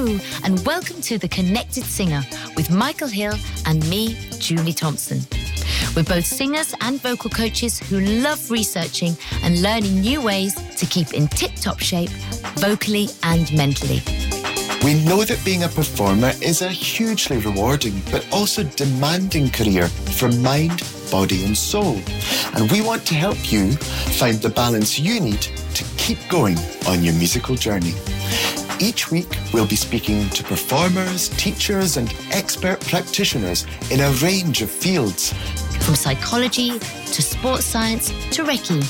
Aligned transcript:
And 0.00 0.64
welcome 0.64 1.02
to 1.02 1.18
The 1.18 1.28
Connected 1.28 1.84
Singer 1.84 2.22
with 2.56 2.70
Michael 2.70 3.06
Hill 3.06 3.34
and 3.66 3.86
me, 3.90 4.16
Julie 4.38 4.72
Thompson. 4.72 5.20
We're 5.94 6.04
both 6.04 6.24
singers 6.24 6.74
and 6.80 6.98
vocal 7.02 7.28
coaches 7.28 7.78
who 7.78 8.00
love 8.00 8.50
researching 8.50 9.14
and 9.42 9.60
learning 9.60 10.00
new 10.00 10.22
ways 10.22 10.54
to 10.54 10.86
keep 10.86 11.12
in 11.12 11.28
tip 11.28 11.54
top 11.56 11.80
shape, 11.80 12.08
vocally 12.56 13.08
and 13.24 13.52
mentally. 13.54 14.00
We 14.82 15.04
know 15.04 15.22
that 15.24 15.38
being 15.44 15.64
a 15.64 15.68
performer 15.68 16.32
is 16.40 16.62
a 16.62 16.70
hugely 16.70 17.36
rewarding 17.36 18.00
but 18.10 18.26
also 18.32 18.62
demanding 18.62 19.50
career 19.50 19.88
for 19.88 20.32
mind, 20.32 20.82
body, 21.10 21.44
and 21.44 21.54
soul. 21.54 22.00
And 22.54 22.72
we 22.72 22.80
want 22.80 23.04
to 23.08 23.14
help 23.14 23.52
you 23.52 23.72
find 24.16 24.40
the 24.40 24.48
balance 24.48 24.98
you 24.98 25.20
need 25.20 25.42
to 25.42 25.84
keep 25.98 26.16
going 26.30 26.56
on 26.88 27.04
your 27.04 27.12
musical 27.12 27.54
journey. 27.54 27.92
Each 28.80 29.10
week, 29.10 29.28
we'll 29.52 29.66
be 29.66 29.76
speaking 29.76 30.30
to 30.30 30.42
performers, 30.42 31.28
teachers, 31.30 31.98
and 31.98 32.14
expert 32.30 32.80
practitioners 32.80 33.66
in 33.90 34.00
a 34.00 34.10
range 34.22 34.62
of 34.62 34.70
fields. 34.70 35.34
From 35.84 35.94
psychology 35.94 36.78
to 36.78 37.22
sports 37.22 37.66
science 37.66 38.08
to 38.30 38.42
Reiki, 38.42 38.82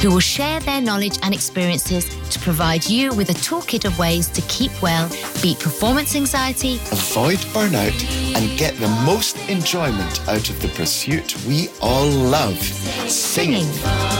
who 0.00 0.12
will 0.12 0.20
share 0.20 0.60
their 0.60 0.80
knowledge 0.80 1.18
and 1.24 1.34
experiences 1.34 2.08
to 2.30 2.38
provide 2.38 2.86
you 2.86 3.12
with 3.14 3.30
a 3.30 3.34
toolkit 3.34 3.84
of 3.84 3.98
ways 3.98 4.28
to 4.28 4.40
keep 4.42 4.70
well, 4.80 5.08
beat 5.42 5.58
performance 5.58 6.14
anxiety, 6.14 6.76
avoid 6.92 7.38
burnout, 7.52 8.36
and 8.36 8.56
get 8.56 8.76
the 8.76 8.88
most 9.04 9.36
enjoyment 9.48 10.28
out 10.28 10.48
of 10.48 10.62
the 10.62 10.68
pursuit 10.68 11.36
we 11.44 11.68
all 11.80 12.06
love 12.08 12.62
singing. 13.08 13.64
singing. 13.64 14.13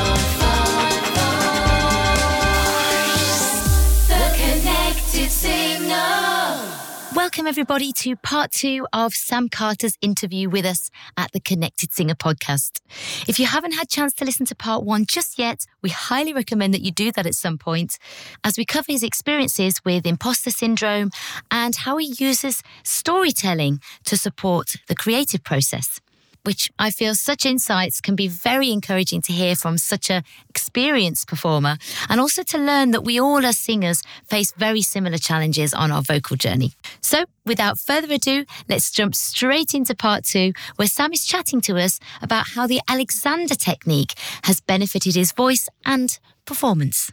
Welcome, 7.24 7.46
everybody, 7.46 7.90
to 8.00 8.16
part 8.16 8.52
two 8.52 8.86
of 8.92 9.14
Sam 9.14 9.48
Carter's 9.48 9.96
interview 10.02 10.50
with 10.50 10.66
us 10.66 10.90
at 11.16 11.32
the 11.32 11.40
Connected 11.40 11.90
Singer 11.90 12.14
podcast. 12.14 12.80
If 13.26 13.38
you 13.38 13.46
haven't 13.46 13.72
had 13.72 13.84
a 13.84 13.86
chance 13.86 14.12
to 14.16 14.26
listen 14.26 14.44
to 14.44 14.54
part 14.54 14.84
one 14.84 15.06
just 15.06 15.38
yet, 15.38 15.64
we 15.82 15.88
highly 15.88 16.34
recommend 16.34 16.74
that 16.74 16.82
you 16.82 16.92
do 16.92 17.10
that 17.12 17.24
at 17.24 17.34
some 17.34 17.56
point 17.56 17.96
as 18.44 18.58
we 18.58 18.66
cover 18.66 18.92
his 18.92 19.02
experiences 19.02 19.80
with 19.86 20.04
imposter 20.04 20.50
syndrome 20.50 21.10
and 21.50 21.74
how 21.74 21.96
he 21.96 22.14
uses 22.18 22.62
storytelling 22.82 23.80
to 24.04 24.18
support 24.18 24.74
the 24.88 24.94
creative 24.94 25.42
process 25.42 26.02
which 26.44 26.70
I 26.78 26.90
feel 26.90 27.14
such 27.14 27.44
insights 27.44 28.00
can 28.00 28.14
be 28.14 28.28
very 28.28 28.70
encouraging 28.70 29.22
to 29.22 29.32
hear 29.32 29.56
from 29.56 29.78
such 29.78 30.10
an 30.10 30.22
experienced 30.48 31.26
performer 31.26 31.76
and 32.08 32.20
also 32.20 32.42
to 32.44 32.58
learn 32.58 32.92
that 32.92 33.02
we 33.02 33.20
all 33.20 33.44
as 33.44 33.58
singers 33.58 34.02
face 34.26 34.52
very 34.56 34.82
similar 34.82 35.18
challenges 35.18 35.74
on 35.74 35.90
our 35.90 36.02
vocal 36.02 36.36
journey. 36.36 36.72
So 37.00 37.24
without 37.44 37.78
further 37.78 38.12
ado, 38.12 38.44
let's 38.68 38.90
jump 38.90 39.14
straight 39.14 39.74
into 39.74 39.94
part 39.94 40.24
two 40.24 40.52
where 40.76 40.88
Sam 40.88 41.12
is 41.12 41.24
chatting 41.24 41.60
to 41.62 41.76
us 41.76 41.98
about 42.22 42.48
how 42.48 42.66
the 42.66 42.80
Alexander 42.88 43.54
technique 43.54 44.14
has 44.44 44.60
benefited 44.60 45.14
his 45.14 45.32
voice 45.32 45.68
and 45.84 46.18
performance. 46.44 47.10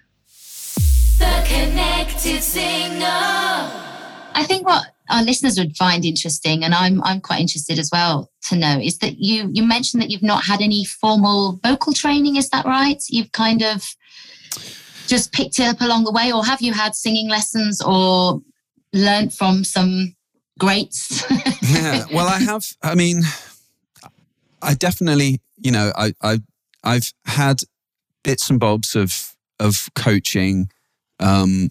The 1.17 1.45
Connected 1.47 2.41
Singer. 2.41 3.05
I 4.33 4.43
think 4.45 4.65
what 4.65 4.85
our 5.11 5.23
listeners 5.23 5.57
would 5.57 5.75
find 5.75 6.05
interesting, 6.05 6.63
and 6.63 6.73
I'm 6.73 7.03
I'm 7.03 7.21
quite 7.21 7.41
interested 7.41 7.77
as 7.77 7.89
well 7.91 8.31
to 8.49 8.55
know, 8.55 8.79
is 8.79 8.97
that 8.99 9.17
you 9.17 9.49
you 9.53 9.63
mentioned 9.63 10.01
that 10.01 10.09
you've 10.09 10.23
not 10.23 10.43
had 10.43 10.61
any 10.61 10.85
formal 10.85 11.59
vocal 11.63 11.93
training. 11.93 12.37
Is 12.37 12.49
that 12.49 12.65
right? 12.65 13.01
You've 13.09 13.31
kind 13.31 13.61
of 13.61 13.85
just 15.07 15.33
picked 15.33 15.59
it 15.59 15.67
up 15.67 15.81
along 15.81 16.05
the 16.05 16.11
way, 16.11 16.31
or 16.31 16.45
have 16.45 16.61
you 16.61 16.73
had 16.73 16.95
singing 16.95 17.29
lessons 17.29 17.81
or 17.81 18.41
learned 18.93 19.33
from 19.33 19.63
some 19.63 20.15
greats? 20.59 21.23
yeah, 21.61 22.05
well, 22.13 22.27
I 22.27 22.39
have. 22.39 22.65
I 22.81 22.95
mean, 22.95 23.23
I 24.61 24.73
definitely, 24.73 25.41
you 25.57 25.71
know, 25.71 25.91
I 25.95 26.13
I 26.21 26.39
I've 26.83 27.11
had 27.25 27.61
bits 28.23 28.49
and 28.49 28.59
bobs 28.59 28.95
of 28.95 29.35
of 29.59 29.89
coaching, 29.95 30.71
um, 31.19 31.69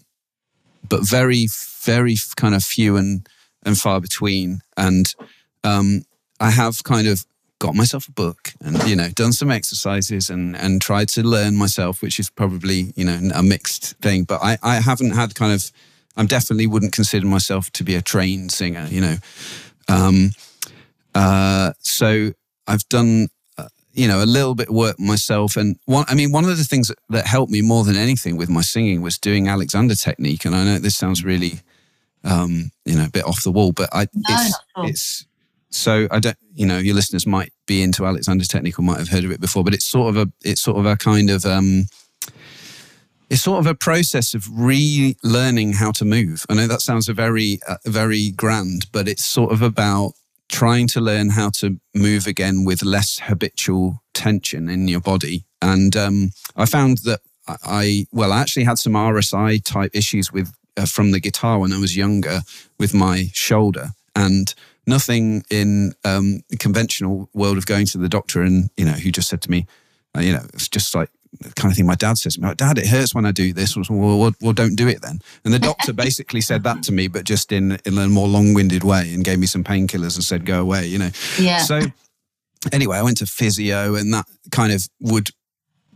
but 0.91 1.07
very 1.07 1.47
very 1.81 2.17
kind 2.35 2.53
of 2.53 2.63
few 2.63 2.97
and 2.97 3.27
and 3.65 3.77
far 3.77 3.99
between. 4.01 4.59
And 4.75 5.15
um, 5.63 6.03
I 6.39 6.51
have 6.51 6.83
kind 6.83 7.07
of 7.07 7.25
got 7.59 7.75
myself 7.75 8.07
a 8.07 8.11
book 8.11 8.53
and 8.59 8.83
you 8.83 8.95
know 8.95 9.09
done 9.09 9.31
some 9.31 9.49
exercises 9.49 10.29
and 10.29 10.55
and 10.55 10.81
tried 10.81 11.07
to 11.09 11.23
learn 11.23 11.55
myself, 11.55 12.01
which 12.01 12.19
is 12.19 12.29
probably 12.29 12.91
you 12.95 13.05
know 13.05 13.19
a 13.33 13.41
mixed 13.41 13.95
thing. 14.01 14.25
But 14.25 14.41
I 14.43 14.57
I 14.61 14.75
haven't 14.81 15.11
had 15.11 15.33
kind 15.33 15.53
of 15.53 15.71
I 16.17 16.25
definitely 16.25 16.67
wouldn't 16.67 16.91
consider 16.91 17.25
myself 17.25 17.71
to 17.71 17.83
be 17.83 17.95
a 17.95 18.01
trained 18.01 18.51
singer. 18.51 18.85
You 18.89 19.01
know. 19.01 19.15
Um, 19.87 20.31
uh, 21.15 21.73
so 21.79 22.31
I've 22.67 22.87
done 22.89 23.29
you 23.93 24.07
know, 24.07 24.23
a 24.23 24.25
little 24.25 24.55
bit 24.55 24.69
of 24.69 24.75
work 24.75 24.99
myself. 24.99 25.57
And 25.57 25.77
one, 25.85 26.05
I 26.07 26.15
mean, 26.15 26.31
one 26.31 26.45
of 26.45 26.57
the 26.57 26.63
things 26.63 26.87
that, 26.87 26.97
that, 27.09 27.27
helped 27.27 27.51
me 27.51 27.61
more 27.61 27.83
than 27.83 27.95
anything 27.95 28.37
with 28.37 28.49
my 28.49 28.61
singing 28.61 29.01
was 29.01 29.17
doing 29.17 29.47
Alexander 29.47 29.95
technique. 29.95 30.45
And 30.45 30.55
I 30.55 30.63
know 30.63 30.77
this 30.79 30.95
sounds 30.95 31.23
really, 31.23 31.59
um, 32.23 32.71
you 32.85 32.95
know, 32.95 33.05
a 33.05 33.09
bit 33.09 33.25
off 33.25 33.43
the 33.43 33.51
wall, 33.51 33.71
but 33.73 33.89
I, 33.91 34.07
no, 34.13 34.35
it's, 34.37 34.59
it's, 34.77 35.25
so 35.69 36.07
I 36.11 36.19
don't, 36.19 36.37
you 36.53 36.65
know, 36.65 36.77
your 36.77 36.95
listeners 36.95 37.25
might 37.25 37.51
be 37.65 37.81
into 37.81 38.05
Alexander 38.05 38.45
technique 38.45 38.79
or 38.79 38.83
might 38.83 38.99
have 38.99 39.09
heard 39.09 39.23
of 39.23 39.31
it 39.31 39.41
before, 39.41 39.63
but 39.63 39.73
it's 39.73 39.85
sort 39.85 40.15
of 40.15 40.27
a, 40.27 40.31
it's 40.43 40.61
sort 40.61 40.77
of 40.77 40.85
a 40.85 40.95
kind 40.95 41.29
of, 41.29 41.45
um, 41.45 41.85
it's 43.29 43.43
sort 43.43 43.59
of 43.59 43.65
a 43.65 43.75
process 43.75 44.33
of 44.33 44.43
relearning 44.43 45.75
how 45.75 45.91
to 45.91 46.03
move. 46.03 46.45
I 46.49 46.53
know 46.53 46.67
that 46.67 46.81
sounds 46.81 47.07
a 47.07 47.13
very, 47.13 47.59
uh, 47.67 47.77
very 47.85 48.31
grand, 48.31 48.87
but 48.91 49.07
it's 49.07 49.23
sort 49.23 49.53
of 49.53 49.61
about 49.61 50.13
trying 50.51 50.85
to 50.85 51.01
learn 51.01 51.29
how 51.29 51.49
to 51.49 51.79
move 51.95 52.27
again 52.27 52.65
with 52.65 52.83
less 52.83 53.19
habitual 53.23 54.03
tension 54.13 54.69
in 54.69 54.87
your 54.87 54.99
body. 54.99 55.45
And 55.61 55.95
um, 55.95 56.31
I 56.55 56.65
found 56.65 56.99
that 56.99 57.21
I, 57.47 58.05
well, 58.11 58.31
I 58.31 58.41
actually 58.41 58.65
had 58.65 58.77
some 58.77 58.93
RSI 58.93 59.63
type 59.63 59.91
issues 59.93 60.31
with 60.31 60.53
uh, 60.77 60.85
from 60.85 61.11
the 61.11 61.19
guitar 61.19 61.59
when 61.59 61.73
I 61.73 61.79
was 61.79 61.97
younger 61.97 62.41
with 62.79 62.93
my 62.93 63.29
shoulder, 63.33 63.89
and 64.15 64.53
nothing 64.87 65.43
in 65.49 65.93
um, 66.05 66.41
the 66.49 66.57
conventional 66.57 67.29
world 67.33 67.57
of 67.57 67.65
going 67.65 67.85
to 67.87 67.97
the 67.97 68.07
doctor 68.07 68.41
and 68.41 68.69
you 68.77 68.85
know 68.85 68.93
who 68.93 69.11
just 69.11 69.29
said 69.29 69.41
to 69.41 69.51
me, 69.51 69.67
uh, 70.15 70.21
you 70.21 70.33
know, 70.33 70.43
it's 70.53 70.69
just 70.69 70.95
like 70.95 71.09
kind 71.55 71.71
of 71.71 71.77
thing 71.77 71.85
my 71.85 71.95
dad 71.95 72.17
says 72.17 72.35
to 72.35 72.41
me, 72.41 72.53
Dad, 72.55 72.77
it 72.77 72.87
hurts 72.87 73.15
when 73.15 73.25
I 73.25 73.31
do 73.31 73.53
this. 73.53 73.75
Well, 73.75 74.19
well, 74.19 74.31
well, 74.41 74.53
don't 74.53 74.75
do 74.75 74.87
it 74.87 75.01
then. 75.01 75.19
And 75.45 75.53
the 75.53 75.59
doctor 75.59 75.93
basically 75.93 76.41
said 76.41 76.63
that 76.63 76.83
to 76.83 76.91
me, 76.91 77.07
but 77.07 77.23
just 77.23 77.51
in, 77.51 77.77
in 77.85 77.97
a 77.97 78.07
more 78.07 78.27
long 78.27 78.53
winded 78.53 78.83
way 78.83 79.13
and 79.13 79.23
gave 79.23 79.39
me 79.39 79.47
some 79.47 79.63
painkillers 79.63 80.15
and 80.15 80.23
said, 80.23 80.45
go 80.45 80.61
away, 80.61 80.87
you 80.87 80.99
know. 80.99 81.09
Yeah. 81.39 81.59
So 81.59 81.81
anyway, 82.71 82.97
I 82.97 83.01
went 83.01 83.17
to 83.17 83.25
physio 83.25 83.95
and 83.95 84.13
that 84.13 84.25
kind 84.51 84.73
of 84.73 84.87
would 84.99 85.29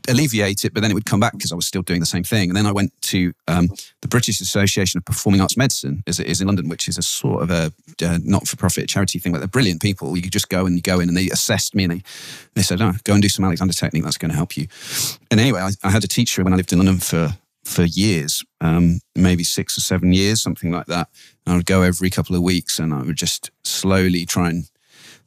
alleviate 0.07 0.65
it, 0.65 0.73
but 0.73 0.81
then 0.81 0.91
it 0.91 0.93
would 0.93 1.05
come 1.05 1.19
back 1.19 1.33
because 1.33 1.51
I 1.51 1.55
was 1.55 1.67
still 1.67 1.81
doing 1.81 1.99
the 1.99 2.05
same 2.05 2.23
thing. 2.23 2.49
And 2.49 2.57
then 2.57 2.65
I 2.65 2.71
went 2.71 2.91
to 3.03 3.33
um, 3.47 3.69
the 4.01 4.07
British 4.07 4.41
Association 4.41 4.97
of 4.97 5.05
Performing 5.05 5.41
Arts 5.41 5.57
Medicine, 5.57 6.03
as 6.07 6.19
it 6.19 6.27
is 6.27 6.41
in 6.41 6.47
London, 6.47 6.69
which 6.69 6.87
is 6.87 6.97
a 6.97 7.01
sort 7.01 7.43
of 7.43 7.51
a 7.51 7.71
uh, 8.05 8.19
not-for-profit 8.23 8.87
charity 8.87 9.19
thing. 9.19 9.31
But 9.31 9.39
they're 9.39 9.47
brilliant 9.47 9.81
people. 9.81 10.15
You 10.15 10.21
could 10.21 10.31
just 10.31 10.49
go 10.49 10.65
and 10.65 10.75
you 10.75 10.81
go 10.81 10.99
in, 10.99 11.09
and 11.09 11.17
they 11.17 11.29
assessed 11.29 11.75
me, 11.75 11.83
and 11.83 11.93
they 11.93 12.01
they 12.55 12.61
said, 12.61 12.81
"Oh, 12.81 12.93
go 13.03 13.13
and 13.13 13.21
do 13.21 13.29
some 13.29 13.45
Alexander 13.45 13.73
technique. 13.73 14.03
That's 14.03 14.17
going 14.17 14.31
to 14.31 14.37
help 14.37 14.57
you." 14.57 14.67
And 15.31 15.39
anyway, 15.39 15.61
I, 15.61 15.71
I, 15.83 15.91
had 15.91 16.03
a 16.03 16.07
teacher 16.07 16.43
when 16.43 16.53
I 16.53 16.57
lived 16.57 16.71
in 16.71 16.79
London 16.79 16.99
for 16.99 17.37
for 17.63 17.83
years, 17.83 18.43
um, 18.61 18.99
maybe 19.15 19.43
six 19.43 19.77
or 19.77 19.81
seven 19.81 20.13
years, 20.13 20.41
something 20.41 20.71
like 20.71 20.85
that. 20.85 21.09
And 21.45 21.53
I 21.53 21.57
would 21.57 21.65
go 21.65 21.81
every 21.81 22.09
couple 22.09 22.35
of 22.35 22.43
weeks, 22.43 22.79
and 22.79 22.93
I 22.93 23.01
would 23.01 23.15
just 23.15 23.51
slowly 23.63 24.25
try 24.25 24.49
and 24.49 24.69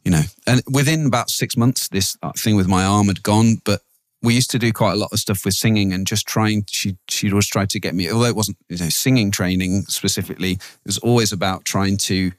you 0.04 0.12
know, 0.12 0.22
and 0.46 0.62
within 0.70 1.06
about 1.06 1.28
six 1.28 1.56
months, 1.56 1.88
this 1.88 2.16
uh, 2.22 2.32
thing 2.32 2.56
with 2.56 2.66
my 2.66 2.84
arm 2.84 3.08
had 3.08 3.22
gone, 3.22 3.56
but 3.64 3.82
we 4.22 4.34
used 4.34 4.50
to 4.50 4.58
do 4.58 4.72
quite 4.72 4.92
a 4.92 4.96
lot 4.96 5.12
of 5.12 5.18
stuff 5.18 5.44
with 5.44 5.54
singing 5.54 5.92
and 5.92 6.06
just 6.06 6.26
trying 6.26 6.64
she 6.68 6.96
she'd 7.08 7.32
always 7.32 7.46
tried 7.46 7.70
to 7.70 7.80
get 7.80 7.94
me 7.94 8.10
although 8.10 8.26
it 8.26 8.36
wasn't 8.36 8.56
you 8.68 8.78
know 8.78 8.88
singing 8.88 9.30
training 9.30 9.82
specifically 9.82 10.52
it 10.52 10.86
was 10.86 10.98
always 10.98 11.32
about 11.32 11.64
trying 11.64 11.96
to 11.96 12.32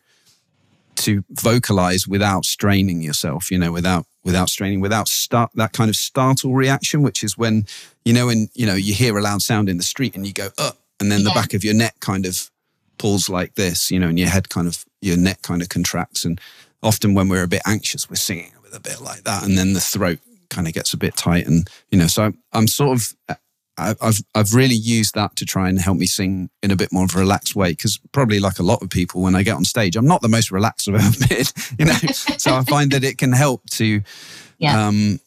to 0.95 1.23
vocalize 1.29 2.07
without 2.07 2.43
straining 2.45 3.01
yourself 3.01 3.49
you 3.51 3.57
know 3.57 3.71
without 3.71 4.05
without 4.23 4.49
straining 4.49 4.81
without 4.81 5.07
start 5.07 5.49
that 5.55 5.71
kind 5.71 5.89
of 5.89 5.95
startle 5.95 6.53
reaction 6.53 7.01
which 7.01 7.23
is 7.23 7.37
when 7.37 7.65
you 8.03 8.13
know 8.13 8.25
when 8.25 8.49
you 8.53 8.65
know 8.65 8.75
you 8.75 8.93
hear 8.93 9.17
a 9.17 9.21
loud 9.21 9.41
sound 9.41 9.69
in 9.69 9.77
the 9.77 9.83
street 9.83 10.15
and 10.15 10.27
you 10.27 10.33
go 10.33 10.49
up 10.57 10.77
and 10.99 11.11
then 11.11 11.19
yeah. 11.21 11.25
the 11.25 11.31
back 11.31 11.53
of 11.53 11.63
your 11.63 11.73
neck 11.73 11.95
kind 12.01 12.25
of 12.25 12.51
pulls 12.97 13.29
like 13.29 13.55
this 13.55 13.89
you 13.89 13.97
know 13.97 14.09
and 14.09 14.19
your 14.19 14.27
head 14.27 14.49
kind 14.49 14.67
of 14.67 14.83
your 15.01 15.15
neck 15.15 15.41
kind 15.41 15.61
of 15.61 15.69
contracts 15.69 16.25
and 16.25 16.41
often 16.83 17.13
when 17.13 17.29
we're 17.29 17.43
a 17.43 17.47
bit 17.47 17.61
anxious 17.65 18.09
we're 18.09 18.15
singing 18.15 18.51
with 18.61 18.75
a 18.75 18.79
bit 18.81 18.99
like 18.99 19.23
that 19.23 19.43
and 19.43 19.57
then 19.57 19.71
the 19.71 19.79
throat 19.79 20.19
kind 20.49 20.67
of 20.67 20.73
gets 20.73 20.93
a 20.93 20.97
bit 20.97 21.15
tight. 21.15 21.47
And, 21.47 21.69
you 21.91 21.97
know, 21.97 22.07
so 22.07 22.33
I'm 22.53 22.67
sort 22.67 22.97
of, 22.97 23.37
I've, 23.77 24.21
I've 24.35 24.53
really 24.53 24.75
used 24.75 25.15
that 25.15 25.35
to 25.37 25.45
try 25.45 25.69
and 25.69 25.79
help 25.79 25.97
me 25.97 26.05
sing 26.05 26.49
in 26.61 26.71
a 26.71 26.75
bit 26.75 26.91
more 26.91 27.05
of 27.05 27.15
a 27.15 27.19
relaxed 27.19 27.55
way. 27.55 27.73
Cause 27.75 27.99
probably 28.11 28.39
like 28.39 28.59
a 28.59 28.63
lot 28.63 28.81
of 28.81 28.89
people, 28.89 29.21
when 29.21 29.35
I 29.35 29.43
get 29.43 29.55
on 29.55 29.63
stage, 29.63 29.95
I'm 29.95 30.07
not 30.07 30.21
the 30.21 30.27
most 30.27 30.51
relaxed 30.51 30.89
I've 30.89 30.95
ever 30.95 31.27
been, 31.27 31.45
you 31.77 31.85
know, 31.85 31.93
so 32.37 32.55
I 32.55 32.63
find 32.63 32.91
that 32.91 33.03
it 33.03 33.17
can 33.17 33.31
help 33.31 33.69
to, 33.71 34.01
yeah. 34.57 34.87
um, 34.87 35.19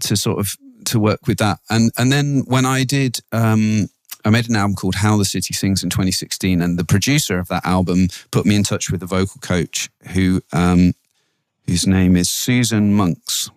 to 0.00 0.16
sort 0.16 0.38
of, 0.38 0.56
to 0.86 1.00
work 1.00 1.26
with 1.26 1.38
that. 1.38 1.58
And, 1.70 1.90
and 1.98 2.12
then 2.12 2.44
when 2.46 2.64
I 2.64 2.84
did, 2.84 3.18
um, 3.32 3.88
I 4.24 4.30
made 4.30 4.48
an 4.48 4.56
album 4.56 4.76
called 4.76 4.96
How 4.96 5.16
the 5.16 5.24
City 5.24 5.54
Sings 5.54 5.82
in 5.82 5.90
2016, 5.90 6.60
and 6.60 6.78
the 6.78 6.84
producer 6.84 7.38
of 7.38 7.48
that 7.48 7.64
album 7.64 8.08
put 8.30 8.46
me 8.46 8.56
in 8.56 8.62
touch 8.62 8.90
with 8.90 9.02
a 9.02 9.06
vocal 9.06 9.40
coach 9.40 9.90
who, 10.12 10.42
um, 10.52 10.92
whose 11.66 11.86
name 11.86 12.16
is 12.16 12.28
Susan 12.28 12.94
Monks, 12.94 13.50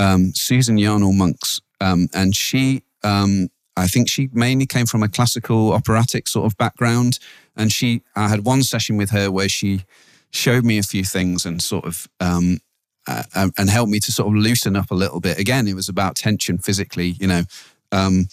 um, 0.00 0.32
Susan 0.34 0.78
Yarnall 0.78 1.16
Monks, 1.16 1.60
um, 1.80 2.08
and 2.14 2.34
she, 2.34 2.82
um, 3.04 3.48
I 3.76 3.86
think 3.86 4.08
she 4.08 4.28
mainly 4.32 4.66
came 4.66 4.86
from 4.86 5.02
a 5.02 5.08
classical 5.08 5.72
operatic 5.72 6.26
sort 6.26 6.46
of 6.46 6.56
background, 6.56 7.18
and 7.56 7.70
she, 7.70 8.02
I 8.16 8.28
had 8.28 8.44
one 8.44 8.62
session 8.62 8.96
with 8.96 9.10
her 9.10 9.30
where 9.30 9.48
she 9.48 9.84
showed 10.30 10.64
me 10.64 10.78
a 10.78 10.82
few 10.82 11.04
things 11.04 11.44
and 11.44 11.62
sort 11.62 11.84
of. 11.84 12.08
Um, 12.18 12.58
uh, 13.08 13.48
and 13.56 13.70
helped 13.70 13.90
me 13.90 13.98
to 13.98 14.12
sort 14.12 14.28
of 14.28 14.34
loosen 14.34 14.76
up 14.76 14.90
a 14.90 14.94
little 14.94 15.20
bit. 15.20 15.38
Again, 15.38 15.66
it 15.66 15.74
was 15.74 15.88
about 15.88 16.16
tension 16.16 16.58
physically, 16.58 17.16
you 17.18 17.26
know, 17.26 17.42
um, 17.92 18.28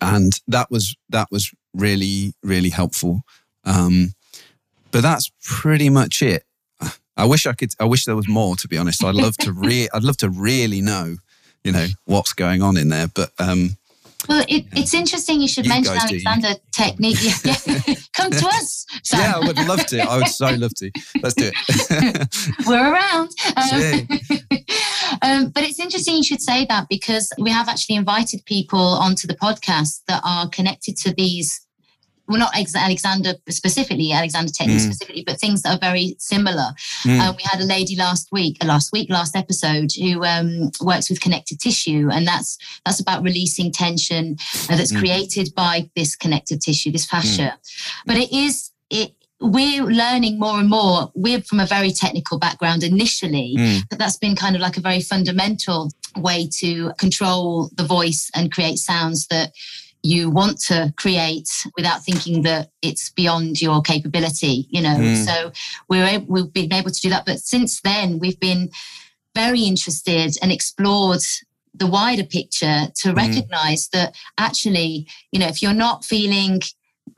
and 0.00 0.32
that 0.48 0.70
was 0.70 0.96
that 1.08 1.28
was 1.30 1.52
really 1.72 2.34
really 2.42 2.70
helpful. 2.70 3.22
Um, 3.64 4.14
but 4.90 5.02
that's 5.02 5.30
pretty 5.42 5.88
much 5.90 6.22
it. 6.22 6.44
I 7.18 7.24
wish 7.26 7.46
I 7.46 7.52
could. 7.52 7.74
I 7.80 7.84
wish 7.84 8.04
there 8.04 8.16
was 8.16 8.28
more. 8.28 8.56
To 8.56 8.68
be 8.68 8.78
honest, 8.78 9.04
I'd 9.04 9.14
love 9.14 9.36
to. 9.38 9.52
Re- 9.52 9.88
I'd 9.92 10.04
love 10.04 10.16
to 10.18 10.30
really 10.30 10.80
know, 10.80 11.16
you 11.64 11.72
know, 11.72 11.86
what's 12.06 12.32
going 12.32 12.62
on 12.62 12.76
in 12.76 12.88
there. 12.88 13.08
But 13.08 13.32
um, 13.38 13.76
well, 14.28 14.44
it, 14.48 14.66
it's 14.72 14.94
interesting. 14.94 15.40
You 15.40 15.48
should 15.48 15.66
You 15.66 15.70
mention 15.70 15.94
guys 15.94 16.10
do. 16.10 16.20
Alexander 16.24 16.60
technique. 16.72 17.18
Yeah, 17.44 17.54
yeah. 17.66 17.94
Come 18.14 18.30
to 18.30 18.46
us. 18.46 18.84
Sam. 19.02 19.20
yeah, 19.20 19.36
I 19.36 19.46
would 19.46 19.58
love 19.68 19.86
to. 19.86 20.00
I 20.00 20.18
would 20.18 20.28
so 20.28 20.50
love 20.50 20.74
to. 20.76 20.90
Let's 21.22 21.34
do 21.34 21.50
it. 21.52 22.56
we're 22.66 22.92
around. 22.92 23.30
Um, 25.20 25.46
um, 25.46 25.48
but 25.50 25.64
it's 25.64 25.80
interesting 25.80 26.16
you 26.16 26.22
should 26.22 26.42
say 26.42 26.66
that 26.66 26.88
because 26.88 27.30
we 27.38 27.50
have 27.50 27.68
actually 27.68 27.96
invited 27.96 28.44
people 28.44 28.78
onto 28.78 29.26
the 29.26 29.34
podcast 29.34 30.02
that 30.06 30.20
are 30.24 30.48
connected 30.48 30.96
to 30.98 31.14
these. 31.14 31.60
Well, 32.28 32.38
not 32.38 32.52
Alexander 32.54 33.34
specifically, 33.48 34.12
Alexander 34.12 34.52
technique 34.52 34.78
Mm. 34.80 34.84
specifically, 34.84 35.24
but 35.26 35.40
things 35.40 35.62
that 35.62 35.74
are 35.74 35.78
very 35.78 36.14
similar. 36.18 36.74
Mm. 37.04 37.20
Uh, 37.20 37.32
we 37.36 37.42
had 37.44 37.60
a 37.60 37.64
lady 37.64 37.96
last 37.96 38.28
week, 38.30 38.58
uh, 38.62 38.66
last 38.66 38.92
week, 38.92 39.08
last 39.10 39.34
episode, 39.34 39.90
who 39.94 40.24
um, 40.24 40.70
works 40.80 41.08
with 41.08 41.20
connective 41.20 41.58
tissue, 41.58 42.10
and 42.12 42.26
that's 42.26 42.58
that's 42.84 43.00
about 43.00 43.22
releasing 43.22 43.72
tension 43.72 44.36
uh, 44.68 44.76
that's 44.76 44.92
Mm. 44.92 44.98
created 44.98 45.54
by 45.54 45.88
this 45.96 46.14
connective 46.16 46.60
tissue, 46.60 46.90
this 46.92 47.06
fascia. 47.06 47.56
But 48.06 48.16
it 48.18 48.30
is 48.32 48.70
it. 48.90 49.14
We're 49.40 49.84
learning 49.84 50.40
more 50.40 50.58
and 50.58 50.68
more. 50.68 51.12
We're 51.14 51.40
from 51.42 51.60
a 51.60 51.66
very 51.66 51.92
technical 51.92 52.38
background 52.40 52.82
initially, 52.82 53.54
Mm. 53.56 53.82
but 53.88 53.98
that's 54.00 54.16
been 54.18 54.34
kind 54.34 54.56
of 54.56 54.60
like 54.60 54.76
a 54.76 54.80
very 54.80 55.00
fundamental 55.00 55.92
way 56.16 56.48
to 56.60 56.92
control 56.98 57.70
the 57.76 57.84
voice 57.84 58.30
and 58.34 58.50
create 58.50 58.78
sounds 58.80 59.28
that 59.28 59.52
you 60.02 60.30
want 60.30 60.58
to 60.60 60.92
create 60.96 61.48
without 61.76 62.04
thinking 62.04 62.42
that 62.42 62.70
it's 62.82 63.10
beyond 63.10 63.60
your 63.60 63.80
capability 63.82 64.66
you 64.70 64.80
know 64.80 64.96
Mm. 64.96 65.24
so 65.26 65.52
we're 65.88 66.04
able, 66.04 66.26
we've 66.26 66.52
been 66.52 66.72
able 66.72 66.90
to 66.90 67.00
do 67.00 67.10
that 67.10 67.26
but 67.26 67.40
since 67.40 67.80
then 67.80 68.18
we've 68.18 68.40
been 68.40 68.70
very 69.34 69.62
interested 69.62 70.36
and 70.42 70.50
explored 70.52 71.20
the 71.74 71.86
wider 71.86 72.24
picture 72.24 72.88
to 73.00 73.08
Mm. 73.12 73.16
recognize 73.16 73.88
that 73.88 74.14
actually 74.38 75.06
you 75.32 75.38
know 75.40 75.46
if 75.48 75.62
you're 75.62 75.72
not 75.86 76.04
feeling 76.04 76.60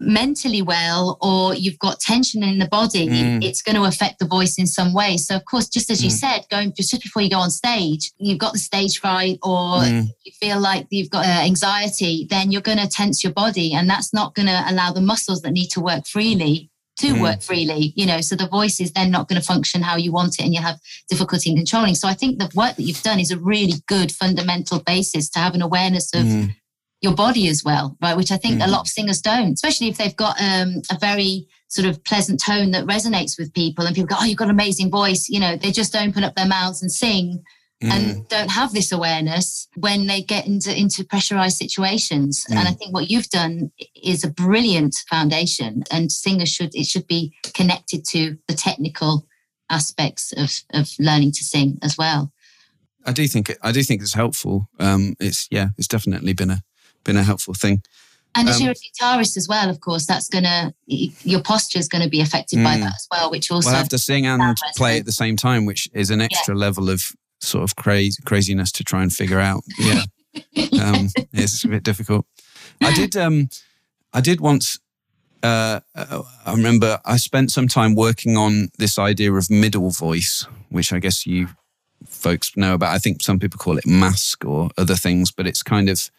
mentally 0.00 0.62
well 0.62 1.19
or 1.20 1.55
you've 1.55 1.79
got 1.79 2.00
tension 2.00 2.43
in 2.43 2.58
the 2.58 2.67
body 2.69 3.06
Mm. 3.06 3.44
it's 3.44 3.61
going 3.61 3.76
to 3.76 3.85
affect 3.85 4.19
the 4.19 4.25
voice 4.26 4.56
in 4.58 4.67
some 4.67 4.94
way 4.94 5.17
so 5.19 5.37
of 5.37 5.44
course 5.44 5.69
just 5.69 5.91
as 5.91 6.02
you 6.02 6.08
Mm. 6.11 6.19
said 6.25 6.41
going 6.50 6.73
just 6.75 6.91
before 7.02 7.20
you 7.23 7.29
go 7.29 7.38
on 7.38 7.50
stage 7.50 8.11
you've 8.19 8.38
got 8.38 8.55
the 8.55 8.58
stage 8.58 8.99
fright 8.99 9.38
or 9.43 9.81
Mm. 9.82 10.08
you 10.25 10.32
feel 10.41 10.58
like 10.58 10.87
you've 10.91 11.11
got 11.11 11.26
uh, 11.26 11.43
anxiety 11.52 12.26
then 12.31 12.50
you're 12.50 12.62
going 12.62 12.79
to 12.79 12.88
tense 12.88 13.23
your 13.23 13.32
body 13.35 13.75
and 13.75 13.88
that's 13.91 14.12
not 14.14 14.35
going 14.35 14.49
to 14.49 14.64
allow 14.70 14.91
the 14.93 15.02
muscles 15.02 15.43
that 15.43 15.50
need 15.52 15.69
to 15.69 15.81
work 15.81 16.06
freely 16.06 16.70
to 16.99 17.08
Mm. 17.14 17.20
work 17.23 17.41
freely 17.43 17.93
you 17.94 18.06
know 18.06 18.20
so 18.23 18.35
the 18.37 18.49
voice 18.49 18.81
is 18.81 18.93
then 18.93 19.11
not 19.11 19.29
going 19.29 19.41
to 19.41 19.47
function 19.47 19.82
how 19.82 19.97
you 19.97 20.12
want 20.12 20.38
it 20.38 20.44
and 20.44 20.55
you 20.55 20.61
have 20.61 20.79
difficulty 21.11 21.50
in 21.50 21.56
controlling 21.56 21.94
so 21.94 22.08
i 22.08 22.14
think 22.14 22.38
the 22.38 22.50
work 22.55 22.76
that 22.76 22.82
you've 22.85 23.02
done 23.02 23.20
is 23.20 23.31
a 23.31 23.38
really 23.38 23.75
good 23.87 24.11
fundamental 24.12 24.81
basis 24.81 25.29
to 25.31 25.38
have 25.38 25.55
an 25.55 25.62
awareness 25.62 26.12
of 26.14 26.25
Mm. 26.25 26.55
Your 27.00 27.14
body 27.14 27.49
as 27.49 27.64
well, 27.64 27.97
right? 28.02 28.17
Which 28.17 28.31
I 28.31 28.37
think 28.37 28.61
a 28.61 28.64
Mhm. 28.64 28.70
lot 28.70 28.81
of 28.82 28.88
singers 28.88 29.20
don't, 29.20 29.52
especially 29.55 29.88
if 29.88 29.97
they've 29.97 30.17
got 30.17 30.41
um, 30.41 30.82
a 30.91 30.99
very 30.99 31.47
sort 31.69 31.88
of 31.88 32.02
pleasant 32.05 32.41
tone 32.43 32.73
that 32.73 32.85
resonates 32.85 33.38
with 33.38 33.55
people, 33.55 33.87
and 33.87 33.94
people 33.94 34.08
go, 34.08 34.17
"Oh, 34.19 34.25
you've 34.25 34.37
got 34.38 34.44
an 34.49 34.50
amazing 34.50 34.91
voice." 34.91 35.29
You 35.29 35.41
know, 35.41 35.56
they 35.56 35.70
just 35.73 35.94
open 35.97 36.25
up 36.25 36.35
their 36.35 36.47
mouths 36.47 36.82
and 36.82 36.93
sing, 36.93 37.43
Mm. 37.82 37.91
and 37.93 38.29
don't 38.29 38.50
have 38.50 38.75
this 38.75 38.93
awareness 38.93 39.67
when 39.76 40.06
they 40.06 40.20
get 40.20 40.47
into 40.47 40.76
into 40.76 41.02
pressurized 41.02 41.56
situations. 41.56 42.44
Mm. 42.50 42.56
And 42.56 42.69
I 42.69 42.73
think 42.73 42.93
what 42.93 43.11
you've 43.11 43.31
done 43.31 43.70
is 44.02 44.23
a 44.23 44.29
brilliant 44.29 44.94
foundation, 45.08 45.85
and 45.91 46.12
singers 46.12 46.50
should 46.50 46.75
it 46.75 46.87
should 46.87 47.06
be 47.06 47.32
connected 47.55 48.05
to 48.08 48.37
the 48.49 48.55
technical 48.55 49.26
aspects 49.70 50.32
of 50.32 50.52
of 50.75 50.91
learning 50.99 51.32
to 51.32 51.44
sing 51.44 51.79
as 51.81 51.97
well. 51.97 52.31
I 53.06 53.12
do 53.12 53.26
think 53.26 53.49
it, 53.49 53.58
I 53.62 53.73
do 53.73 53.82
think 53.82 54.02
it's 54.02 54.12
helpful. 54.12 54.69
Um, 54.79 55.14
it's 55.19 55.47
yeah, 55.50 55.69
it's 55.79 55.88
definitely 55.88 56.35
been 56.35 56.50
a 56.50 56.62
been 57.05 57.17
a 57.17 57.23
helpful 57.23 57.55
thing. 57.55 57.82
And 58.35 58.49
as 58.49 58.56
Um, 58.56 58.62
you're 58.62 58.73
a 58.73 58.75
guitarist 58.76 59.37
as 59.37 59.49
well, 59.49 59.69
of 59.69 59.81
course, 59.81 60.06
that's 60.06 60.29
gonna 60.29 60.73
your 60.87 61.43
posture 61.43 61.79
is 61.81 61.88
going 61.88 62.02
to 62.05 62.08
be 62.08 62.20
affected 62.20 62.62
by 62.62 62.76
Mm. 62.76 62.81
that 62.82 62.94
as 62.94 63.06
well, 63.11 63.31
which 63.31 63.50
also 63.50 63.67
well, 63.67 63.75
I 63.75 63.79
have 63.79 63.88
to 63.88 63.99
sing 63.99 64.25
and 64.26 64.56
play 64.76 64.99
at 64.99 65.05
the 65.05 65.12
same 65.12 65.37
time, 65.37 65.64
which 65.67 65.88
is 65.93 66.11
an 66.11 66.20
extra 66.20 66.55
level 66.55 66.88
of 66.91 67.02
sort 67.41 67.64
of 67.64 67.75
crazy 67.75 68.23
craziness 68.25 68.70
to 68.73 68.85
try 68.85 69.02
and 69.02 69.12
figure 69.12 69.41
out. 69.41 69.64
Yeah, 69.79 70.02
um, 70.81 71.08
it's 71.32 71.64
a 71.64 71.69
bit 71.69 71.82
difficult. 71.82 72.25
I 72.81 72.94
did. 72.94 73.17
Um, 73.17 73.49
I 74.12 74.20
did 74.20 74.41
once. 74.41 74.79
Uh, 75.43 75.81
uh, 75.94 76.23
I 76.47 76.52
remember 76.52 77.00
I 77.05 77.17
spent 77.17 77.50
some 77.50 77.67
time 77.67 77.94
working 77.94 78.37
on 78.37 78.69
this 78.79 78.99
idea 78.99 79.32
of 79.32 79.50
middle 79.50 79.91
voice, 79.91 80.47
which 80.69 80.93
I 80.93 80.99
guess 81.00 81.26
you 81.26 81.49
folks 82.06 82.56
know 82.56 82.75
about. 82.75 82.94
I 82.94 82.99
think 82.99 83.23
some 83.23 83.38
people 83.38 83.58
call 83.58 83.79
it 83.79 83.87
mask 83.87 84.44
or 84.44 84.70
other 84.76 84.94
things, 84.97 85.32
but 85.32 85.47
it's 85.47 85.62
kind 85.62 85.88
of 85.88 86.11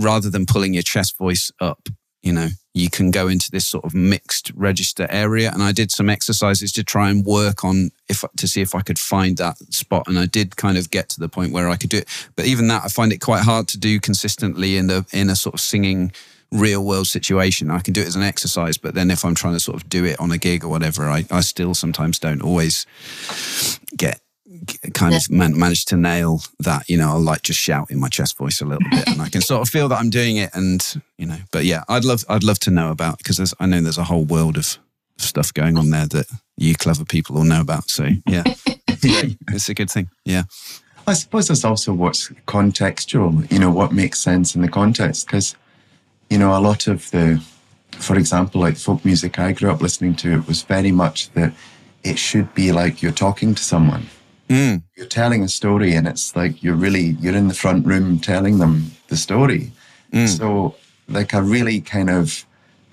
rather 0.00 0.30
than 0.30 0.46
pulling 0.46 0.74
your 0.74 0.82
chest 0.82 1.16
voice 1.18 1.52
up, 1.60 1.88
you 2.22 2.32
know, 2.32 2.48
you 2.74 2.90
can 2.90 3.10
go 3.10 3.28
into 3.28 3.50
this 3.50 3.66
sort 3.66 3.84
of 3.84 3.94
mixed 3.94 4.52
register 4.54 5.06
area. 5.10 5.50
And 5.52 5.62
I 5.62 5.72
did 5.72 5.90
some 5.90 6.08
exercises 6.08 6.70
to 6.72 6.84
try 6.84 7.10
and 7.10 7.24
work 7.24 7.64
on 7.64 7.90
if 8.08 8.24
to 8.36 8.46
see 8.46 8.60
if 8.60 8.74
I 8.74 8.82
could 8.82 8.98
find 8.98 9.36
that 9.38 9.58
spot. 9.72 10.06
And 10.06 10.18
I 10.18 10.26
did 10.26 10.56
kind 10.56 10.78
of 10.78 10.90
get 10.90 11.08
to 11.10 11.20
the 11.20 11.28
point 11.28 11.52
where 11.52 11.68
I 11.68 11.76
could 11.76 11.90
do 11.90 11.98
it. 11.98 12.08
But 12.36 12.46
even 12.46 12.68
that, 12.68 12.84
I 12.84 12.88
find 12.88 13.12
it 13.12 13.20
quite 13.20 13.42
hard 13.42 13.68
to 13.68 13.78
do 13.78 13.98
consistently 14.00 14.76
in 14.76 14.86
the 14.86 15.06
in 15.12 15.30
a 15.30 15.36
sort 15.36 15.54
of 15.54 15.60
singing 15.60 16.12
real 16.52 16.84
world 16.84 17.06
situation. 17.06 17.70
I 17.70 17.80
can 17.80 17.94
do 17.94 18.02
it 18.02 18.08
as 18.08 18.16
an 18.16 18.22
exercise, 18.22 18.76
but 18.76 18.94
then 18.94 19.10
if 19.10 19.24
I'm 19.24 19.34
trying 19.34 19.54
to 19.54 19.60
sort 19.60 19.76
of 19.76 19.88
do 19.88 20.04
it 20.04 20.18
on 20.20 20.30
a 20.32 20.38
gig 20.38 20.64
or 20.64 20.68
whatever, 20.68 21.08
I, 21.08 21.24
I 21.30 21.40
still 21.40 21.74
sometimes 21.74 22.18
don't 22.18 22.42
always 22.42 22.86
get 23.96 24.20
get- 24.64 24.94
kind 24.94 25.14
of 25.14 25.30
man, 25.30 25.58
manage 25.58 25.84
to 25.84 25.96
nail 25.96 26.42
that 26.58 26.88
you 26.88 26.96
know 26.96 27.10
i'll 27.10 27.20
like 27.20 27.42
just 27.42 27.58
shout 27.58 27.90
in 27.90 28.00
my 28.00 28.08
chest 28.08 28.36
voice 28.36 28.60
a 28.60 28.64
little 28.64 28.88
bit 28.90 29.06
and 29.08 29.22
i 29.22 29.28
can 29.28 29.40
sort 29.40 29.62
of 29.62 29.68
feel 29.68 29.88
that 29.88 29.98
i'm 29.98 30.10
doing 30.10 30.36
it 30.36 30.50
and 30.54 31.00
you 31.18 31.26
know 31.26 31.38
but 31.52 31.64
yeah 31.64 31.82
i'd 31.88 32.04
love 32.04 32.24
i'd 32.28 32.44
love 32.44 32.58
to 32.58 32.70
know 32.70 32.90
about 32.90 33.18
because 33.18 33.54
i 33.60 33.66
know 33.66 33.80
there's 33.80 33.98
a 33.98 34.04
whole 34.04 34.24
world 34.24 34.56
of 34.56 34.78
stuff 35.18 35.52
going 35.52 35.76
on 35.76 35.90
there 35.90 36.06
that 36.06 36.26
you 36.56 36.74
clever 36.74 37.04
people 37.04 37.36
all 37.36 37.44
know 37.44 37.60
about 37.60 37.88
so 37.88 38.08
yeah 38.26 38.42
yeah 39.02 39.22
it's 39.48 39.68
a 39.68 39.74
good 39.74 39.90
thing 39.90 40.08
yeah 40.24 40.42
I 41.06 41.14
suppose 41.14 41.48
there's 41.48 41.64
also 41.64 41.92
what's 41.92 42.28
contextual, 42.46 43.50
you 43.50 43.58
know, 43.58 43.70
what 43.70 43.92
makes 43.92 44.20
sense 44.20 44.54
in 44.54 44.62
the 44.62 44.68
context. 44.68 45.26
Because, 45.26 45.56
you 46.28 46.38
know, 46.38 46.56
a 46.56 46.60
lot 46.60 46.86
of 46.86 47.10
the, 47.10 47.42
for 47.92 48.16
example, 48.16 48.60
like 48.60 48.76
folk 48.76 49.04
music 49.04 49.38
I 49.38 49.52
grew 49.52 49.70
up 49.70 49.80
listening 49.80 50.14
to, 50.16 50.32
it 50.32 50.46
was 50.46 50.62
very 50.62 50.92
much 50.92 51.30
that 51.30 51.52
it 52.04 52.18
should 52.18 52.54
be 52.54 52.70
like 52.70 53.02
you're 53.02 53.12
talking 53.12 53.54
to 53.54 53.62
someone. 53.62 54.06
Mm, 54.50 54.82
You're 54.96 55.06
telling 55.06 55.42
a 55.44 55.48
story 55.48 55.94
and 55.94 56.08
it's 56.08 56.34
like 56.34 56.62
you're 56.62 56.74
really, 56.74 57.16
you're 57.20 57.36
in 57.36 57.48
the 57.48 57.54
front 57.54 57.86
room 57.86 58.18
telling 58.18 58.58
them 58.58 58.90
the 59.08 59.16
story. 59.16 59.70
mm, 60.12 60.28
So 60.28 60.74
like 61.08 61.32
a 61.32 61.40
really 61.42 61.80
kind 61.80 62.10
of 62.10 62.44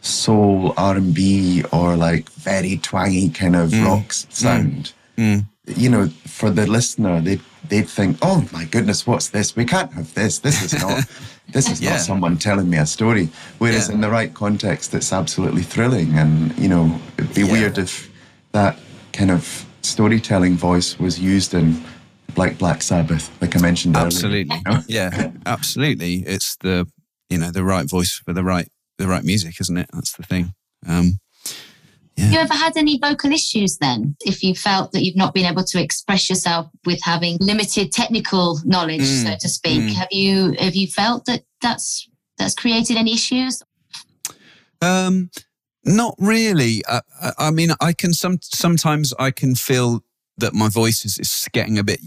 soul 0.01 0.73
R&B 0.77 1.63
or 1.71 1.95
like 1.97 2.29
very 2.29 2.77
twangy 2.77 3.29
kind 3.29 3.55
of 3.55 3.73
rock 3.81 4.13
sound 4.13 4.93
mm, 5.17 5.43
you 5.65 5.89
know, 5.89 6.07
for 6.25 6.49
the 6.51 6.65
listener, 6.67 7.19
they 7.19 7.39
they'd 7.67 7.89
think, 7.89 8.17
"Oh 8.21 8.47
my 8.53 8.63
goodness, 8.65 9.05
what's 9.05 9.29
this? 9.29 9.55
We 9.55 9.65
can't 9.65 9.91
have 9.93 10.13
this. 10.13 10.39
This 10.39 10.61
is 10.63 10.73
not. 10.81 11.03
this 11.51 11.69
is 11.69 11.81
Yeah. 11.81 11.89
not 11.93 11.99
someone 12.01 12.37
telling 12.37 12.69
me 12.69 12.77
a 12.77 12.85
story." 12.85 13.27
Whereas 13.57 13.89
Yeah. 13.89 13.95
in 13.95 14.01
the 14.01 14.09
right 14.09 14.33
context, 14.33 14.93
it's 14.93 15.11
absolutely 15.11 15.63
thrilling, 15.63 16.17
and 16.17 16.57
you 16.57 16.69
know, 16.69 17.01
it'd 17.17 17.33
be 17.33 17.41
Yeah. 17.41 17.51
weird 17.51 17.77
if 17.79 18.09
that 18.53 18.77
kind 19.11 19.31
of 19.31 19.65
storytelling 19.87 20.55
voice 20.55 20.99
was 20.99 21.19
used 21.19 21.53
in 21.53 21.81
like 22.35 22.57
Black 22.57 22.81
Sabbath, 22.81 23.31
like 23.41 23.55
I 23.55 23.59
mentioned 23.59 23.95
absolutely 23.97 24.55
you 24.55 24.61
know? 24.71 24.81
yeah 24.87 25.31
absolutely 25.45 26.15
it's 26.27 26.55
the 26.57 26.87
you 27.29 27.37
know 27.37 27.51
the 27.51 27.63
right 27.63 27.89
voice 27.89 28.21
for 28.23 28.33
the 28.33 28.43
right 28.43 28.67
the 28.97 29.07
right 29.07 29.23
music 29.23 29.59
isn't 29.59 29.77
it 29.77 29.89
that's 29.93 30.13
the 30.17 30.23
thing 30.23 30.53
um 30.87 31.19
Have 32.17 32.31
you 32.33 32.39
ever 32.39 32.53
had 32.53 32.73
any 32.77 32.97
vocal 32.99 33.31
issues 33.31 33.77
then? 33.77 34.15
If 34.21 34.43
you 34.43 34.55
felt 34.55 34.91
that 34.91 35.03
you've 35.03 35.15
not 35.23 35.33
been 35.35 35.45
able 35.45 35.63
to 35.63 35.81
express 35.81 36.29
yourself 36.29 36.67
with 36.83 36.99
having 37.03 37.37
limited 37.39 37.91
technical 37.91 38.59
knowledge, 38.65 39.01
Mm, 39.01 39.23
so 39.23 39.35
to 39.39 39.49
speak, 39.49 39.81
mm. 39.83 39.93
have 39.93 40.07
you 40.11 40.53
have 40.59 40.75
you 40.75 40.87
felt 40.87 41.25
that 41.25 41.43
that's 41.61 42.09
that's 42.37 42.55
created 42.55 42.97
any 42.97 43.13
issues? 43.13 43.61
Um, 44.81 45.29
not 45.87 46.15
really. 46.19 46.83
I, 46.87 47.01
I, 47.37 47.51
mean, 47.51 47.71
I 47.79 47.93
can 47.93 48.13
some 48.13 48.39
sometimes 48.41 49.13
I 49.17 49.31
can 49.31 49.55
feel 49.55 50.03
that 50.37 50.53
my 50.53 50.69
voice 50.69 51.05
is, 51.05 51.17
is 51.17 51.47
getting 51.51 51.77
a 51.79 51.83
bit 51.83 51.99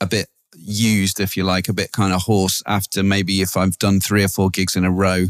a 0.00 0.06
bit 0.06 0.28
used, 0.56 1.20
if 1.20 1.36
you 1.36 1.44
like, 1.44 1.68
a 1.68 1.72
bit 1.72 1.92
kind 1.92 2.12
of 2.12 2.22
hoarse 2.22 2.62
after 2.66 3.02
maybe 3.02 3.42
if 3.42 3.56
I've 3.56 3.78
done 3.78 4.00
three 4.00 4.24
or 4.24 4.28
four 4.28 4.50
gigs 4.50 4.74
in 4.74 4.84
a 4.84 4.90
row. 4.90 5.26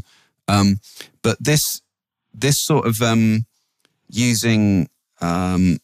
Um, 0.49 0.81
but 1.23 1.37
this 1.41 1.83
this 2.33 2.59
sort 2.59 2.87
of 2.87 3.03
um, 3.03 3.47
using 4.09 4.89
um, 5.21 5.79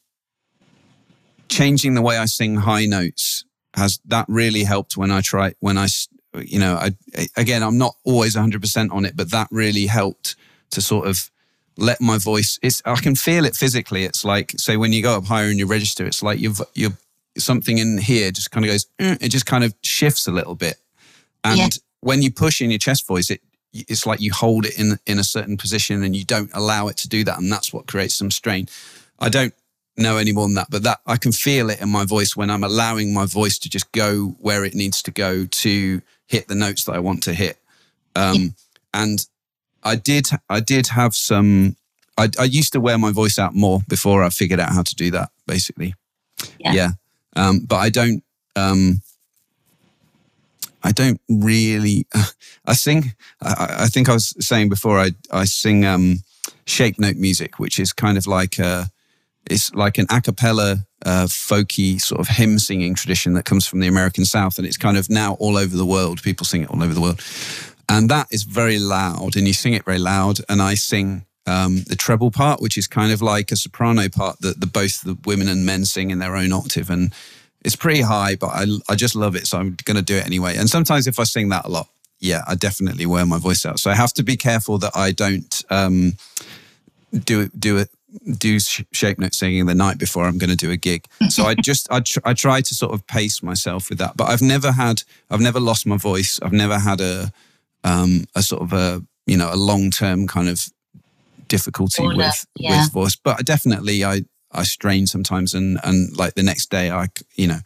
changing 1.49 1.95
the 1.95 2.03
way 2.03 2.17
I 2.17 2.27
sing 2.27 2.57
high 2.57 2.87
notes 2.87 3.45
has 3.75 3.99
that 4.07 4.27
really 4.29 4.65
helped 4.65 4.97
when 4.97 5.11
I 5.11 5.23
try 5.23 5.55
when 5.61 5.79
I 5.79 5.89
you 6.35 6.59
know 6.59 6.75
I 6.77 6.93
again 7.37 7.63
I'm 7.63 7.79
not 7.79 7.95
always 8.05 8.37
100% 8.37 8.93
on 8.93 9.05
it 9.05 9.17
but 9.17 9.31
that 9.31 9.49
really 9.51 9.87
helped 9.87 10.37
to 10.71 10.81
sort 10.81 11.07
of 11.07 11.31
let 11.77 12.01
my 12.01 12.19
voice 12.19 12.59
it's 12.63 12.83
I 12.85 12.97
can 12.97 13.15
feel 13.15 13.45
it 13.45 13.57
physically. 13.57 14.05
It's 14.05 14.25
like 14.25 14.53
say 14.57 14.77
when 14.77 14.93
you 14.93 15.03
go 15.03 15.17
up 15.17 15.25
higher 15.25 15.51
in 15.51 15.59
your 15.59 15.69
register 15.69 16.05
it's 16.07 16.23
like 16.23 16.39
you've 16.39 16.61
you're 16.75 16.97
something 17.39 17.79
in 17.79 17.99
here 17.99 18.31
just 18.31 18.51
kind 18.51 18.65
of 18.65 18.71
goes 18.71 18.87
mm, 18.99 19.23
it 19.23 19.31
just 19.31 19.47
kind 19.47 19.65
of 19.65 19.75
shifts 19.83 20.27
a 20.27 20.33
little 20.33 20.55
bit. 20.55 20.77
And 21.45 21.59
yeah. 21.59 21.69
when 22.01 22.23
you 22.23 22.31
push 22.31 22.61
in 22.61 22.71
your 22.71 22.79
chest 22.79 23.07
voice 23.07 23.31
it 23.31 23.41
it's 23.73 24.05
like 24.05 24.21
you 24.21 24.33
hold 24.33 24.67
it 24.67 24.79
in 24.79 24.99
in 25.07 25.19
a 25.19 25.25
certain 25.25 25.57
position 25.57 26.03
and 26.03 26.15
you 26.15 26.25
don't 26.25 26.51
allow 26.55 26.89
it 26.89 26.97
to 26.99 27.09
do 27.09 27.25
that 27.25 27.39
and 27.39 27.51
that's 27.51 27.73
what 27.73 27.87
creates 27.87 28.15
some 28.15 28.31
strain. 28.31 28.69
I 29.19 29.29
don't 29.29 29.55
know 29.97 30.17
any 30.17 30.33
more 30.33 30.47
than 30.47 30.55
that 30.55 30.69
but 30.71 30.83
that 30.83 31.01
i 31.07 31.19
can 31.19 31.33
feel 31.33 31.69
it 31.69 31.79
in 31.83 31.87
my 31.87 32.03
voice 32.03 32.35
when 32.35 32.49
i'm 32.49 32.65
allowing 32.65 33.13
my 33.13 33.27
voice 33.27 33.59
to 33.59 33.69
just 33.69 33.93
go 33.93 34.35
where 34.41 34.65
it 34.65 34.75
needs 34.75 35.03
to 35.03 35.11
go 35.11 35.45
to 35.45 36.01
hit 36.27 36.49
the 36.49 36.55
notes 36.55 36.85
that 36.85 36.95
i 36.95 36.99
want 36.99 37.23
to 37.23 37.35
hit. 37.35 37.59
Um, 38.17 38.55
and 38.95 39.27
i 39.85 39.97
did 39.97 40.29
i 40.49 40.61
did 40.61 40.89
have 40.89 41.15
some 41.15 41.77
I, 42.19 42.29
I, 42.39 42.45
used 42.45 42.75
to 42.75 42.81
wear 42.81 42.99
my 42.99 43.11
voice 43.11 43.39
out 43.39 43.55
more 43.55 43.81
before 43.89 44.23
i 44.23 44.31
figured 44.31 44.61
out 44.61 44.73
how 44.73 44.83
to 44.83 44.95
do 44.95 45.11
that 45.13 45.31
basically 45.47 45.95
yeah, 46.59 46.73
yeah. 46.73 46.91
Um, 47.37 47.61
but 47.61 47.77
i 47.77 47.89
don't 47.89 48.23
um, 48.57 49.03
I 50.83 50.93
don't 50.93 51.21
really. 51.29 52.07
I 52.67 52.75
sing. 52.75 53.15
I, 53.41 53.77
I, 53.81 53.87
think 53.87 54.09
I 54.09 54.15
was 54.15 54.35
saying 54.45 54.69
before. 54.69 54.99
I 54.99 55.13
I 55.31 55.45
sing 55.45 55.85
um, 55.85 56.19
shape 56.67 56.99
note 56.99 57.17
music, 57.17 57.59
which 57.59 57.79
is 57.79 57.93
kind 57.93 58.19
of 58.19 58.27
like 58.27 58.59
a. 58.59 58.91
It's 59.51 59.75
like 59.75 59.99
an 59.99 60.07
a 60.09 60.21
cappella, 60.21 60.87
uh, 61.05 61.27
folky 61.27 62.01
sort 62.01 62.21
of 62.21 62.29
hymn 62.29 62.61
singing 62.61 62.95
tradition 62.95 63.35
that 63.35 63.45
comes 63.45 63.67
from 63.67 63.81
the 63.81 63.89
American 63.89 64.25
South, 64.25 64.57
and 64.59 64.67
it's 64.67 64.77
kind 64.77 64.97
of 64.97 65.11
now 65.11 65.35
all 65.35 65.57
over 65.57 65.77
the 65.77 65.87
world. 65.87 66.23
People 66.23 66.47
sing 66.47 66.63
it 66.63 66.71
all 66.71 66.83
over 66.83 66.95
the 66.95 67.01
world, 67.01 67.21
and 67.89 68.09
that 68.09 68.29
is 68.31 68.43
very 68.45 68.79
loud, 68.79 69.37
and 69.37 69.47
you 69.47 69.53
sing 69.53 69.75
it 69.75 69.85
very 69.85 69.99
loud. 69.99 70.39
And 70.49 70.63
I 70.63 70.75
sing 70.75 71.27
um, 71.47 71.83
the 71.89 71.97
treble 71.97 72.31
part, 72.31 72.61
which 72.61 72.77
is 72.77 72.87
kind 72.87 73.13
of 73.13 73.21
like 73.21 73.51
a 73.51 73.57
soprano 73.57 74.09
part 74.09 74.41
that 74.41 74.61
the 74.61 74.67
both 74.67 75.03
the 75.03 75.19
women 75.25 75.49
and 75.49 75.67
men 75.67 75.85
sing 75.85 76.11
in 76.11 76.19
their 76.19 76.37
own 76.37 76.53
octave, 76.53 76.91
and 76.91 77.13
it's 77.65 77.77
pretty 77.77 78.03
high, 78.03 78.37
but 78.37 78.49
I, 78.49 78.67
I 78.89 78.95
just 78.95 79.15
love 79.15 79.37
it. 79.37 79.47
So 79.47 79.59
I'm 79.59 79.77
going 79.85 79.97
to 79.97 80.03
do 80.03 80.17
it 80.17 80.27
anyway. 80.27 80.57
And 80.57 80.69
sometimes 80.69 81.07
if 81.07 81.19
I 81.19 81.25
sing 81.25 81.49
that 81.51 81.65
a 81.65 81.69
lot, 81.69 81.89
yeah, 82.19 82.43
I 82.47 82.55
definitely 82.55 83.07
wear 83.07 83.27
my 83.27 83.39
voice 83.39 83.65
out. 83.67 83.79
So 83.79 83.91
I 83.91 83.95
have 83.95 84.13
to 84.15 84.23
be 84.23 84.37
careful 84.37 84.79
that 84.79 84.93
I 84.95 85.13
don't 85.13 85.65
um, 85.71 86.15
do 87.13 87.41
it, 87.43 87.59
do 87.59 87.79
it, 87.79 87.91
do 88.39 88.59
shape 88.61 89.19
note 89.19 89.35
singing 89.35 89.67
the 89.67 89.75
night 89.75 89.99
before 89.99 90.25
I'm 90.25 90.39
going 90.39 90.51
to 90.51 90.57
do 90.57 90.71
a 90.71 90.77
gig. 90.77 91.07
So 91.29 91.45
I 91.45 91.55
just, 91.63 91.91
I, 91.91 92.01
tr- 92.01 92.21
I 92.25 92.35
try 92.35 92.61
to 92.61 92.75
sort 92.75 92.93
of 92.93 93.07
pace 93.07 93.43
myself 93.43 93.89
with 93.89 93.99
that. 93.99 94.17
But 94.17 94.29
I've 94.29 94.43
never 94.43 94.73
had, 94.73 95.03
I've 95.31 95.41
never 95.41 95.61
lost 95.61 95.87
my 95.87 95.97
voice. 95.97 96.39
I've 96.43 96.53
never 96.53 96.79
had 96.79 97.01
a, 97.01 97.33
um, 97.85 98.25
a 98.35 98.43
sort 98.43 98.63
of 98.63 98.73
a, 98.73 99.03
you 99.27 99.37
know, 99.37 99.51
a 99.53 99.57
long 99.57 99.91
term 99.91 100.27
kind 100.27 100.49
of 100.49 100.69
difficulty 101.49 102.07
with, 102.07 102.47
yeah. 102.57 102.83
with 102.83 102.93
voice. 102.93 103.17
But 103.17 103.45
definitely, 103.45 104.05
I, 104.05 104.23
I 104.51 104.65
strain 104.65 105.07
sometimes, 105.07 105.55
and 105.55 105.79
and 105.83 106.17
like 106.17 106.35
the 106.35 106.43
next 106.43 106.71
day, 106.71 106.91
I 106.91 107.09
you 107.35 107.47
know 107.47 107.59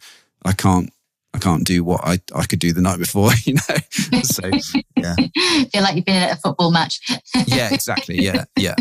I 0.45 0.53
can't 0.53 0.91
I 1.33 1.39
can't 1.39 1.65
do 1.65 1.83
what 1.83 2.01
I, 2.03 2.19
I 2.35 2.45
could 2.45 2.59
do 2.59 2.73
the 2.73 2.81
night 2.81 2.97
before, 2.97 3.31
you 3.43 3.55
know. 3.55 4.21
So 4.23 4.49
yeah, 4.95 5.15
feel 5.71 5.81
like 5.83 5.95
you've 5.95 6.05
been 6.05 6.15
at 6.15 6.37
a 6.37 6.41
football 6.41 6.71
match. 6.71 6.99
yeah, 7.45 7.71
exactly. 7.71 8.19
Yeah, 8.19 8.45
yeah. 8.57 8.75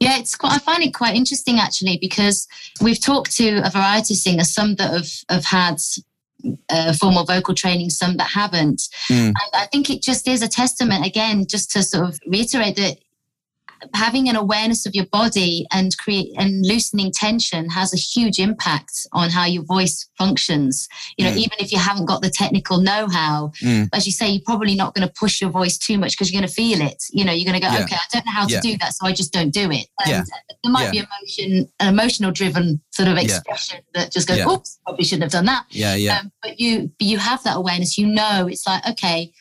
yeah, 0.00 0.18
it's 0.18 0.34
quite. 0.34 0.54
I 0.54 0.58
find 0.58 0.82
it 0.82 0.94
quite 0.94 1.14
interesting 1.14 1.58
actually 1.60 1.98
because 2.00 2.48
we've 2.80 3.00
talked 3.00 3.36
to 3.36 3.58
a 3.64 3.70
variety 3.70 4.14
of 4.14 4.18
singers, 4.18 4.52
some 4.52 4.74
that 4.76 4.92
have 4.92 5.10
have 5.28 5.44
had 5.44 5.78
uh, 6.70 6.92
formal 6.92 7.24
vocal 7.24 7.54
training, 7.54 7.90
some 7.90 8.16
that 8.16 8.28
haven't. 8.28 8.82
Mm. 9.10 9.28
And 9.28 9.36
I 9.52 9.66
think 9.66 9.90
it 9.90 10.02
just 10.02 10.28
is 10.28 10.42
a 10.42 10.48
testament 10.48 11.06
again, 11.06 11.46
just 11.46 11.70
to 11.72 11.82
sort 11.82 12.08
of 12.08 12.18
reiterate 12.26 12.76
that 12.76 12.98
having 13.94 14.28
an 14.28 14.36
awareness 14.36 14.86
of 14.86 14.94
your 14.94 15.06
body 15.06 15.66
and 15.72 15.96
create 15.98 16.32
and 16.38 16.64
loosening 16.64 17.10
tension 17.12 17.68
has 17.68 17.92
a 17.92 17.96
huge 17.96 18.38
impact 18.38 19.06
on 19.12 19.30
how 19.30 19.44
your 19.44 19.62
voice 19.64 20.08
functions 20.16 20.88
you 21.16 21.24
know 21.24 21.30
mm. 21.30 21.36
even 21.36 21.52
if 21.58 21.72
you 21.72 21.78
haven't 21.78 22.06
got 22.06 22.22
the 22.22 22.30
technical 22.30 22.80
know-how 22.80 23.50
mm. 23.62 23.88
as 23.92 24.06
you 24.06 24.12
say 24.12 24.28
you're 24.28 24.42
probably 24.44 24.74
not 24.74 24.94
going 24.94 25.06
to 25.06 25.12
push 25.14 25.40
your 25.40 25.50
voice 25.50 25.76
too 25.76 25.98
much 25.98 26.12
because 26.12 26.32
you're 26.32 26.40
going 26.40 26.48
to 26.48 26.54
feel 26.54 26.80
it 26.80 27.02
you 27.10 27.24
know 27.24 27.32
you're 27.32 27.44
going 27.44 27.60
to 27.60 27.66
go 27.66 27.72
yeah. 27.72 27.82
okay 27.82 27.96
i 27.96 28.06
don't 28.12 28.26
know 28.26 28.32
how 28.32 28.46
yeah. 28.46 28.60
to 28.60 28.68
do 28.68 28.76
that 28.78 28.94
so 28.94 29.06
i 29.06 29.12
just 29.12 29.32
don't 29.32 29.50
do 29.50 29.70
it 29.70 29.86
and 30.04 30.08
yeah. 30.08 30.22
there 30.62 30.72
might 30.72 30.90
be 30.90 30.98
emotion 30.98 31.68
an 31.80 31.88
emotional 31.88 32.30
driven 32.30 32.80
sort 32.90 33.08
of 33.08 33.16
expression 33.16 33.80
that 33.94 34.10
just 34.10 34.28
goes 34.28 34.40
oops 34.46 34.78
probably 34.84 35.04
shouldn't 35.04 35.24
have 35.24 35.32
done 35.32 35.46
that 35.46 35.64
yeah 35.70 35.94
yeah 35.94 36.18
um, 36.18 36.32
but 36.42 36.58
you 36.58 36.90
you 36.98 37.18
have 37.18 37.42
that 37.44 37.56
awareness 37.56 37.98
you 37.98 38.06
know 38.06 38.46
it's 38.48 38.66
like 38.66 38.86
okay 38.88 39.32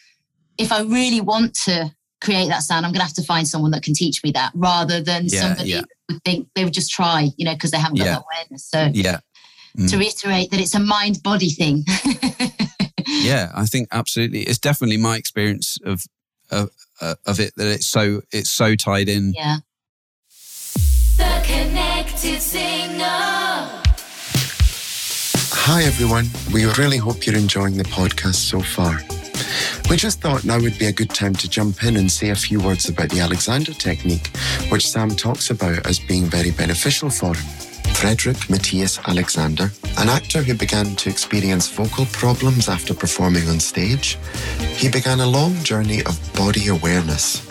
if 0.58 0.72
i 0.72 0.82
really 0.82 1.22
want 1.22 1.54
to 1.54 1.92
create 2.24 2.48
that 2.48 2.64
sound, 2.64 2.86
I'm 2.86 2.92
going 2.92 3.02
to 3.02 3.06
have 3.06 3.14
to 3.16 3.24
find 3.24 3.48
someone 3.48 3.72
that 3.72 3.84
can 3.84 3.94
teach 3.94 4.24
me 4.24 4.32
that 4.32 4.52
rather 4.56 5.02
than 5.02 5.26
yeah, 5.26 5.42
somebody 5.42 5.70
yeah. 5.70 5.82
would 6.10 6.24
think 6.24 6.48
they 6.56 6.64
would 6.64 6.74
just 6.74 6.92
try, 6.92 7.30
you 7.38 7.46
know, 7.46 7.54
because 7.54 7.72
they 7.72 7.78
haven't 7.78 7.98
got 7.98 8.06
yeah. 8.06 8.14
that 8.16 8.24
awareness. 8.34 8.66
So, 8.66 8.90
yeah. 8.94 9.20
Mm. 9.78 9.90
To 9.90 9.98
reiterate 9.98 10.52
that 10.52 10.60
it's 10.60 10.76
a 10.76 10.80
mind 10.80 11.22
body 11.24 11.50
thing. 11.50 11.84
yeah, 13.08 13.52
I 13.56 13.66
think 13.66 13.88
absolutely. 13.92 14.42
It's 14.42 14.60
definitely 14.60 14.98
my 14.98 15.18
experience 15.18 15.78
of, 15.84 16.04
of, 16.52 16.70
uh, 17.02 17.16
of 17.26 17.40
it 17.40 17.54
that 17.58 17.68
it's 17.68 17.88
so, 17.88 18.22
it's 18.32 18.50
so 18.50 18.76
tied 18.76 19.10
in. 19.10 19.34
Yeah. 19.34 19.58
The 21.18 21.44
Connected 21.44 22.42
Singer. 22.42 23.82
Hi, 25.66 25.84
everyone. 25.84 26.28
We 26.54 26.66
really 26.66 26.98
hope 26.98 27.26
you're 27.26 27.38
enjoying 27.38 27.78
the 27.78 27.84
podcast 27.86 28.36
so 28.36 28.62
far. 28.62 29.00
We 29.90 29.98
just 29.98 30.22
thought 30.22 30.44
now 30.44 30.60
would 30.60 30.80
be 30.80 30.88
a 30.88 30.92
good 30.92 31.12
time 31.12 31.36
to 31.36 31.50
jump 31.50 31.84
in 31.84 31.98
and 31.98 32.12
say 32.12 32.30
a 32.30 32.36
few 32.36 32.60
words 32.60 32.90
about 32.90 33.10
the 33.10 33.20
Alexander 33.20 33.74
technique, 33.74 34.36
which 34.70 34.90
Sam 34.90 35.10
talks 35.12 35.52
about 35.52 35.86
as 35.86 36.00
being 36.00 36.26
very 36.26 36.52
beneficial 36.52 37.10
for 37.10 37.36
him. 37.36 37.46
Frederick 37.94 38.50
Matthias 38.50 39.00
Alexander, 39.08 39.72
an 40.00 40.10
actor 40.10 40.42
who 40.42 40.56
began 40.56 40.96
to 40.96 41.10
experience 41.10 41.70
vocal 41.70 42.06
problems 42.08 42.68
after 42.68 42.94
performing 42.94 43.48
on 43.50 43.60
stage, 43.60 44.18
he 44.76 44.90
began 44.90 45.20
a 45.20 45.28
long 45.28 45.54
journey 45.64 46.02
of 46.04 46.20
body 46.34 46.68
awareness, 46.68 47.46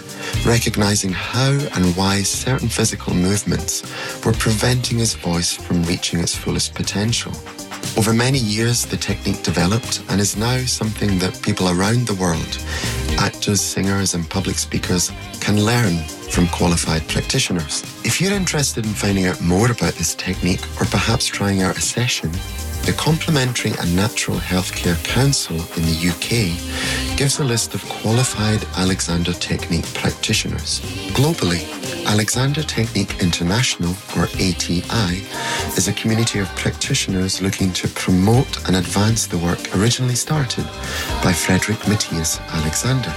recognizing 0.44 1.12
how 1.12 1.52
and 1.74 1.96
why 1.96 2.22
certain 2.22 2.68
physical 2.68 3.14
movements 3.14 3.82
were 4.24 4.32
preventing 4.32 4.98
his 4.98 5.14
voice 5.14 5.54
from 5.54 5.84
reaching 5.84 6.18
its 6.18 6.34
fullest 6.34 6.74
potential. 6.74 7.32
Over 7.96 8.14
many 8.14 8.38
years, 8.38 8.86
the 8.86 8.96
technique 8.96 9.42
developed 9.42 10.02
and 10.08 10.20
is 10.20 10.36
now 10.36 10.58
something 10.64 11.18
that 11.18 11.42
people 11.42 11.68
around 11.68 12.06
the 12.06 12.14
world, 12.14 12.58
actors, 13.18 13.60
singers, 13.60 14.14
and 14.14 14.28
public 14.28 14.56
speakers, 14.56 15.12
can 15.40 15.62
learn 15.62 15.98
from 16.30 16.48
qualified 16.48 17.06
practitioners. 17.06 17.82
If 18.02 18.18
you're 18.20 18.32
interested 18.32 18.86
in 18.86 18.94
finding 18.94 19.26
out 19.26 19.42
more 19.42 19.70
about 19.70 19.92
this 19.94 20.14
technique 20.14 20.64
or 20.80 20.86
perhaps 20.86 21.26
trying 21.26 21.60
out 21.60 21.76
a 21.76 21.82
session, 21.82 22.32
the 22.86 22.94
Complementary 22.96 23.72
and 23.78 23.94
Natural 23.94 24.38
Healthcare 24.38 25.02
Council 25.04 25.56
in 25.76 25.82
the 25.84 26.08
UK 26.08 27.16
gives 27.16 27.38
a 27.38 27.44
list 27.44 27.74
of 27.74 27.84
qualified 27.88 28.64
Alexander 28.76 29.34
Technique 29.34 29.92
practitioners. 29.94 30.80
Globally, 31.12 31.81
Alexander 32.06 32.62
Technique 32.62 33.22
International, 33.22 33.94
or 34.16 34.24
ATI, 34.24 35.22
is 35.76 35.88
a 35.88 35.92
community 35.92 36.38
of 36.38 36.48
practitioners 36.56 37.40
looking 37.40 37.72
to 37.72 37.88
promote 37.88 38.66
and 38.66 38.76
advance 38.76 39.26
the 39.26 39.38
work 39.38 39.58
originally 39.76 40.14
started 40.14 40.64
by 41.22 41.32
Frederick 41.32 41.78
Matthias 41.88 42.38
Alexander. 42.40 43.12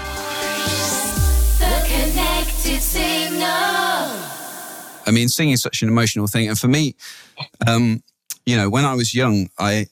I 5.07 5.11
mean, 5.11 5.29
singing 5.29 5.53
is 5.53 5.61
such 5.61 5.81
an 5.81 5.89
emotional 5.89 6.27
thing. 6.27 6.49
And 6.49 6.57
for 6.57 6.67
me, 6.67 6.95
um, 7.67 8.01
you 8.45 8.55
know, 8.55 8.69
when 8.69 8.85
I 8.85 8.93
was 8.95 9.13
young, 9.13 9.49
I 9.59 9.87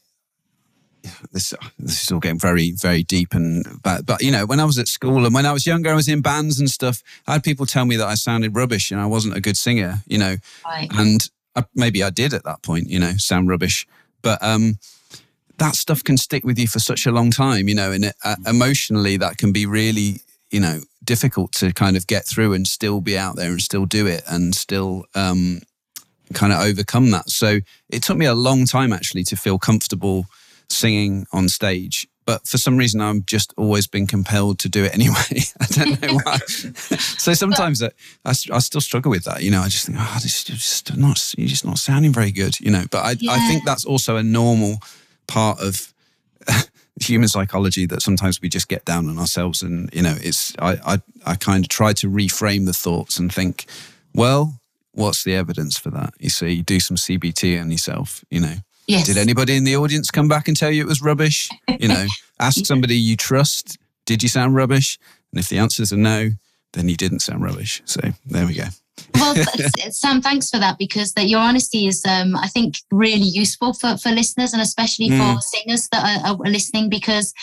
this 1.31 1.53
this 1.79 2.03
is 2.03 2.11
all 2.11 2.19
getting 2.19 2.39
very 2.39 2.71
very 2.71 3.03
deep 3.03 3.33
and 3.33 3.65
but 3.83 4.05
but 4.05 4.21
you 4.21 4.31
know 4.31 4.45
when 4.45 4.59
I 4.59 4.65
was 4.65 4.77
at 4.77 4.87
school 4.87 5.25
and 5.25 5.33
when 5.33 5.45
I 5.45 5.51
was 5.51 5.65
younger 5.65 5.91
I 5.91 5.95
was 5.95 6.07
in 6.07 6.21
bands 6.21 6.59
and 6.59 6.69
stuff 6.69 7.03
I 7.27 7.33
had 7.33 7.43
people 7.43 7.65
tell 7.65 7.85
me 7.85 7.95
that 7.97 8.07
I 8.07 8.15
sounded 8.15 8.55
rubbish 8.55 8.91
and 8.91 9.01
I 9.01 9.05
wasn't 9.05 9.35
a 9.35 9.41
good 9.41 9.57
singer 9.57 9.99
you 10.07 10.17
know 10.17 10.37
right. 10.65 10.89
and 10.93 11.29
I, 11.55 11.65
maybe 11.75 12.03
I 12.03 12.09
did 12.09 12.33
at 12.33 12.45
that 12.45 12.63
point 12.63 12.89
you 12.89 12.99
know 12.99 13.13
sound 13.17 13.49
rubbish 13.49 13.85
but 14.21 14.41
um 14.41 14.77
that 15.57 15.75
stuff 15.75 16.03
can 16.03 16.17
stick 16.17 16.43
with 16.43 16.57
you 16.57 16.67
for 16.67 16.79
such 16.79 17.05
a 17.05 17.11
long 17.11 17.31
time 17.31 17.67
you 17.67 17.75
know 17.75 17.91
and 17.91 18.05
it, 18.05 18.15
uh, 18.23 18.35
emotionally 18.47 19.17
that 19.17 19.37
can 19.37 19.51
be 19.51 19.65
really 19.65 20.21
you 20.53 20.59
know, 20.59 20.79
difficult 21.03 21.51
to 21.51 21.73
kind 21.73 21.97
of 21.97 22.07
get 22.07 22.25
through 22.25 22.53
and 22.53 22.67
still 22.67 23.01
be 23.01 23.17
out 23.17 23.35
there 23.35 23.49
and 23.49 23.61
still 23.61 23.85
do 23.85 24.05
it 24.05 24.23
and 24.29 24.53
still 24.53 25.03
um, 25.15 25.59
kind 26.33 26.53
of 26.53 26.61
overcome 26.61 27.09
that. 27.09 27.29
So 27.29 27.59
it 27.89 28.03
took 28.03 28.17
me 28.17 28.27
a 28.27 28.35
long 28.35 28.65
time 28.65 28.93
actually 28.93 29.23
to 29.25 29.35
feel 29.35 29.57
comfortable 29.57 30.27
singing 30.73 31.25
on 31.31 31.49
stage. 31.49 32.07
But 32.25 32.47
for 32.47 32.57
some 32.57 32.77
reason, 32.77 33.01
I've 33.01 33.25
just 33.25 33.53
always 33.57 33.85
been 33.85 34.07
compelled 34.07 34.59
to 34.59 34.69
do 34.69 34.85
it 34.85 34.93
anyway. 34.93 35.15
I 35.59 35.65
don't 35.65 36.01
know 36.01 36.19
why. 36.23 36.37
so 36.47 37.33
sometimes 37.33 37.83
I, 37.83 37.87
I, 38.23 38.29
I 38.29 38.59
still 38.59 38.79
struggle 38.79 39.11
with 39.11 39.25
that. 39.25 39.43
You 39.43 39.51
know, 39.51 39.59
I 39.59 39.67
just 39.67 39.85
think, 39.87 39.97
oh, 39.99 40.19
this 40.21 40.37
is 40.37 40.43
just 40.45 40.95
not, 40.95 41.33
you're 41.37 41.49
just 41.49 41.65
not 41.65 41.79
sounding 41.79 42.13
very 42.13 42.31
good. 42.31 42.59
You 42.61 42.71
know, 42.71 42.85
but 42.91 42.99
I, 43.03 43.15
Yeah. 43.19 43.33
I 43.33 43.39
think 43.47 43.65
that's 43.65 43.83
also 43.83 44.15
a 44.15 44.23
normal 44.23 44.79
part 45.27 45.59
of 45.59 45.93
human 47.01 47.27
psychology 47.27 47.85
that 47.87 48.01
sometimes 48.01 48.41
we 48.41 48.49
just 48.49 48.67
get 48.67 48.85
down 48.85 49.09
on 49.09 49.17
ourselves 49.17 49.61
and 49.63 49.89
you 49.93 50.01
know 50.01 50.15
it's 50.21 50.53
i 50.59 50.77
i, 50.85 51.01
I 51.25 51.35
kind 51.35 51.65
of 51.65 51.69
try 51.69 51.93
to 51.93 52.09
reframe 52.09 52.65
the 52.65 52.73
thoughts 52.73 53.17
and 53.17 53.33
think 53.33 53.65
well 54.13 54.59
what's 54.91 55.23
the 55.23 55.33
evidence 55.33 55.77
for 55.77 55.89
that 55.89 56.13
you 56.19 56.29
see 56.29 56.51
you 56.51 56.63
do 56.63 56.79
some 56.79 56.97
cbt 56.97 57.59
on 57.59 57.71
yourself 57.71 58.23
you 58.29 58.39
know 58.39 58.55
Yes. 58.87 59.05
did 59.05 59.17
anybody 59.17 59.55
in 59.55 59.63
the 59.63 59.77
audience 59.77 60.11
come 60.11 60.27
back 60.27 60.47
and 60.47 60.57
tell 60.57 60.71
you 60.71 60.81
it 60.81 60.87
was 60.87 61.01
rubbish? 61.01 61.49
You 61.79 61.87
know 61.87 62.07
ask 62.39 62.65
somebody 62.65 62.97
you 62.97 63.15
trust 63.15 63.77
did 64.05 64.21
you 64.21 64.29
sound 64.29 64.55
rubbish? 64.55 64.99
And 65.31 65.39
if 65.39 65.49
the 65.49 65.57
answers 65.57 65.93
are 65.93 65.97
no 65.97 66.31
then 66.73 66.89
you 66.89 66.97
didn't 66.97 67.19
sound 67.19 67.43
rubbish. 67.43 67.81
So 67.85 68.01
there 68.25 68.47
we 68.47 68.55
go 68.55 68.67
well, 69.15 69.35
Sam, 69.91 70.21
thanks 70.21 70.49
for 70.49 70.59
that 70.59 70.77
because 70.77 71.13
that 71.13 71.27
your 71.27 71.39
honesty 71.39 71.87
is, 71.87 72.03
um, 72.05 72.35
I 72.35 72.47
think, 72.47 72.75
really 72.91 73.25
useful 73.27 73.73
for, 73.73 73.97
for 73.97 74.09
listeners 74.09 74.53
and 74.53 74.61
especially 74.61 75.09
Mm. 75.09 75.35
for 75.35 75.41
singers 75.41 75.87
that 75.91 76.23
are, 76.25 76.29
are 76.31 76.37
listening. 76.49 76.89
Because, 76.89 77.33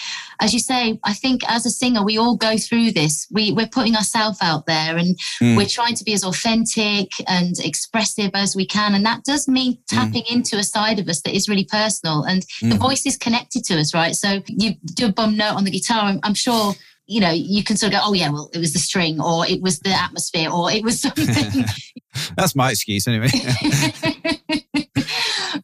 as 0.41 0.53
you 0.53 0.59
say, 0.61 0.99
I 1.05 1.13
think 1.13 1.43
as 1.51 1.67
a 1.67 1.71
singer, 1.71 2.05
we 2.05 2.19
all 2.19 2.37
go 2.37 2.57
through 2.57 2.93
this. 2.93 3.27
We 3.31 3.53
we're 3.53 3.69
putting 3.69 3.97
ourselves 3.97 4.39
out 4.41 4.67
there 4.67 4.97
and 4.97 5.19
Mm. 5.41 5.57
we're 5.57 5.67
trying 5.67 5.95
to 5.97 6.05
be 6.05 6.13
as 6.13 6.25
authentic 6.25 7.13
and 7.29 7.59
expressive 7.61 8.31
as 8.35 8.55
we 8.57 8.67
can, 8.67 8.95
and 8.95 9.05
that 9.07 9.25
does 9.25 9.49
mean 9.49 9.79
tapping 9.89 10.25
into 10.31 10.57
a 10.59 10.65
side 10.65 10.99
of 10.99 11.09
us 11.09 11.21
that 11.23 11.35
is 11.35 11.49
really 11.49 11.65
personal. 11.65 12.23
And 12.25 12.43
the 12.61 12.77
Mm. 12.77 12.79
voice 12.79 13.07
is 13.07 13.17
connected 13.17 13.65
to 13.67 13.79
us, 13.79 13.93
right? 13.95 14.15
So 14.15 14.43
you 14.47 14.75
do 14.95 15.07
a 15.07 15.13
bum 15.13 15.37
note 15.37 15.55
on 15.57 15.65
the 15.65 15.71
guitar. 15.71 16.03
I'm, 16.05 16.21
I'm 16.23 16.35
sure. 16.35 16.75
You 17.11 17.21
know, 17.21 17.31
you 17.31 17.65
can 17.65 17.77
sort 17.77 17.93
of 17.93 17.99
go, 17.99 18.05
oh, 18.07 18.13
yeah, 18.13 18.31
well, 18.31 18.51
it 18.55 18.59
was 18.59 18.73
the 18.73 18.79
string, 18.79 19.21
or 19.21 19.47
it 19.47 19.61
was 19.61 19.81
the 19.81 19.91
atmosphere, 19.91 20.51
or 20.51 20.71
it 20.71 20.85
was 20.85 21.01
something. 21.03 21.65
that's 22.37 22.57
my 22.57 22.71
excuse 22.71 23.07
anyway 23.07 23.29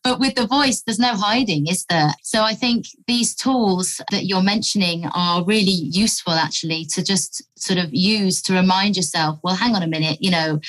but 0.05 0.21
with 0.21 0.35
the 0.35 0.47
voice, 0.47 0.83
there's 0.83 0.99
no 0.99 1.15
hiding, 1.15 1.67
is 1.67 1.85
there? 1.87 2.12
So 2.23 2.43
I 2.43 2.55
think 2.55 2.87
these 3.07 3.35
tools 3.35 4.00
that 4.11 4.26
you're 4.26 4.43
mentioning 4.43 5.07
are 5.15 5.45
really 5.45 5.71
useful 5.71 6.33
actually 6.35 6.85
to 6.87 7.03
just 7.03 7.43
sort 7.59 7.79
of 7.79 7.93
use 7.93 8.41
to 8.43 8.55
remind 8.55 8.97
yourself, 8.97 9.38
well, 9.43 9.57
hang 9.57 9.75
on 9.75 9.83
a 9.83 9.88
minute, 9.88 10.19
you 10.21 10.31
know, 10.31 10.61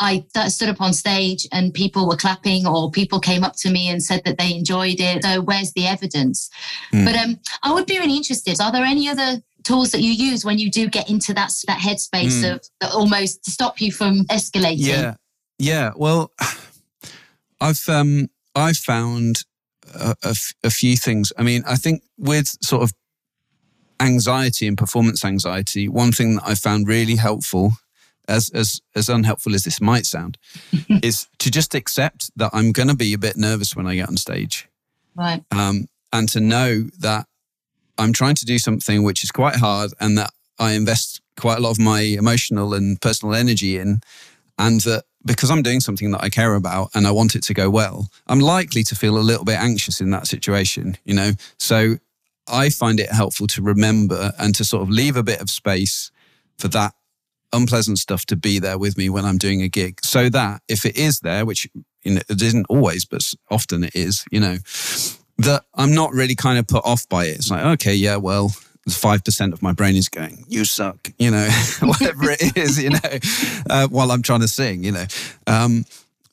I 0.00 0.24
stood 0.48 0.70
up 0.70 0.80
on 0.80 0.94
stage 0.94 1.46
and 1.52 1.74
people 1.74 2.08
were 2.08 2.16
clapping 2.16 2.66
or 2.66 2.90
people 2.90 3.20
came 3.20 3.44
up 3.44 3.54
to 3.58 3.70
me 3.70 3.88
and 3.88 4.02
said 4.02 4.22
that 4.24 4.38
they 4.38 4.54
enjoyed 4.54 4.98
it. 4.98 5.22
So 5.22 5.42
where's 5.42 5.72
the 5.72 5.86
evidence? 5.86 6.48
Hmm. 6.90 7.04
But 7.04 7.16
um, 7.16 7.38
I 7.62 7.74
would 7.74 7.86
be 7.86 7.98
really 7.98 8.16
interested. 8.16 8.60
Are 8.60 8.72
there 8.72 8.84
any 8.84 9.08
other 9.08 9.42
tools 9.64 9.90
that 9.92 10.00
you 10.02 10.12
use 10.12 10.44
when 10.44 10.58
you 10.58 10.70
do 10.70 10.88
get 10.88 11.08
into 11.10 11.32
that 11.34 11.50
that 11.66 11.78
headspace 11.78 12.40
Hmm. 12.40 12.54
of 12.54 12.60
that 12.80 12.92
almost 12.92 13.44
to 13.44 13.50
stop 13.50 13.80
you 13.80 13.92
from 13.92 14.24
escalating? 14.26 14.86
Yeah, 14.86 15.14
yeah. 15.58 15.92
Well, 15.96 16.30
I've 17.60 17.88
um, 17.88 18.28
I've 18.54 18.76
found 18.78 19.44
a, 19.94 20.14
a 20.24 20.28
f- 20.30 20.54
a 20.64 20.70
few 20.70 20.96
things. 20.96 21.32
I 21.38 21.42
mean, 21.42 21.62
I 21.66 21.76
think 21.76 22.02
with 22.18 22.48
sort 22.62 22.82
of 22.82 22.92
anxiety 24.00 24.66
and 24.66 24.78
performance 24.78 25.24
anxiety, 25.24 25.88
one 25.88 26.12
thing 26.12 26.36
that 26.36 26.44
I 26.46 26.54
found 26.54 26.88
really 26.88 27.16
helpful, 27.16 27.72
as 28.28 28.50
as 28.50 28.80
as 28.94 29.08
unhelpful 29.08 29.54
as 29.54 29.64
this 29.64 29.80
might 29.80 30.06
sound, 30.06 30.38
is 31.02 31.26
to 31.38 31.50
just 31.50 31.74
accept 31.74 32.30
that 32.36 32.50
I'm 32.52 32.72
going 32.72 32.88
to 32.88 32.96
be 32.96 33.12
a 33.12 33.18
bit 33.18 33.36
nervous 33.36 33.76
when 33.76 33.86
I 33.86 33.96
get 33.96 34.08
on 34.08 34.16
stage, 34.16 34.68
Right. 35.14 35.42
um, 35.50 35.88
and 36.12 36.28
to 36.30 36.40
know 36.40 36.84
that 37.00 37.26
I'm 38.00 38.12
trying 38.12 38.34
to 38.36 38.44
do 38.44 38.58
something 38.58 39.02
which 39.02 39.22
is 39.22 39.30
quite 39.30 39.56
hard, 39.56 39.92
and 40.00 40.18
that 40.18 40.32
I 40.58 40.72
invest 40.72 41.20
quite 41.36 41.58
a 41.58 41.60
lot 41.60 41.70
of 41.70 41.78
my 41.78 42.00
emotional 42.00 42.74
and 42.74 43.00
personal 43.00 43.34
energy 43.34 43.78
in, 43.78 44.00
and 44.58 44.80
that 44.82 45.04
because 45.24 45.50
I'm 45.50 45.62
doing 45.62 45.80
something 45.80 46.10
that 46.12 46.22
I 46.22 46.30
care 46.30 46.54
about 46.54 46.90
and 46.94 47.06
I 47.06 47.10
want 47.10 47.34
it 47.34 47.42
to 47.44 47.54
go 47.54 47.68
well, 47.68 48.08
I'm 48.26 48.40
likely 48.40 48.82
to 48.84 48.94
feel 48.94 49.18
a 49.18 49.20
little 49.20 49.44
bit 49.44 49.58
anxious 49.58 50.00
in 50.00 50.10
that 50.10 50.26
situation, 50.26 50.96
you 51.04 51.14
know? 51.14 51.32
So 51.58 51.96
I 52.48 52.70
find 52.70 52.98
it 52.98 53.12
helpful 53.12 53.46
to 53.48 53.62
remember 53.62 54.32
and 54.38 54.54
to 54.54 54.64
sort 54.64 54.82
of 54.82 54.90
leave 54.90 55.16
a 55.16 55.22
bit 55.22 55.40
of 55.40 55.50
space 55.50 56.10
for 56.58 56.68
that 56.68 56.94
unpleasant 57.52 57.98
stuff 57.98 58.24
to 58.26 58.36
be 58.36 58.58
there 58.58 58.78
with 58.78 58.96
me 58.96 59.10
when 59.10 59.24
I'm 59.24 59.38
doing 59.38 59.60
a 59.60 59.68
gig. 59.68 60.00
So 60.02 60.30
that 60.30 60.62
if 60.68 60.86
it 60.86 60.96
is 60.96 61.20
there, 61.20 61.44
which 61.44 61.68
you 62.02 62.14
know, 62.14 62.22
it 62.28 62.40
isn't 62.40 62.66
always, 62.68 63.04
but 63.04 63.20
often 63.50 63.84
it 63.84 63.94
is, 63.94 64.24
you 64.30 64.40
know, 64.40 64.58
that 65.42 65.64
I'm 65.74 65.94
not 65.94 66.12
really 66.12 66.34
kind 66.34 66.58
of 66.58 66.66
put 66.66 66.84
off 66.84 67.08
by 67.08 67.26
it. 67.26 67.36
It's 67.36 67.50
like, 67.50 67.64
okay, 67.64 67.94
yeah, 67.94 68.16
well, 68.16 68.52
five 68.88 69.24
percent 69.24 69.52
of 69.52 69.62
my 69.62 69.72
brain 69.72 69.96
is 69.96 70.08
going, 70.08 70.44
"You 70.48 70.64
suck," 70.64 71.12
you 71.18 71.30
know, 71.30 71.48
whatever 71.80 72.30
it 72.30 72.56
is, 72.56 72.82
you 72.82 72.90
know, 72.90 73.18
uh, 73.68 73.88
while 73.88 74.10
I'm 74.10 74.22
trying 74.22 74.40
to 74.40 74.48
sing, 74.48 74.84
you 74.84 74.92
know. 74.92 75.06
Um, 75.46 75.84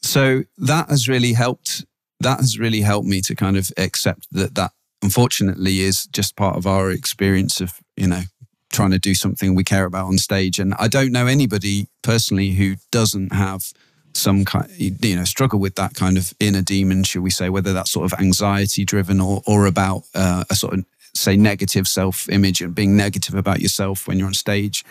so 0.02 0.44
that 0.58 0.90
has 0.90 1.08
really 1.08 1.34
helped. 1.34 1.86
That 2.20 2.40
has 2.40 2.58
really 2.58 2.82
helped 2.82 3.08
me 3.08 3.22
to 3.22 3.36
kind 3.36 3.58
of 3.58 3.72
accept 3.78 4.28
that 4.32 4.56
that 4.56 4.72
unfortunately 5.04 5.82
is 5.82 6.08
just 6.08 6.36
part 6.36 6.58
of 6.58 6.66
our 6.66 6.90
experience 6.90 7.62
of 7.62 7.80
you 7.96 8.08
know 8.08 8.24
trying 8.72 8.92
to 8.92 9.00
do 9.00 9.16
something 9.16 9.56
we 9.56 9.64
care 9.64 9.86
about 9.86 10.08
on 10.08 10.18
stage. 10.18 10.60
And 10.60 10.74
I 10.76 10.88
don't 10.88 11.12
know 11.12 11.28
anybody 11.28 11.88
personally 12.02 12.52
who 12.52 12.76
doesn't 12.92 13.34
have 13.34 13.72
some 14.18 14.46
kind, 14.46 14.70
you 14.78 15.16
know, 15.16 15.24
struggle 15.24 15.60
with 15.60 15.76
that 15.76 15.94
kind 15.94 16.18
of 16.18 16.34
inner 16.40 16.62
demon, 16.62 17.04
should 17.04 17.22
we 17.22 17.30
say, 17.30 17.50
whether 17.50 17.74
that's 17.74 17.92
sort 17.92 18.12
of 18.12 18.20
anxiety 18.20 18.84
driven 18.84 19.22
or 19.22 19.42
or 19.46 19.66
about 19.66 20.04
uh, 20.16 20.44
a 20.50 20.56
sort 20.56 20.74
of 20.74 20.86
say 21.14 21.38
negative 21.38 21.88
self 21.88 22.30
image 22.30 22.62
and 22.62 22.76
being 22.76 22.98
negative 22.98 23.36
about 23.36 23.60
yourself 23.60 24.08
when 24.08 24.18
you're 24.18 24.28
on 24.28 24.34
stage. 24.34 24.84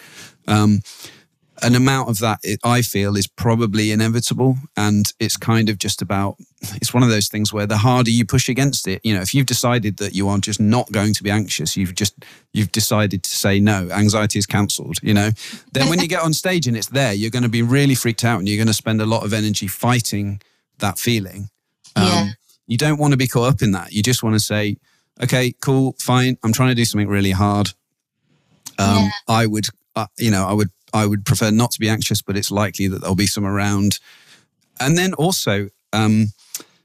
Um, 0.47 0.83
an 1.63 1.75
amount 1.75 2.11
of 2.11 2.19
that 2.19 2.41
I 2.63 2.83
feel 2.83 3.17
is 3.17 3.27
probably 3.27 3.91
inevitable, 3.91 4.57
and 4.77 5.13
it's 5.19 5.37
kind 5.37 5.69
of 5.69 5.79
just 5.79 6.03
about. 6.03 6.37
It's 6.75 6.93
one 6.93 7.03
of 7.03 7.09
those 7.09 7.29
things 7.29 7.53
where 7.53 7.67
the 7.67 7.79
harder 7.79 8.11
you 8.11 8.25
push 8.25 8.49
against 8.49 8.89
it, 8.89 9.01
you 9.05 9.15
know, 9.15 9.21
if 9.21 9.35
you've 9.35 9.47
decided 9.47 9.99
that 9.99 10.15
you 10.15 10.29
are 10.29 10.39
just 10.39 10.61
not 10.61 10.91
going 10.93 11.15
to 11.15 11.23
be 11.23 11.31
anxious, 11.31 11.77
you've 11.77 11.95
just 11.95 12.15
you've 12.53 12.73
decided 12.73 13.23
to 13.23 13.31
say 13.31 13.61
no, 13.61 13.89
anxiety 13.91 14.39
is 14.39 14.47
cancelled. 14.47 14.97
You 15.03 15.15
know, 15.15 15.31
then 15.73 15.89
when 15.89 16.01
you 16.01 16.09
get 16.09 16.23
on 16.23 16.33
stage 16.33 16.67
and 16.67 16.77
it's 16.77 16.89
there, 16.89 17.13
you're 17.13 17.31
going 17.31 17.43
to 17.43 17.49
be 17.49 17.63
really 17.63 17.95
freaked 17.95 18.25
out, 18.25 18.39
and 18.39 18.49
you're 18.49 18.59
going 18.59 18.67
to 18.67 18.75
spend 18.75 19.01
a 19.01 19.07
lot 19.07 19.25
of 19.25 19.33
energy 19.33 19.67
fighting 19.67 20.41
that 20.79 20.99
feeling. 20.99 21.49
Yeah. 21.97 22.31
You 22.67 22.77
don't 22.77 22.99
want 22.99 23.13
to 23.13 23.17
be 23.17 23.29
caught 23.29 23.55
up 23.55 23.63
in 23.63 23.73
that. 23.73 23.93
You 23.93 24.03
just 24.03 24.23
want 24.23 24.35
to 24.35 24.41
say, 24.41 24.77
okay, 25.23 25.55
cool, 25.61 25.95
fine. 25.99 26.37
I'm 26.43 26.53
trying 26.53 26.69
to 26.71 26.75
do 26.75 26.85
something 26.85 27.09
really 27.09 27.31
hard. 27.31 27.69
Um, 28.79 29.05
Yeah. 29.05 29.11
I 29.29 29.47
would, 29.47 29.67
uh, 29.95 30.07
you 30.19 30.31
know, 30.31 30.45
I 30.47 30.53
would, 30.53 30.71
I 30.97 31.07
would 31.07 31.25
prefer 31.25 31.51
not 31.51 31.71
to 31.73 31.81
be 31.81 31.89
anxious, 31.89 32.23
but 32.23 32.37
it's 32.37 32.51
likely 32.51 32.89
that 32.89 33.01
there'll 33.01 33.15
be 33.17 33.27
some 33.27 33.47
around. 33.47 33.99
And 34.81 34.97
then 34.99 35.15
also, 35.15 35.69
um, 35.93 36.29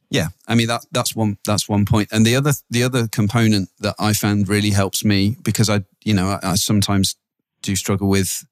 yeah, 0.10 0.28
I 0.48 0.56
mean 0.56 0.68
that 0.68 0.86
that's 0.92 1.16
one 1.16 1.38
that's 1.46 1.68
one 1.70 1.86
point. 1.86 2.10
And 2.12 2.26
the 2.26 2.36
other 2.36 2.54
the 2.70 2.84
other 2.84 3.08
component 3.08 3.70
that 3.80 3.96
I 4.00 4.14
found 4.14 4.48
really 4.50 4.72
helps 4.72 5.04
me 5.04 5.36
because 5.44 5.70
I, 5.70 5.84
you 6.04 6.14
know, 6.14 6.28
I, 6.42 6.52
I 6.52 6.56
sometimes 6.56 7.16
do 7.62 7.76
struggle 7.76 8.10
with 8.10 8.46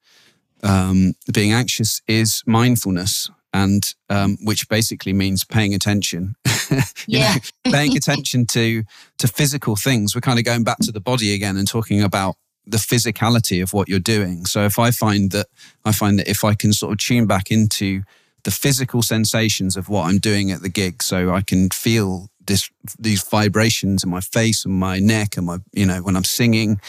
um, 0.62 1.14
being 1.32 1.52
anxious 1.52 2.00
is 2.06 2.42
mindfulness. 2.46 3.30
And 3.52 3.94
um, 4.08 4.38
which 4.44 4.68
basically 4.68 5.12
means 5.12 5.42
paying 5.44 5.74
attention, 5.74 6.36
you 7.08 7.18
Yeah. 7.18 7.34
know, 7.34 7.40
paying 7.72 7.96
attention 7.96 8.46
to 8.46 8.84
to 9.18 9.26
physical 9.26 9.74
things. 9.74 10.14
We're 10.14 10.20
kind 10.20 10.38
of 10.38 10.44
going 10.44 10.62
back 10.62 10.78
to 10.82 10.92
the 10.92 11.00
body 11.00 11.34
again 11.34 11.56
and 11.56 11.66
talking 11.66 12.00
about 12.00 12.36
the 12.70 12.78
physicality 12.78 13.62
of 13.62 13.72
what 13.72 13.88
you're 13.88 13.98
doing. 13.98 14.46
So 14.46 14.64
if 14.64 14.78
I 14.78 14.90
find 14.90 15.30
that 15.32 15.46
I 15.84 15.92
find 15.92 16.18
that 16.18 16.28
if 16.28 16.44
I 16.44 16.54
can 16.54 16.72
sort 16.72 16.92
of 16.92 16.98
tune 16.98 17.26
back 17.26 17.50
into 17.50 18.02
the 18.44 18.50
physical 18.50 19.02
sensations 19.02 19.76
of 19.76 19.88
what 19.88 20.06
I'm 20.06 20.18
doing 20.18 20.50
at 20.50 20.62
the 20.62 20.68
gig, 20.68 21.02
so 21.02 21.30
I 21.30 21.42
can 21.42 21.70
feel 21.70 22.30
this 22.46 22.70
these 22.98 23.22
vibrations 23.22 24.02
in 24.04 24.10
my 24.10 24.20
face 24.20 24.64
and 24.64 24.74
my 24.74 24.98
neck 24.98 25.36
and 25.36 25.46
my 25.46 25.58
you 25.72 25.86
know 25.86 26.02
when 26.02 26.16
I'm 26.16 26.24
singing, 26.24 26.80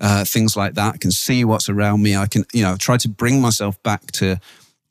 uh, 0.00 0.24
things 0.24 0.56
like 0.56 0.74
that. 0.74 0.94
I 0.94 0.98
can 0.98 1.10
see 1.10 1.44
what's 1.44 1.68
around 1.68 2.02
me. 2.02 2.16
I 2.16 2.26
can 2.26 2.44
you 2.52 2.62
know 2.62 2.76
try 2.76 2.96
to 2.98 3.08
bring 3.08 3.40
myself 3.40 3.82
back 3.82 4.12
to 4.12 4.38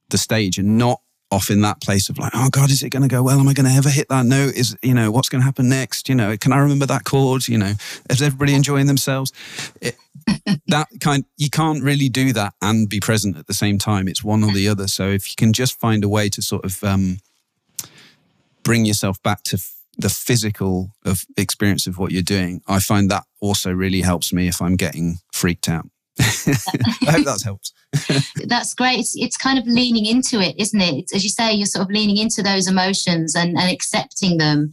the 0.10 0.18
stage 0.18 0.58
and 0.58 0.78
not 0.78 1.02
off 1.32 1.50
in 1.50 1.62
that 1.62 1.82
place 1.82 2.10
of 2.10 2.18
like, 2.18 2.32
oh 2.34 2.50
God, 2.50 2.72
is 2.72 2.84
it 2.84 2.90
going 2.90 3.04
to 3.04 3.10
go 3.10 3.22
well? 3.22 3.40
Am 3.40 3.48
I 3.48 3.54
going 3.54 3.66
to 3.66 3.76
ever 3.76 3.90
hit 3.90 4.08
that 4.10 4.26
note? 4.26 4.56
Is, 4.56 4.78
you 4.82 4.94
know, 4.94 5.12
what's 5.12 5.30
going 5.30 5.42
to 5.42 5.46
happen 5.46 5.68
next? 5.68 6.08
You 6.08 6.16
know, 6.16 6.38
can 6.38 6.54
I 6.54 6.58
remember 6.58 6.86
that 6.86 7.04
chord? 7.04 7.48
You 7.48 7.58
know, 7.58 7.74
is 8.10 8.22
everybody 8.22 8.54
enjoying 8.54 8.88
themselves? 8.88 9.34
It, 9.82 9.98
that 10.68 10.88
kind, 11.00 11.26
you 11.38 11.50
can't 11.50 11.84
really 11.84 12.10
do 12.10 12.34
that 12.34 12.54
and 12.62 12.88
be 12.88 13.00
present 13.00 13.38
at 13.38 13.48
the 13.48 13.54
same 13.54 13.78
time. 13.78 14.08
It's 14.08 14.24
one 14.24 14.44
or 14.44 14.52
the 14.52 14.68
other. 14.68 14.88
So 14.88 15.10
if 15.10 15.30
you 15.30 15.36
can 15.38 15.54
just 15.54 15.80
find 15.80 16.04
a 16.04 16.10
way 16.10 16.30
to 16.30 16.42
sort 16.42 16.66
of 16.66 16.84
um, 16.84 17.20
bring 18.64 18.86
yourself 18.86 19.22
back 19.24 19.44
to 19.44 19.58
f- 19.58 19.74
the 19.98 20.10
physical 20.10 20.92
of 21.06 21.26
experience 21.38 21.88
of 21.88 21.98
what 21.98 22.12
you're 22.12 22.22
doing, 22.22 22.62
I 22.68 22.80
find 22.80 23.10
that 23.12 23.24
also 23.40 23.72
really 23.72 24.02
helps 24.02 24.32
me 24.32 24.48
if 24.48 24.62
I'm 24.62 24.76
getting 24.76 25.20
freaked 25.32 25.68
out. 25.70 25.90
I 26.20 27.12
hope 27.12 27.26
that 27.26 27.42
helps. 27.44 27.74
That's 28.46 28.74
great. 28.74 29.00
It's, 29.00 29.16
it's 29.18 29.38
kind 29.38 29.60
of 29.60 29.66
leaning 29.66 30.06
into 30.06 30.40
it, 30.40 30.56
isn't 30.58 30.80
it? 30.80 30.96
It's, 30.96 31.16
as 31.16 31.24
you 31.24 31.30
say, 31.30 31.54
you're 31.54 31.66
sort 31.66 31.86
of 31.86 31.92
leaning 31.92 32.18
into 32.18 32.42
those 32.42 32.68
emotions 32.68 33.36
and, 33.36 33.58
and 33.58 33.72
accepting 33.72 34.38
them. 34.38 34.70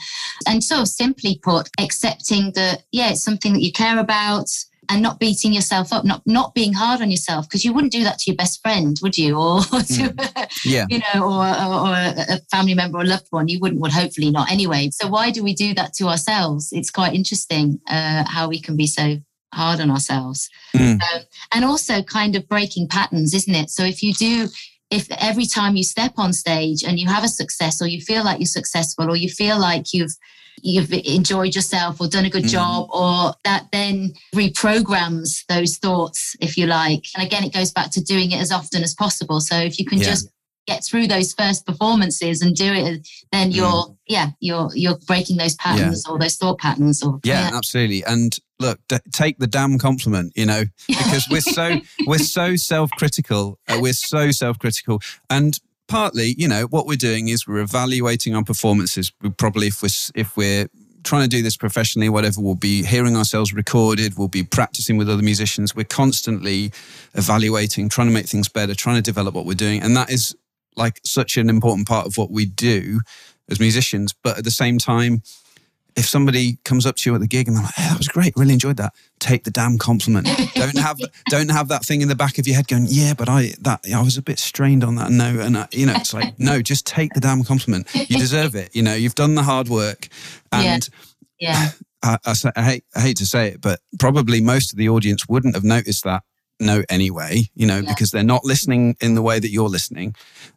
And 0.46 0.62
sort 0.62 0.82
of 0.82 0.88
simply 0.88 1.38
put, 1.42 1.68
accepting 1.80 2.52
that, 2.54 2.84
yeah, 2.92 3.10
it's 3.10 3.24
something 3.24 3.52
that 3.52 3.62
you 3.62 3.72
care 3.72 3.98
about 3.98 4.48
and 4.90 5.02
not 5.02 5.18
beating 5.18 5.52
yourself 5.52 5.92
up, 5.92 6.04
not 6.04 6.22
not 6.26 6.54
being 6.54 6.72
hard 6.72 7.00
on 7.00 7.10
yourself, 7.10 7.48
because 7.48 7.64
you 7.64 7.72
wouldn't 7.72 7.92
do 7.92 8.04
that 8.04 8.18
to 8.18 8.30
your 8.30 8.36
best 8.36 8.60
friend, 8.60 8.98
would 9.02 9.16
you? 9.16 9.34
Or 9.44 9.60
to, 9.62 9.74
Mm. 9.74 10.64
Yeah. 10.64 10.86
you 10.90 10.98
know, 10.98 11.22
or, 11.24 11.46
or, 11.46 11.88
or 11.88 11.94
a 11.94 12.40
family 12.50 12.74
member 12.74 12.98
or 12.98 13.04
loved 13.04 13.26
one. 13.30 13.48
You 13.48 13.60
wouldn't, 13.60 13.80
would 13.80 13.92
hopefully 13.92 14.30
not 14.30 14.50
anyway. 14.50 14.90
So 14.92 15.08
why 15.08 15.30
do 15.30 15.42
we 15.42 15.54
do 15.54 15.74
that 15.74 15.94
to 15.94 16.08
ourselves? 16.08 16.70
It's 16.72 16.90
quite 16.90 17.14
interesting 17.14 17.80
uh, 17.88 18.24
how 18.26 18.48
we 18.48 18.60
can 18.60 18.76
be 18.76 18.86
so 18.86 19.16
hard 19.54 19.80
on 19.80 19.90
ourselves. 19.90 20.48
Mm. 20.76 21.00
Um, 21.00 21.22
and 21.52 21.64
also 21.64 22.02
kind 22.02 22.36
of 22.36 22.46
breaking 22.48 22.88
patterns, 22.88 23.32
isn't 23.34 23.54
it? 23.54 23.70
So 23.70 23.84
if 23.84 24.02
you 24.02 24.12
do, 24.14 24.48
if 24.90 25.10
every 25.12 25.46
time 25.46 25.76
you 25.76 25.82
step 25.84 26.12
on 26.18 26.32
stage 26.32 26.82
and 26.84 26.98
you 27.00 27.08
have 27.08 27.24
a 27.24 27.28
success 27.28 27.80
or 27.80 27.86
you 27.86 28.00
feel 28.00 28.24
like 28.24 28.38
you're 28.38 28.46
successful 28.46 29.10
or 29.10 29.16
you 29.16 29.28
feel 29.28 29.58
like 29.58 29.92
you've 29.94 30.12
you've 30.62 30.92
enjoyed 30.92 31.54
yourself 31.54 32.00
or 32.00 32.06
done 32.06 32.24
a 32.24 32.30
good 32.30 32.44
Mm. 32.44 32.50
job 32.50 32.88
or 32.90 33.34
that 33.44 33.66
then 33.72 34.14
reprograms 34.34 35.44
those 35.48 35.76
thoughts 35.78 36.36
if 36.40 36.56
you 36.56 36.66
like 36.66 37.04
and 37.16 37.26
again 37.26 37.44
it 37.44 37.52
goes 37.52 37.70
back 37.72 37.90
to 37.90 38.00
doing 38.02 38.30
it 38.30 38.40
as 38.40 38.52
often 38.52 38.82
as 38.82 38.94
possible 38.94 39.40
so 39.40 39.56
if 39.56 39.78
you 39.78 39.84
can 39.84 39.98
Yeah. 39.98 40.04
just 40.04 40.28
get 40.66 40.84
through 40.84 41.06
those 41.06 41.32
first 41.34 41.66
performances 41.66 42.40
and 42.40 42.54
do 42.56 42.72
it 42.72 43.06
then 43.32 43.50
Mm. 43.52 43.56
you're 43.56 43.96
yeah 44.08 44.30
you're 44.40 44.70
you're 44.74 44.96
breaking 45.06 45.36
those 45.36 45.54
patterns 45.56 46.06
or 46.08 46.18
those 46.18 46.36
thought 46.36 46.58
patterns 46.58 47.02
or 47.02 47.20
Yeah, 47.24 47.50
absolutely. 47.52 48.02
And 48.04 48.36
look, 48.60 48.78
d- 48.88 48.98
take 49.12 49.38
the 49.38 49.46
damn 49.46 49.78
compliment, 49.78 50.32
you 50.36 50.46
know, 50.46 50.64
because 50.88 51.26
we're 51.30 51.40
so 51.40 51.76
we're 52.06 52.18
so 52.18 52.56
self-critical. 52.56 53.58
Uh, 53.68 53.78
we're 53.80 53.92
so 53.92 54.30
self-critical, 54.30 55.00
and 55.28 55.58
partly, 55.88 56.34
you 56.38 56.48
know, 56.48 56.62
what 56.64 56.86
we're 56.86 56.96
doing 56.96 57.28
is 57.28 57.46
we're 57.46 57.58
evaluating 57.60 58.34
our 58.34 58.44
performances. 58.44 59.12
We 59.20 59.30
probably, 59.30 59.66
if 59.66 59.82
we're 59.82 59.88
if 60.14 60.36
we're 60.36 60.68
trying 61.02 61.22
to 61.22 61.28
do 61.28 61.42
this 61.42 61.56
professionally, 61.56 62.08
whatever, 62.08 62.40
we'll 62.40 62.54
be 62.54 62.82
hearing 62.84 63.16
ourselves 63.16 63.52
recorded. 63.52 64.16
We'll 64.16 64.28
be 64.28 64.42
practicing 64.44 64.96
with 64.96 65.10
other 65.10 65.22
musicians. 65.22 65.74
We're 65.76 65.84
constantly 65.84 66.72
evaluating, 67.14 67.88
trying 67.90 68.06
to 68.08 68.14
make 68.14 68.26
things 68.26 68.48
better, 68.48 68.74
trying 68.74 68.96
to 68.96 69.02
develop 69.02 69.34
what 69.34 69.44
we're 69.46 69.54
doing, 69.54 69.82
and 69.82 69.96
that 69.96 70.10
is 70.10 70.34
like 70.76 71.00
such 71.04 71.36
an 71.36 71.48
important 71.48 71.86
part 71.86 72.06
of 72.06 72.16
what 72.16 72.30
we 72.30 72.46
do 72.46 73.00
as 73.50 73.60
musicians. 73.60 74.12
But 74.12 74.38
at 74.38 74.44
the 74.44 74.50
same 74.50 74.78
time 74.78 75.22
if 75.96 76.06
somebody 76.06 76.58
comes 76.64 76.86
up 76.86 76.96
to 76.96 77.10
you 77.10 77.14
at 77.14 77.20
the 77.20 77.26
gig 77.26 77.46
and 77.46 77.56
they're 77.56 77.62
like, 77.62 77.74
hey, 77.74 77.88
that 77.88 77.98
was 77.98 78.08
great, 78.08 78.32
really 78.36 78.52
enjoyed 78.52 78.76
that, 78.78 78.92
take 79.20 79.44
the 79.44 79.50
damn 79.50 79.78
compliment. 79.78 80.26
don't 80.54 80.78
have 80.78 80.98
don't 81.28 81.50
have 81.50 81.68
that 81.68 81.84
thing 81.84 82.00
in 82.00 82.08
the 82.08 82.16
back 82.16 82.38
of 82.38 82.46
your 82.46 82.56
head 82.56 82.66
going, 82.66 82.86
yeah, 82.88 83.14
but 83.14 83.28
I 83.28 83.52
that 83.60 83.80
I 83.94 84.02
was 84.02 84.16
a 84.16 84.22
bit 84.22 84.38
strained 84.38 84.82
on 84.82 84.96
that 84.96 85.10
note, 85.10 85.40
and 85.40 85.56
I, 85.56 85.68
you 85.70 85.86
know, 85.86 85.94
it's 85.94 86.12
like, 86.12 86.38
no, 86.38 86.62
just 86.62 86.86
take 86.86 87.12
the 87.14 87.20
damn 87.20 87.44
compliment. 87.44 87.88
You 87.94 88.18
deserve 88.18 88.54
it. 88.54 88.74
You 88.74 88.82
know, 88.82 88.94
you've 88.94 89.14
done 89.14 89.34
the 89.34 89.42
hard 89.42 89.68
work, 89.68 90.08
and 90.50 90.88
yeah 91.38 91.70
I, 92.02 92.18
I, 92.26 92.32
say, 92.34 92.50
I 92.56 92.62
hate 92.62 92.84
I 92.94 93.00
hate 93.00 93.16
to 93.18 93.26
say 93.26 93.48
it, 93.48 93.60
but 93.60 93.80
probably 93.98 94.40
most 94.40 94.72
of 94.72 94.78
the 94.78 94.88
audience 94.88 95.28
wouldn't 95.28 95.54
have 95.54 95.64
noticed 95.64 96.04
that 96.04 96.22
note 96.60 96.84
anyway. 96.88 97.42
You 97.54 97.66
know, 97.66 97.78
Yeah. 97.80 97.88
because 97.88 98.10
they're 98.10 98.22
not 98.24 98.44
listening 98.44 98.96
in 99.00 99.14
the 99.14 99.22
way 99.22 99.38
that 99.38 99.50
you're 99.50 99.68
listening. 99.68 100.14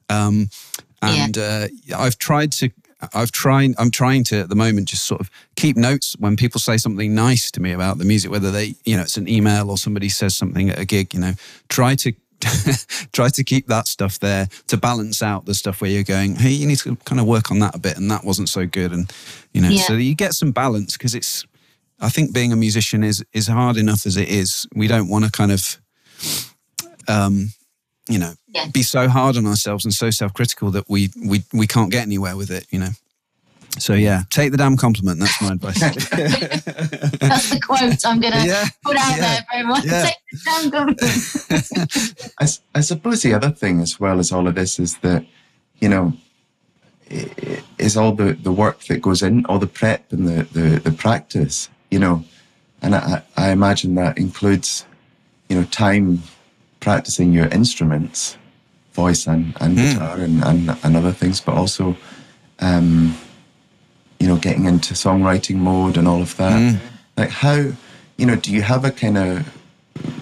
Um, 0.09 0.49
Yeah. 1.03 1.25
and 1.25 1.37
uh, 1.37 1.67
I've 1.95 2.17
tried 2.17 2.51
to. 2.53 2.69
I've 3.13 3.31
tried. 3.31 3.75
I'm 3.77 3.91
trying 3.91 4.23
to 4.25 4.39
at 4.39 4.49
the 4.49 4.55
moment 4.55 4.87
just 4.87 5.05
sort 5.05 5.21
of 5.21 5.29
keep 5.55 5.77
notes 5.77 6.15
when 6.17 6.35
people 6.35 6.59
say 6.59 6.77
something 6.77 7.13
nice 7.13 7.51
to 7.51 7.61
me 7.61 7.71
about 7.71 7.99
the 7.99 8.05
music, 8.05 8.31
whether 8.31 8.49
they, 8.49 8.73
you 8.85 8.95
know, 8.95 9.03
it's 9.03 9.17
an 9.17 9.27
email 9.29 9.69
or 9.69 9.77
somebody 9.77 10.09
says 10.09 10.35
something 10.35 10.71
at 10.71 10.79
a 10.79 10.85
gig. 10.85 11.13
You 11.13 11.19
know, 11.19 11.33
try 11.69 11.93
to 11.95 12.13
try 13.13 13.29
to 13.29 13.43
keep 13.43 13.67
that 13.67 13.87
stuff 13.87 14.17
there 14.19 14.47
to 14.67 14.77
balance 14.77 15.21
out 15.21 15.45
the 15.45 15.53
stuff 15.53 15.79
where 15.81 15.91
you're 15.91 16.03
going, 16.03 16.35
hey, 16.35 16.49
you 16.51 16.65
need 16.67 16.77
to 16.79 16.95
kind 17.05 17.19
of 17.21 17.27
work 17.27 17.51
on 17.51 17.59
that 17.59 17.75
a 17.75 17.79
bit, 17.79 17.97
and 17.97 18.09
that 18.09 18.23
wasn't 18.23 18.49
so 18.49 18.65
good, 18.65 18.91
and 18.91 19.11
you 19.53 19.61
know, 19.61 19.69
Yeah. 19.69 19.83
so 19.83 19.93
you 19.93 20.15
get 20.15 20.33
some 20.33 20.51
balance 20.51 20.93
because 20.97 21.13
it's. 21.15 21.45
I 21.99 22.09
think 22.09 22.31
being 22.33 22.51
a 22.51 22.55
musician 22.55 23.03
is 23.03 23.23
is 23.33 23.47
hard 23.47 23.77
enough 23.77 24.05
as 24.05 24.17
it 24.17 24.29
is. 24.29 24.67
We 24.75 24.87
don't 24.87 25.07
want 25.09 25.25
to 25.25 25.31
kind 25.31 25.51
of, 25.51 25.79
um, 27.07 27.49
you 28.09 28.17
know, 28.19 28.33
Yeah. 28.47 28.67
be 28.73 28.83
so 28.83 29.07
hard 29.09 29.37
on 29.37 29.45
ourselves 29.45 29.85
and 29.85 29.93
so 29.93 30.09
self 30.09 30.33
critical 30.33 30.71
that 30.71 30.89
we 30.89 31.09
we 31.25 31.43
we 31.53 31.67
can't 31.67 31.91
get 31.91 32.03
anywhere 32.03 32.35
with 32.37 32.49
it. 32.51 32.65
You 32.71 32.79
know. 32.79 32.89
So 33.79 33.93
yeah, 33.93 34.23
take 34.31 34.49
the 34.51 34.57
damn 34.57 34.75
compliment. 34.75 35.19
That's 35.19 35.39
my 35.41 35.51
advice. 35.53 35.79
that's 35.79 37.49
the 37.51 37.59
quote 37.63 38.05
i'm 38.05 38.19
gonna 38.19 38.43
Yeah, 38.43 38.65
put 38.83 38.97
out 38.97 39.17
yeah, 39.17 39.21
there 39.21 39.45
for 39.49 39.55
everyone 39.55 39.81
yeah. 39.85 40.03
Take 40.03 40.15
the 40.31 40.39
damn 40.45 40.71
compliment. 40.71 42.31
I, 42.39 42.43
s- 42.43 42.61
I 42.73 42.81
suppose 42.81 43.21
the 43.21 43.33
other 43.35 43.51
thing 43.51 43.79
as 43.81 43.99
well 43.99 44.17
as 44.19 44.31
all 44.31 44.47
of 44.47 44.55
this 44.55 44.79
is 44.79 44.97
that, 44.99 45.23
you 45.79 45.89
know, 45.89 46.13
i- 47.11 47.29
i- 47.43 47.63
is 47.77 47.95
all 47.97 48.13
the, 48.13 48.33
the 48.33 48.51
work 48.51 48.79
that 48.85 48.99
goes 49.01 49.21
in, 49.21 49.45
all 49.45 49.59
the 49.59 49.67
prep 49.67 50.11
and 50.11 50.27
the, 50.27 50.43
the, 50.59 50.79
the 50.79 50.91
practice, 50.91 51.69
you 51.91 51.99
know, 51.99 52.23
and 52.81 52.95
I, 52.95 53.21
I 53.35 53.51
imagine 53.51 53.93
that 53.95 54.17
includes, 54.17 54.85
you 55.49 55.55
know, 55.55 55.63
time 55.65 56.21
practicing 56.79 57.33
your 57.33 57.47
instruments, 57.47 58.37
voice 58.93 59.27
and, 59.27 59.55
and 59.61 59.77
hmm. 59.77 59.85
guitar 59.85 60.17
and, 60.19 60.43
and, 60.43 60.77
and 60.83 60.95
other 60.95 61.11
things, 61.11 61.39
but 61.39 61.55
also, 61.55 61.95
um, 62.59 63.15
you 64.19 64.27
know, 64.27 64.37
getting 64.37 64.65
into 64.65 64.93
songwriting 64.93 65.55
mode 65.55 65.97
and 65.97 66.07
all 66.07 66.21
of 66.21 66.35
that. 66.37 66.57
Hmm. 66.57 66.77
Like 67.15 67.29
how, 67.29 67.71
you 68.17 68.25
know, 68.25 68.35
do 68.35 68.51
you 68.51 68.61
have 68.61 68.85
a 68.85 68.91
kind 68.91 69.17
of 69.17 69.47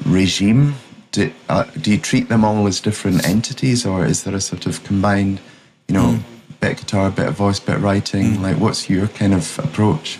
regime? 0.05 0.75
Do, 1.11 1.31
uh, 1.47 1.63
do 1.81 1.91
you 1.91 1.97
treat 1.97 2.27
them 2.27 2.43
all 2.43 2.67
as 2.67 2.81
different 2.81 3.25
entities, 3.25 3.85
or 3.85 4.05
is 4.05 4.23
there 4.23 4.35
a 4.35 4.41
sort 4.41 4.65
of 4.65 4.83
combined, 4.83 5.39
you 5.87 5.93
know, 5.95 6.11
hmm. 6.11 6.55
bit 6.59 6.73
of 6.73 6.77
guitar, 6.79 7.09
bit 7.09 7.27
of 7.27 7.35
voice, 7.35 7.59
bit 7.59 7.75
of 7.75 7.83
writing? 7.83 8.41
Like, 8.41 8.57
what's 8.57 8.89
your 8.89 9.07
kind 9.07 9.33
of 9.33 9.59
approach? 9.59 10.19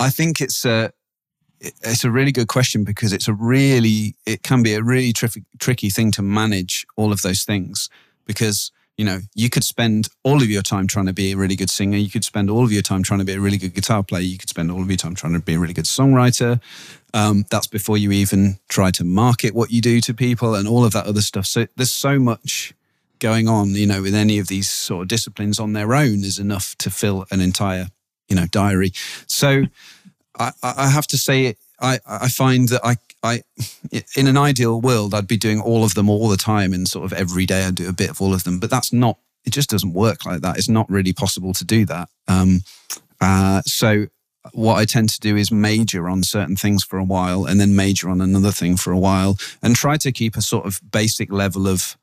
I 0.00 0.10
think 0.10 0.40
it's 0.40 0.64
a 0.64 0.92
it's 1.62 2.04
a 2.04 2.10
really 2.10 2.32
good 2.32 2.48
question 2.48 2.84
because 2.84 3.12
it's 3.12 3.28
a 3.28 3.32
really 3.32 4.16
it 4.26 4.42
can 4.42 4.62
be 4.62 4.74
a 4.74 4.82
really 4.82 5.12
tricky 5.12 5.44
tricky 5.58 5.90
thing 5.90 6.10
to 6.12 6.22
manage 6.22 6.86
all 6.96 7.12
of 7.12 7.22
those 7.22 7.44
things 7.44 7.88
because 8.26 8.72
you 8.96 9.04
know 9.04 9.20
you 9.34 9.48
could 9.48 9.64
spend 9.64 10.08
all 10.24 10.42
of 10.42 10.50
your 10.50 10.62
time 10.62 10.86
trying 10.86 11.06
to 11.06 11.12
be 11.12 11.32
a 11.32 11.36
really 11.36 11.56
good 11.56 11.70
singer. 11.70 11.96
You 11.96 12.10
could 12.10 12.24
spend 12.24 12.50
all 12.50 12.64
of 12.64 12.72
your 12.72 12.82
time 12.82 13.02
trying 13.02 13.20
to 13.20 13.24
be 13.24 13.34
a 13.34 13.40
really 13.40 13.58
good 13.58 13.74
guitar 13.74 14.02
player. 14.02 14.22
You 14.22 14.38
could 14.38 14.48
spend 14.48 14.70
all 14.70 14.82
of 14.82 14.88
your 14.88 14.96
time 14.96 15.14
trying 15.14 15.34
to 15.34 15.40
be 15.40 15.54
a 15.54 15.58
really 15.58 15.74
good 15.74 15.84
songwriter. 15.84 16.60
Um, 17.14 17.44
that's 17.50 17.66
before 17.66 17.98
you 17.98 18.10
even 18.10 18.58
try 18.68 18.90
to 18.92 19.04
market 19.04 19.54
what 19.54 19.70
you 19.70 19.80
do 19.80 20.00
to 20.00 20.14
people 20.14 20.54
and 20.54 20.66
all 20.66 20.84
of 20.84 20.92
that 20.92 21.06
other 21.06 21.22
stuff. 21.22 21.46
So 21.46 21.66
there's 21.76 21.92
so 21.92 22.18
much 22.18 22.74
going 23.18 23.46
on 23.46 23.68
you 23.68 23.86
know 23.86 24.02
with 24.02 24.16
any 24.16 24.40
of 24.40 24.48
these 24.48 24.68
sort 24.68 25.02
of 25.02 25.08
disciplines 25.08 25.60
on 25.60 25.74
their 25.74 25.94
own 25.94 26.24
is 26.24 26.40
enough 26.40 26.74
to 26.76 26.90
fill 26.90 27.24
an 27.30 27.40
entire 27.40 27.86
you 28.28 28.34
know 28.34 28.46
diary. 28.50 28.92
So 29.26 29.64
I, 30.38 30.52
I 30.62 30.74
I 30.78 30.88
have 30.88 31.06
to 31.08 31.18
say, 31.18 31.56
I, 31.80 31.98
I 32.06 32.28
find 32.28 32.68
that 32.68 32.80
I, 32.84 32.96
I, 33.22 33.42
in 34.16 34.26
an 34.26 34.36
ideal 34.36 34.80
world, 34.80 35.14
I'd 35.14 35.28
be 35.28 35.36
doing 35.36 35.60
all 35.60 35.84
of 35.84 35.94
them 35.94 36.08
all 36.08 36.28
the 36.28 36.36
time 36.36 36.72
and 36.72 36.88
sort 36.88 37.04
of 37.04 37.12
every 37.12 37.46
day 37.46 37.64
I'd 37.64 37.74
do 37.74 37.88
a 37.88 37.92
bit 37.92 38.10
of 38.10 38.20
all 38.20 38.34
of 38.34 38.44
them. 38.44 38.58
But 38.58 38.70
that's 38.70 38.92
not, 38.92 39.18
it 39.44 39.50
just 39.50 39.70
doesn't 39.70 39.92
work 39.92 40.24
like 40.24 40.40
that. 40.42 40.58
It's 40.58 40.68
not 40.68 40.88
really 40.90 41.12
possible 41.12 41.52
to 41.54 41.64
do 41.64 41.84
that. 41.86 42.08
Um, 42.28 42.62
uh, 43.20 43.62
so 43.62 44.06
what 44.52 44.78
I 44.78 44.84
tend 44.84 45.08
to 45.10 45.20
do 45.20 45.36
is 45.36 45.52
major 45.52 46.08
on 46.08 46.22
certain 46.22 46.56
things 46.56 46.82
for 46.82 46.98
a 46.98 47.04
while 47.04 47.44
and 47.44 47.60
then 47.60 47.76
major 47.76 48.08
on 48.08 48.20
another 48.20 48.50
thing 48.50 48.76
for 48.76 48.92
a 48.92 48.98
while 48.98 49.38
and 49.62 49.76
try 49.76 49.96
to 49.98 50.10
keep 50.10 50.36
a 50.36 50.42
sort 50.42 50.66
of 50.66 50.80
basic 50.90 51.32
level 51.32 51.68
of 51.68 51.96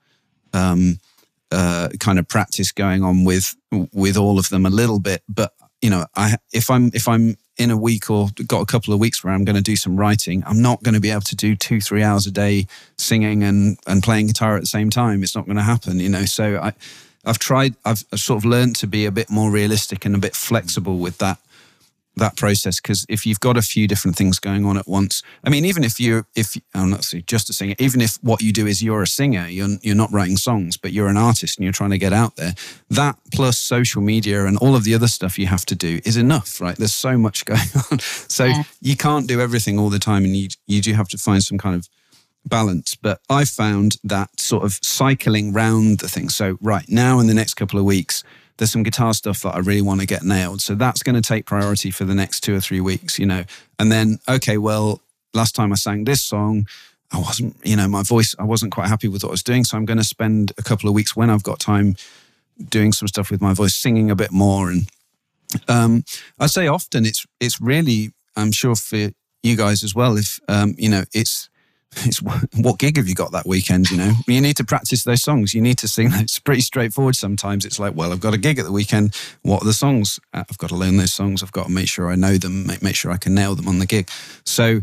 um, 0.53 0.99
uh, 1.51 1.89
kind 1.99 2.19
of 2.19 2.27
practice 2.27 2.71
going 2.71 3.03
on 3.03 3.25
with 3.25 3.55
with 3.93 4.17
all 4.17 4.39
of 4.39 4.49
them 4.49 4.65
a 4.65 4.69
little 4.69 4.99
bit. 4.99 5.21
But 5.27 5.53
you 5.81 5.89
know, 5.89 6.05
I 6.15 6.37
if 6.53 6.69
I'm 6.69 6.91
if 6.93 7.07
I'm 7.07 7.35
in 7.59 7.69
a 7.69 7.77
week 7.77 8.09
or 8.09 8.29
got 8.47 8.61
a 8.61 8.65
couple 8.65 8.93
of 8.93 8.99
weeks 8.99 9.23
where 9.23 9.33
I'm 9.33 9.43
going 9.43 9.57
to 9.57 9.61
do 9.61 9.75
some 9.75 9.97
writing, 9.97 10.43
I'm 10.47 10.61
not 10.61 10.81
going 10.81 10.95
to 10.95 11.01
be 11.01 11.11
able 11.11 11.21
to 11.21 11.35
do 11.35 11.55
two 11.55 11.81
three 11.81 12.01
hours 12.01 12.25
a 12.25 12.31
day 12.31 12.65
singing 12.97 13.43
and 13.43 13.77
and 13.85 14.01
playing 14.01 14.27
guitar 14.27 14.55
at 14.55 14.61
the 14.61 14.67
same 14.67 14.89
time. 14.89 15.21
It's 15.21 15.35
not 15.35 15.45
going 15.45 15.57
to 15.57 15.63
happen, 15.63 15.99
you 15.99 16.09
know. 16.09 16.25
So 16.25 16.57
I. 16.57 16.73
I've 17.25 17.37
tried. 17.37 17.75
I've 17.83 18.05
sort 18.15 18.37
of 18.37 18.45
learned 18.45 18.77
to 18.77 18.87
be 18.87 19.05
a 19.05 19.11
bit 19.11 19.29
more 19.29 19.51
realistic 19.51 20.05
and 20.05 20.15
a 20.15 20.17
bit 20.17 20.37
flexible 20.37 20.99
with 20.99 21.17
that 21.17 21.37
that 22.19 22.37
process 22.37 22.79
because 22.79 23.05
if 23.09 23.25
you've 23.25 23.39
got 23.39 23.57
a 23.57 23.61
few 23.61 23.87
different 23.87 24.15
things 24.17 24.39
going 24.39 24.65
on 24.65 24.77
at 24.77 24.87
once 24.87 25.23
i 25.43 25.49
mean 25.49 25.65
even 25.65 25.83
if 25.83 25.99
you're 25.99 26.25
if 26.35 26.55
i'm 26.73 26.89
not 26.91 27.05
just 27.25 27.49
a 27.49 27.53
singer 27.53 27.75
even 27.79 28.01
if 28.01 28.17
what 28.21 28.41
you 28.41 28.53
do 28.53 28.67
is 28.67 28.83
you're 28.83 29.01
a 29.01 29.07
singer 29.07 29.47
you're, 29.47 29.69
you're 29.81 29.95
not 29.95 30.11
writing 30.11 30.37
songs 30.37 30.77
but 30.77 30.91
you're 30.93 31.07
an 31.07 31.17
artist 31.17 31.57
and 31.57 31.63
you're 31.63 31.73
trying 31.73 31.89
to 31.89 31.97
get 31.97 32.13
out 32.13 32.35
there 32.35 32.53
that 32.89 33.15
plus 33.33 33.57
social 33.57 34.01
media 34.01 34.45
and 34.45 34.57
all 34.57 34.75
of 34.75 34.83
the 34.83 34.93
other 34.93 35.07
stuff 35.07 35.39
you 35.39 35.47
have 35.47 35.65
to 35.65 35.75
do 35.75 35.99
is 36.05 36.17
enough 36.17 36.61
right 36.61 36.75
there's 36.77 36.93
so 36.93 37.17
much 37.17 37.45
going 37.51 37.59
on 37.91 37.99
so 37.99 38.45
Yeah. 38.45 38.63
you 38.81 38.95
can't 38.95 39.27
do 39.27 39.41
everything 39.41 39.79
all 39.79 39.89
the 39.89 39.99
time 39.99 40.23
and 40.25 40.35
you 40.35 40.49
you 40.67 40.81
do 40.81 40.93
have 40.93 41.07
to 41.09 41.17
find 41.17 41.43
some 41.43 41.57
kind 41.57 41.75
of 41.75 41.87
balance. 42.45 42.95
But 42.95 43.19
I 43.29 43.45
found 43.45 43.97
that 44.03 44.39
sort 44.39 44.63
of 44.63 44.79
cycling 44.81 45.53
round 45.53 45.99
the 45.99 46.07
thing. 46.07 46.29
So 46.29 46.57
right 46.61 46.85
now 46.87 47.19
in 47.19 47.27
the 47.27 47.33
next 47.33 47.55
couple 47.55 47.77
of 47.79 47.85
weeks, 47.85 48.23
there's 48.59 48.71
some 48.71 48.83
guitar 48.83 49.13
stuff 49.13 49.41
that 49.41 49.55
I 49.55 49.59
really 49.59 49.81
want 49.81 50.01
to 50.01 50.05
get 50.05 50.23
nailed. 50.23 50.61
So 50.61 50.75
that's 50.75 51.01
going 51.01 51.15
to 51.15 51.27
take 51.27 51.45
priority 51.45 51.91
for 51.91 52.03
the 52.03 52.13
next 52.13 52.41
two 52.41 52.53
or 52.53 52.59
three 52.59 52.81
weeks, 52.81 53.17
you 53.17 53.25
know. 53.25 53.45
And 53.79 53.89
then, 53.89 54.19
okay, 54.27 54.57
well, 54.57 55.01
last 55.33 55.55
time 55.55 55.71
I 55.71 55.75
sang 55.75 56.03
this 56.03 56.21
song, 56.21 56.67
I 57.11 57.19
wasn't, 57.19 57.55
you 57.63 57.77
know, 57.77 57.87
my 57.87 58.03
voice, 58.03 58.35
I 58.37 58.43
wasn't 58.43 58.73
quite 58.73 58.87
happy 58.87 59.07
with 59.07 59.23
what 59.23 59.29
I 59.29 59.31
was 59.31 59.43
doing. 59.43 59.63
So 59.63 59.77
I'm 59.77 59.85
going 59.85 59.97
to 59.97 60.03
spend 60.03 60.51
a 60.57 60.61
couple 60.61 60.89
of 60.89 60.93
weeks 60.93 61.15
when 61.15 61.29
I've 61.29 61.41
got 61.41 61.59
time 61.59 61.95
doing 62.69 62.91
some 62.91 63.07
stuff 63.07 63.31
with 63.31 63.41
my 63.41 63.53
voice, 63.53 63.75
singing 63.75 64.11
a 64.11 64.15
bit 64.15 64.31
more. 64.31 64.69
And 64.69 64.89
um, 65.69 66.03
I 66.37 66.47
say 66.47 66.67
often 66.67 67.05
it's 67.05 67.25
it's 67.39 67.61
really, 67.61 68.11
I'm 68.35 68.51
sure 68.51 68.75
for 68.75 69.09
you 69.41 69.55
guys 69.55 69.85
as 69.85 69.95
well, 69.95 70.17
if 70.17 70.39
um, 70.49 70.75
you 70.77 70.89
know, 70.89 71.05
it's 71.13 71.49
it's 72.05 72.21
what 72.21 72.77
gig 72.77 72.97
have 72.97 73.07
you 73.07 73.15
got 73.15 73.31
that 73.31 73.47
weekend? 73.47 73.89
You 73.89 73.97
know, 73.97 74.13
you 74.27 74.41
need 74.41 74.57
to 74.57 74.63
practice 74.63 75.03
those 75.03 75.23
songs. 75.23 75.53
You 75.53 75.61
need 75.61 75.77
to 75.79 75.87
sing. 75.87 76.09
It's 76.13 76.39
pretty 76.39 76.61
straightforward. 76.61 77.15
Sometimes 77.15 77.65
it's 77.65 77.79
like, 77.79 77.95
well, 77.95 78.11
I've 78.11 78.19
got 78.19 78.33
a 78.33 78.37
gig 78.37 78.59
at 78.59 78.65
the 78.65 78.71
weekend. 78.71 79.15
What 79.41 79.63
are 79.63 79.65
the 79.65 79.73
songs? 79.73 80.19
Uh, 80.33 80.43
I've 80.49 80.57
got 80.57 80.69
to 80.69 80.75
learn 80.75 80.97
those 80.97 81.13
songs. 81.13 81.41
I've 81.41 81.51
got 81.51 81.65
to 81.65 81.71
make 81.71 81.87
sure 81.87 82.09
I 82.09 82.15
know 82.15 82.37
them. 82.37 82.67
Make, 82.67 82.83
make 82.83 82.95
sure 82.95 83.11
I 83.11 83.17
can 83.17 83.33
nail 83.33 83.55
them 83.55 83.67
on 83.67 83.79
the 83.79 83.87
gig. 83.87 84.09
So 84.45 84.81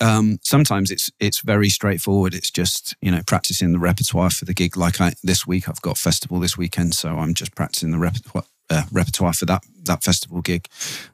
um, 0.00 0.38
sometimes 0.42 0.90
it's 0.90 1.10
it's 1.20 1.40
very 1.40 1.68
straightforward. 1.68 2.34
It's 2.34 2.50
just 2.50 2.96
you 3.02 3.10
know 3.10 3.20
practicing 3.26 3.72
the 3.72 3.78
repertoire 3.78 4.30
for 4.30 4.46
the 4.46 4.54
gig. 4.54 4.76
Like 4.76 5.00
I 5.00 5.12
this 5.22 5.46
week, 5.46 5.68
I've 5.68 5.82
got 5.82 5.98
festival 5.98 6.40
this 6.40 6.56
weekend, 6.56 6.94
so 6.94 7.18
I'm 7.18 7.34
just 7.34 7.54
practicing 7.54 7.90
the 7.90 7.98
repertoire 7.98 8.44
uh, 8.70 8.82
repertoire 8.92 9.32
for 9.32 9.46
that 9.46 9.64
that 9.84 10.02
festival 10.02 10.40
gig. 10.40 10.68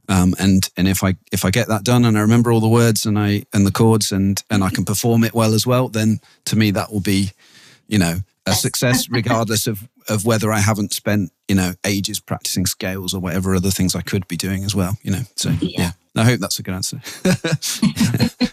Um, 0.08 0.34
and 0.38 0.68
and 0.76 0.88
if 0.88 1.02
I 1.02 1.14
if 1.32 1.44
I 1.44 1.50
get 1.50 1.68
that 1.68 1.84
done 1.84 2.04
and 2.04 2.16
I 2.16 2.20
remember 2.20 2.52
all 2.52 2.60
the 2.60 2.68
words 2.68 3.06
and 3.06 3.18
I 3.18 3.44
and 3.52 3.66
the 3.66 3.72
chords 3.72 4.12
and 4.12 4.42
and 4.50 4.62
I 4.62 4.70
can 4.70 4.84
perform 4.84 5.24
it 5.24 5.34
well 5.34 5.54
as 5.54 5.66
well, 5.66 5.88
then 5.88 6.20
to 6.46 6.56
me 6.56 6.70
that 6.72 6.92
will 6.92 7.00
be, 7.00 7.32
you 7.88 7.98
know, 7.98 8.18
a 8.46 8.52
success 8.52 9.08
regardless 9.10 9.66
of 9.66 9.88
of 10.08 10.24
whether 10.24 10.52
I 10.52 10.60
haven't 10.60 10.92
spent 10.92 11.30
you 11.48 11.54
know 11.54 11.72
ages 11.84 12.20
practicing 12.20 12.66
scales 12.66 13.14
or 13.14 13.20
whatever 13.20 13.54
other 13.54 13.70
things 13.70 13.94
I 13.94 14.02
could 14.02 14.26
be 14.28 14.36
doing 14.36 14.64
as 14.64 14.74
well. 14.74 14.96
You 15.02 15.12
know, 15.12 15.22
so 15.36 15.50
yeah. 15.60 15.68
yeah. 15.78 15.90
I 16.16 16.24
hope 16.24 16.40
that's 16.40 16.58
a 16.58 16.62
good 16.62 16.74
answer. 16.74 17.00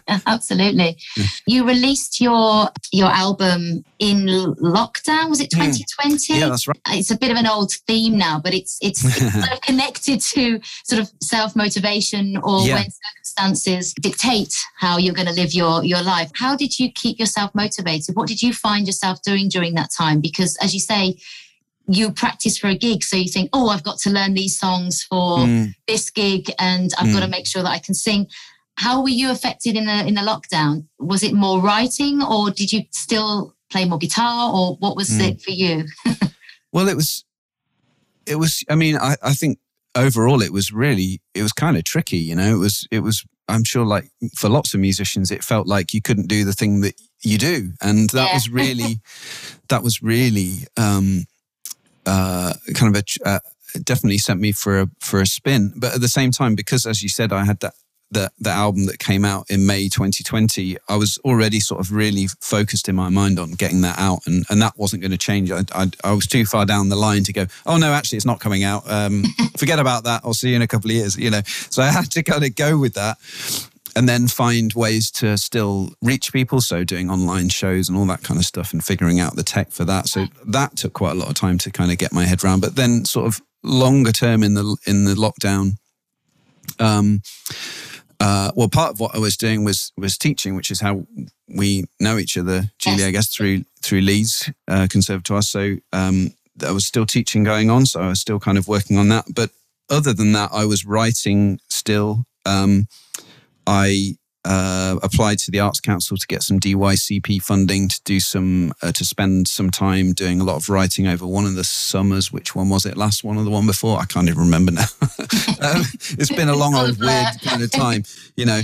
Absolutely. 0.27 0.97
Yeah. 1.15 1.25
You 1.47 1.67
released 1.67 2.21
your 2.21 2.69
your 2.91 3.09
album 3.09 3.83
in 3.97 4.27
lockdown. 4.27 5.29
Was 5.29 5.41
it 5.41 5.49
2020? 5.49 6.33
Mm. 6.33 6.39
Yeah, 6.39 6.49
that's 6.49 6.67
right. 6.67 6.77
It's 6.89 7.09
a 7.09 7.17
bit 7.17 7.31
of 7.31 7.37
an 7.37 7.47
old 7.47 7.71
theme 7.87 8.15
now, 8.15 8.39
but 8.39 8.53
it's 8.53 8.77
it's, 8.81 9.03
it's 9.03 9.33
sort 9.33 9.51
of 9.51 9.61
connected 9.61 10.21
to 10.21 10.59
sort 10.85 11.01
of 11.01 11.11
self 11.21 11.55
motivation 11.55 12.37
or 12.37 12.61
yeah. 12.61 12.75
when 12.75 12.85
circumstances 12.91 13.93
dictate 13.93 14.55
how 14.77 14.97
you're 14.97 15.15
going 15.15 15.27
to 15.27 15.33
live 15.33 15.53
your 15.53 15.83
your 15.83 16.03
life. 16.03 16.29
How 16.35 16.55
did 16.55 16.77
you 16.77 16.91
keep 16.91 17.17
yourself 17.17 17.55
motivated? 17.55 18.15
What 18.15 18.27
did 18.27 18.41
you 18.41 18.53
find 18.53 18.85
yourself 18.85 19.23
doing 19.23 19.49
during 19.49 19.73
that 19.75 19.89
time? 19.97 20.21
Because 20.21 20.55
as 20.57 20.75
you 20.75 20.79
say, 20.79 21.17
you 21.87 22.11
practice 22.11 22.57
for 22.57 22.67
a 22.67 22.77
gig. 22.77 23.03
So 23.03 23.15
you 23.15 23.29
think, 23.29 23.49
oh, 23.53 23.69
I've 23.69 23.83
got 23.83 23.97
to 23.99 24.09
learn 24.09 24.33
these 24.33 24.57
songs 24.57 25.03
for 25.03 25.39
mm. 25.39 25.73
this 25.87 26.09
gig 26.09 26.51
and 26.59 26.91
I've 26.97 27.07
mm. 27.07 27.13
got 27.13 27.21
to 27.21 27.29
make 27.29 27.47
sure 27.47 27.63
that 27.63 27.69
I 27.69 27.79
can 27.79 27.95
sing. 27.95 28.27
How 28.75 29.01
were 29.01 29.09
you 29.09 29.31
affected 29.31 29.75
in 29.75 29.85
the 29.85 30.05
in 30.05 30.15
the 30.15 30.21
lockdown? 30.21 30.85
Was 30.99 31.23
it 31.23 31.33
more 31.33 31.61
writing 31.61 32.21
or 32.21 32.51
did 32.51 32.71
you 32.71 32.83
still 32.91 33.55
play 33.69 33.85
more 33.85 33.97
guitar 33.97 34.53
or 34.53 34.75
what 34.75 34.95
was 34.95 35.09
mm. 35.09 35.31
it 35.31 35.41
for 35.41 35.51
you? 35.51 35.85
well, 36.71 36.87
it 36.87 36.95
was 36.95 37.23
it 38.25 38.35
was 38.35 38.63
I 38.69 38.75
mean, 38.75 38.97
I, 38.97 39.15
I 39.23 39.33
think 39.33 39.57
overall 39.95 40.41
it 40.41 40.51
was 40.51 40.71
really 40.71 41.21
it 41.33 41.41
was 41.41 41.53
kind 41.53 41.77
of 41.77 41.85
tricky, 41.85 42.17
you 42.17 42.35
know. 42.35 42.55
It 42.55 42.59
was 42.59 42.87
it 42.91 42.99
was 42.99 43.23
I'm 43.47 43.63
sure 43.63 43.85
like 43.85 44.09
for 44.35 44.49
lots 44.49 44.73
of 44.73 44.81
musicians 44.81 45.31
it 45.31 45.43
felt 45.43 45.67
like 45.67 45.93
you 45.93 46.01
couldn't 46.01 46.27
do 46.27 46.43
the 46.43 46.53
thing 46.53 46.81
that 46.81 46.99
you 47.23 47.37
do. 47.37 47.71
And 47.81 48.09
that 48.11 48.27
yeah. 48.27 48.33
was 48.33 48.49
really 48.49 48.99
that 49.69 49.83
was 49.83 50.03
really 50.03 50.67
um 50.75 51.25
uh, 52.07 52.53
kind 52.73 52.95
of 52.95 53.03
a, 53.03 53.27
uh, 53.27 53.39
definitely 53.83 54.17
sent 54.17 54.39
me 54.39 54.51
for 54.51 54.81
a 54.81 54.89
for 54.99 55.21
a 55.21 55.27
spin. 55.27 55.73
But 55.75 55.95
at 55.95 56.01
the 56.01 56.07
same 56.07 56.31
time, 56.31 56.55
because 56.55 56.85
as 56.85 57.03
you 57.03 57.09
said, 57.09 57.31
I 57.31 57.45
had 57.45 57.59
that 57.59 57.73
the 58.09 58.31
the 58.39 58.49
album 58.49 58.85
that 58.85 58.99
came 58.99 59.25
out 59.25 59.45
in 59.49 59.65
May 59.65 59.89
2020, 59.89 60.77
I 60.87 60.95
was 60.95 61.17
already 61.25 61.59
sort 61.59 61.81
of 61.81 61.91
really 61.91 62.27
focused 62.39 62.87
in 62.87 62.95
my 62.95 63.09
mind 63.09 63.37
on 63.39 63.51
getting 63.51 63.81
that 63.81 63.99
out, 63.99 64.19
and 64.25 64.45
and 64.49 64.61
that 64.61 64.77
wasn't 64.77 65.01
going 65.01 65.11
to 65.11 65.17
change. 65.17 65.51
I, 65.51 65.63
I, 65.73 65.91
I 66.03 66.13
was 66.13 66.27
too 66.27 66.45
far 66.45 66.65
down 66.65 66.89
the 66.89 66.95
line 66.95 67.23
to 67.25 67.33
go. 67.33 67.47
Oh 67.65 67.77
no, 67.77 67.93
actually, 67.93 68.17
it's 68.17 68.25
not 68.25 68.39
coming 68.39 68.63
out. 68.63 68.89
Um, 68.89 69.23
forget 69.57 69.79
about 69.79 70.05
that. 70.05 70.21
I'll 70.23 70.33
see 70.33 70.49
you 70.49 70.55
in 70.55 70.61
a 70.61 70.67
couple 70.67 70.89
of 70.89 70.95
years. 70.95 71.17
You 71.17 71.29
know, 71.29 71.41
so 71.45 71.83
I 71.83 71.91
had 71.91 72.09
to 72.11 72.23
kind 72.23 72.43
of 72.43 72.55
go 72.55 72.77
with 72.77 72.93
that 72.93 73.17
and 73.97 74.07
then 74.07 74.27
find 74.27 74.73
ways 74.73 75.09
to 75.09 75.35
still 75.39 75.89
reach 76.03 76.31
people. 76.31 76.61
So 76.61 76.83
doing 76.83 77.09
online 77.09 77.49
shows 77.49 77.89
and 77.89 77.97
all 77.97 78.05
that 78.05 78.21
kind 78.21 78.39
of 78.39 78.45
stuff 78.45 78.71
and 78.71 78.83
figuring 78.83 79.19
out 79.19 79.35
the 79.35 79.41
tech 79.41 79.71
for 79.71 79.85
that. 79.85 80.07
So 80.07 80.27
that 80.45 80.75
took 80.75 80.93
quite 80.93 81.13
a 81.13 81.15
lot 81.15 81.29
of 81.29 81.33
time 81.33 81.57
to 81.59 81.71
kind 81.71 81.91
of 81.91 81.97
get 81.97 82.13
my 82.13 82.25
head 82.25 82.43
around. 82.43 82.59
But 82.59 82.75
then 82.75 83.05
sort 83.05 83.25
of 83.25 83.41
longer 83.63 84.11
term 84.11 84.43
in 84.43 84.53
the 84.53 84.77
in 84.85 85.05
the 85.05 85.15
lockdown, 85.15 85.77
um, 86.79 87.23
uh, 88.19 88.51
well, 88.55 88.69
part 88.69 88.91
of 88.91 88.99
what 88.99 89.15
I 89.15 89.17
was 89.17 89.35
doing 89.35 89.63
was 89.63 89.91
was 89.97 90.15
teaching, 90.15 90.55
which 90.55 90.69
is 90.69 90.79
how 90.79 91.07
we 91.47 91.85
know 91.99 92.19
each 92.19 92.37
other, 92.37 92.69
Julie, 92.77 93.03
I 93.03 93.11
guess 93.11 93.35
through 93.35 93.63
through 93.81 94.01
Leeds 94.01 94.51
uh, 94.67 94.85
Conservatoire. 94.91 95.41
So 95.41 95.77
um, 95.91 96.35
I 96.63 96.71
was 96.71 96.85
still 96.85 97.07
teaching 97.07 97.43
going 97.43 97.71
on, 97.71 97.87
so 97.87 98.01
I 98.01 98.09
was 98.09 98.21
still 98.21 98.39
kind 98.39 98.59
of 98.59 98.67
working 98.67 98.99
on 98.99 99.09
that. 99.09 99.25
But 99.33 99.49
other 99.89 100.13
than 100.13 100.33
that, 100.33 100.51
I 100.53 100.65
was 100.65 100.85
writing 100.85 101.59
still. 101.67 102.25
Um, 102.45 102.87
I 103.67 104.15
uh, 104.45 104.97
applied 105.03 105.39
to 105.39 105.51
the 105.51 105.59
Arts 105.59 105.81
Council 105.81 106.15
to 106.15 106.25
get 106.25 106.41
some 106.41 106.59
DYCP 106.59 107.41
funding 107.41 107.89
to 107.89 108.01
do 108.05 108.19
some 108.19 108.71
uh, 108.81 108.93
to 108.93 109.03
spend 109.03 109.47
some 109.49 109.69
time 109.69 110.13
doing 110.13 110.39
a 110.39 110.43
lot 110.43 110.55
of 110.55 110.69
writing 110.69 111.05
over 111.05 111.27
one 111.27 111.45
of 111.45 111.55
the 111.55 111.65
summers. 111.65 112.31
Which 112.31 112.55
one 112.55 112.69
was 112.69 112.85
it? 112.85 112.95
Last 112.95 113.25
one 113.25 113.37
or 113.37 113.43
the 113.43 113.49
one 113.49 113.67
before? 113.67 113.99
I 113.99 114.05
can't 114.05 114.29
even 114.29 114.43
remember 114.43 114.71
now. 114.71 114.85
um, 115.61 115.83
it's 116.11 116.33
been 116.33 116.47
a 116.47 116.55
long 116.57 116.75
old 116.75 116.97
weird 116.97 117.41
kind 117.43 117.61
of 117.61 117.71
time, 117.71 118.03
you 118.37 118.45
know. 118.45 118.61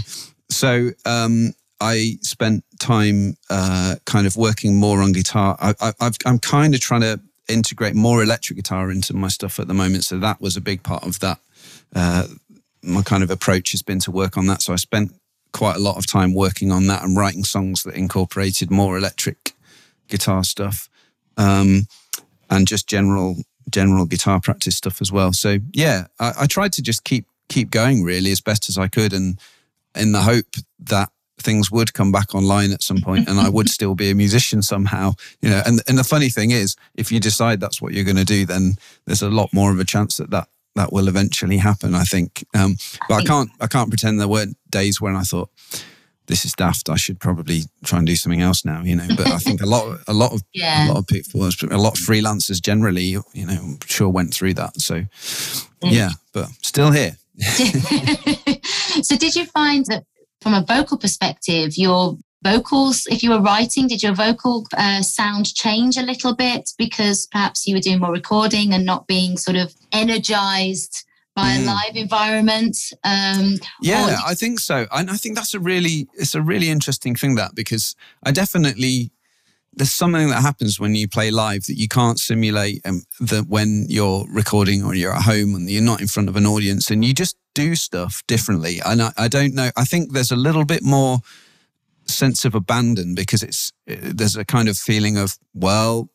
So 0.50 0.92
um, 1.06 1.54
I 1.82 2.18
spent 2.22 2.64
time 2.80 3.36
uh, 3.50 3.96
kind 4.06 4.26
of 4.26 4.38
working 4.38 4.78
more 4.78 5.02
on 5.02 5.12
guitar. 5.12 5.58
I, 5.60 5.94
am 6.26 6.40
kind 6.40 6.74
of 6.74 6.80
trying 6.80 7.02
to 7.02 7.20
integrate 7.50 7.94
more 7.94 8.24
electric 8.24 8.56
guitar 8.56 8.90
into 8.90 9.14
my 9.14 9.28
stuff 9.28 9.60
at 9.60 9.68
the 9.68 9.74
moment. 9.74 10.06
So 10.06 10.18
that 10.20 10.40
was 10.40 10.56
a 10.56 10.62
big 10.62 10.82
part 10.82 11.06
of 11.06 11.20
that 11.20 11.40
uh, 11.96 12.28
my 12.84 13.02
kind 13.02 13.24
of 13.24 13.32
approach 13.32 13.72
has 13.72 13.82
been 13.82 14.00
to 14.00 14.12
work 14.12 14.38
on 14.38 14.48
that. 14.48 14.62
So 14.62 14.74
I 14.74 14.78
spent 14.78 15.14
quite 15.52 15.76
a 15.76 15.80
lot 15.80 15.98
of 15.98 16.06
time 16.06 16.34
working 16.34 16.72
on 16.72 16.88
that 16.88 17.04
and 17.04 17.16
writing 17.16 17.44
songs 17.44 17.84
that 17.84 17.96
incorporated 17.96 18.72
more 18.72 18.98
electric 18.98 19.54
guitar 20.08 20.44
stuff 20.44 20.90
um, 21.38 21.88
and 22.50 22.68
just 22.68 22.88
general 22.88 23.38
general 23.70 24.06
guitar 24.06 24.42
practice 24.42 24.76
stuff 24.76 25.02
as 25.02 25.12
well. 25.12 25.32
So 25.32 25.60
yeah, 25.72 26.08
I, 26.20 26.34
I 26.42 26.46
tried 26.48 26.74
to 26.74 26.82
just 26.82 27.04
keep 27.04 27.26
keep 27.50 27.72
going 27.72 28.04
really 28.04 28.32
as 28.32 28.42
best 28.42 28.70
as 28.70 28.78
I 28.78 28.88
could, 28.88 29.14
and 29.14 29.40
in 29.96 30.12
the 30.12 30.22
hope 30.22 30.56
that 30.80 31.10
things 31.40 31.72
would 31.72 31.94
come 31.94 32.12
back 32.12 32.34
online 32.34 32.72
at 32.72 32.82
some 32.82 33.02
point 33.02 33.28
and 33.28 33.40
I 33.40 33.50
would 33.50 33.70
still 33.78 33.96
be 33.96 34.10
a 34.10 34.16
musician 34.16 34.62
somehow, 34.62 35.14
you 35.42 35.50
know. 35.50 35.62
And 35.66 35.82
and 35.88 35.98
the 35.98 36.04
funny 36.04 36.30
thing 36.30 36.52
is, 36.52 36.76
if 36.96 37.12
you 37.12 37.20
decide 37.20 37.60
that's 37.60 37.82
what 37.82 37.94
you're 37.94 38.06
going 38.06 38.18
to 38.18 38.26
do, 38.26 38.46
then 38.46 38.76
there's 39.06 39.22
a 39.22 39.30
lot 39.30 39.54
more 39.54 39.72
of 39.72 39.80
a 39.80 39.86
chance 39.86 40.18
that 40.18 40.32
that 40.32 40.48
that 40.76 40.92
will 40.92 41.08
eventually 41.08 41.58
happen. 41.58 41.96
I 41.96 42.04
think, 42.04 42.46
um, 42.54 42.78
but 43.08 43.16
I 43.16 43.24
can't 43.24 43.50
I 43.60 43.68
can't 43.68 43.90
pretend 43.90 44.20
there 44.20 44.28
weren't 44.28 44.58
days 44.70 45.00
when 45.00 45.16
I 45.16 45.24
thought 45.24 45.50
this 46.28 46.46
is 46.46 46.54
daft. 46.54 46.90
I 46.90 46.96
should 46.96 47.20
probably 47.20 47.64
try 47.84 47.98
and 47.98 48.08
do 48.08 48.16
something 48.16 48.42
else 48.42 48.66
now, 48.66 48.82
you 48.84 48.96
know. 48.96 49.08
But 49.16 49.28
I 49.28 49.38
think 49.38 49.62
a 49.62 49.66
lot, 49.66 50.00
a 50.08 50.14
lot 50.14 50.34
of, 50.34 50.42
yeah. 50.54 50.88
a 50.88 50.90
lot 50.90 50.98
of 50.98 51.08
people, 51.08 51.44
a 51.44 51.78
lot 51.78 51.98
of 51.98 52.06
freelancers 52.06 52.62
generally, 52.62 53.04
you 53.04 53.24
know, 53.36 53.54
I'm 53.54 53.80
sure 53.86 54.10
went 54.10 54.34
through 54.34 54.54
that. 54.56 54.80
So, 54.80 55.02
mm. 55.02 55.08
yeah, 55.82 56.12
but 56.32 56.48
still 56.62 56.92
here. 56.92 57.18
so, 59.04 59.18
did 59.18 59.36
you 59.36 59.46
find 59.46 59.86
that 59.88 60.06
from 60.42 60.54
a 60.54 60.64
vocal 60.66 60.98
perspective, 60.98 61.78
your 61.78 62.18
vocals. 62.44 63.08
If 63.08 63.24
you 63.24 63.32
were 63.32 63.42
writing 63.42 63.88
did 63.88 64.04
your 64.04 64.14
vocal 64.14 64.68
uh, 64.78 65.02
sound 65.02 65.54
change 65.54 65.98
a 65.98 66.02
little 66.04 66.36
bit 66.36 66.72
because 66.78 67.28
perhaps 67.28 67.66
you 67.66 67.76
were 67.76 67.82
doing 67.82 68.00
more 68.00 68.12
recording 68.12 68.74
and 68.74 68.86
not 68.86 69.08
being 69.08 69.38
sort 69.38 69.58
of 69.58 69.74
energized 69.92 71.06
by 71.36 71.56
mm. 71.56 71.64
a 71.64 71.66
live 71.66 71.96
environment 71.96 72.78
um, 73.04 73.56
yeah 73.82 74.18
i 74.26 74.36
think 74.36 74.60
so. 74.60 74.86
And 74.92 75.10
i 75.10 75.16
think 75.16 75.36
that's 75.36 75.54
a 75.54 75.60
really 75.60 76.08
it's 76.14 76.36
a 76.36 76.42
really 76.42 76.70
interesting 76.70 77.16
thing 77.16 77.36
that 77.36 77.56
because 77.56 77.96
i 78.24 78.32
definitely 78.32 79.12
there's 79.76 79.92
something 79.92 80.30
that 80.30 80.42
happens 80.44 80.80
when 80.80 80.94
you 80.94 81.08
play 81.08 81.32
live 81.32 81.64
that 81.64 81.80
you 81.80 81.88
can't 81.88 82.20
simulate 82.20 82.82
um, 82.86 83.02
that 83.20 83.48
when 83.48 83.88
you're 83.90 84.26
recording 84.30 84.84
or 84.84 84.94
you're 84.94 85.16
at 85.16 85.24
home 85.24 85.56
and 85.56 85.68
you're 85.68 85.82
not 85.82 86.02
in 86.02 86.08
front 86.08 86.30
of 86.30 86.36
an 86.36 86.46
audience 86.46 86.92
and 86.92 87.04
you 87.04 87.12
just 87.12 87.36
do 87.56 87.76
stuff 87.76 88.22
differently. 88.28 88.80
And 88.86 89.02
I, 89.02 89.12
I 89.18 89.28
don't 89.28 89.56
know 89.56 89.72
i 89.76 89.86
think 89.86 90.12
there's 90.12 90.32
a 90.32 90.36
little 90.36 90.66
bit 90.66 90.84
more 90.84 91.20
sense 92.06 92.46
of 92.46 92.56
abandon 92.56 93.16
because 93.16 93.44
it's 93.44 93.72
there's 93.86 94.36
a 94.36 94.46
kind 94.46 94.68
of 94.70 94.78
feeling 94.78 95.18
of 95.18 95.38
well 95.54 96.10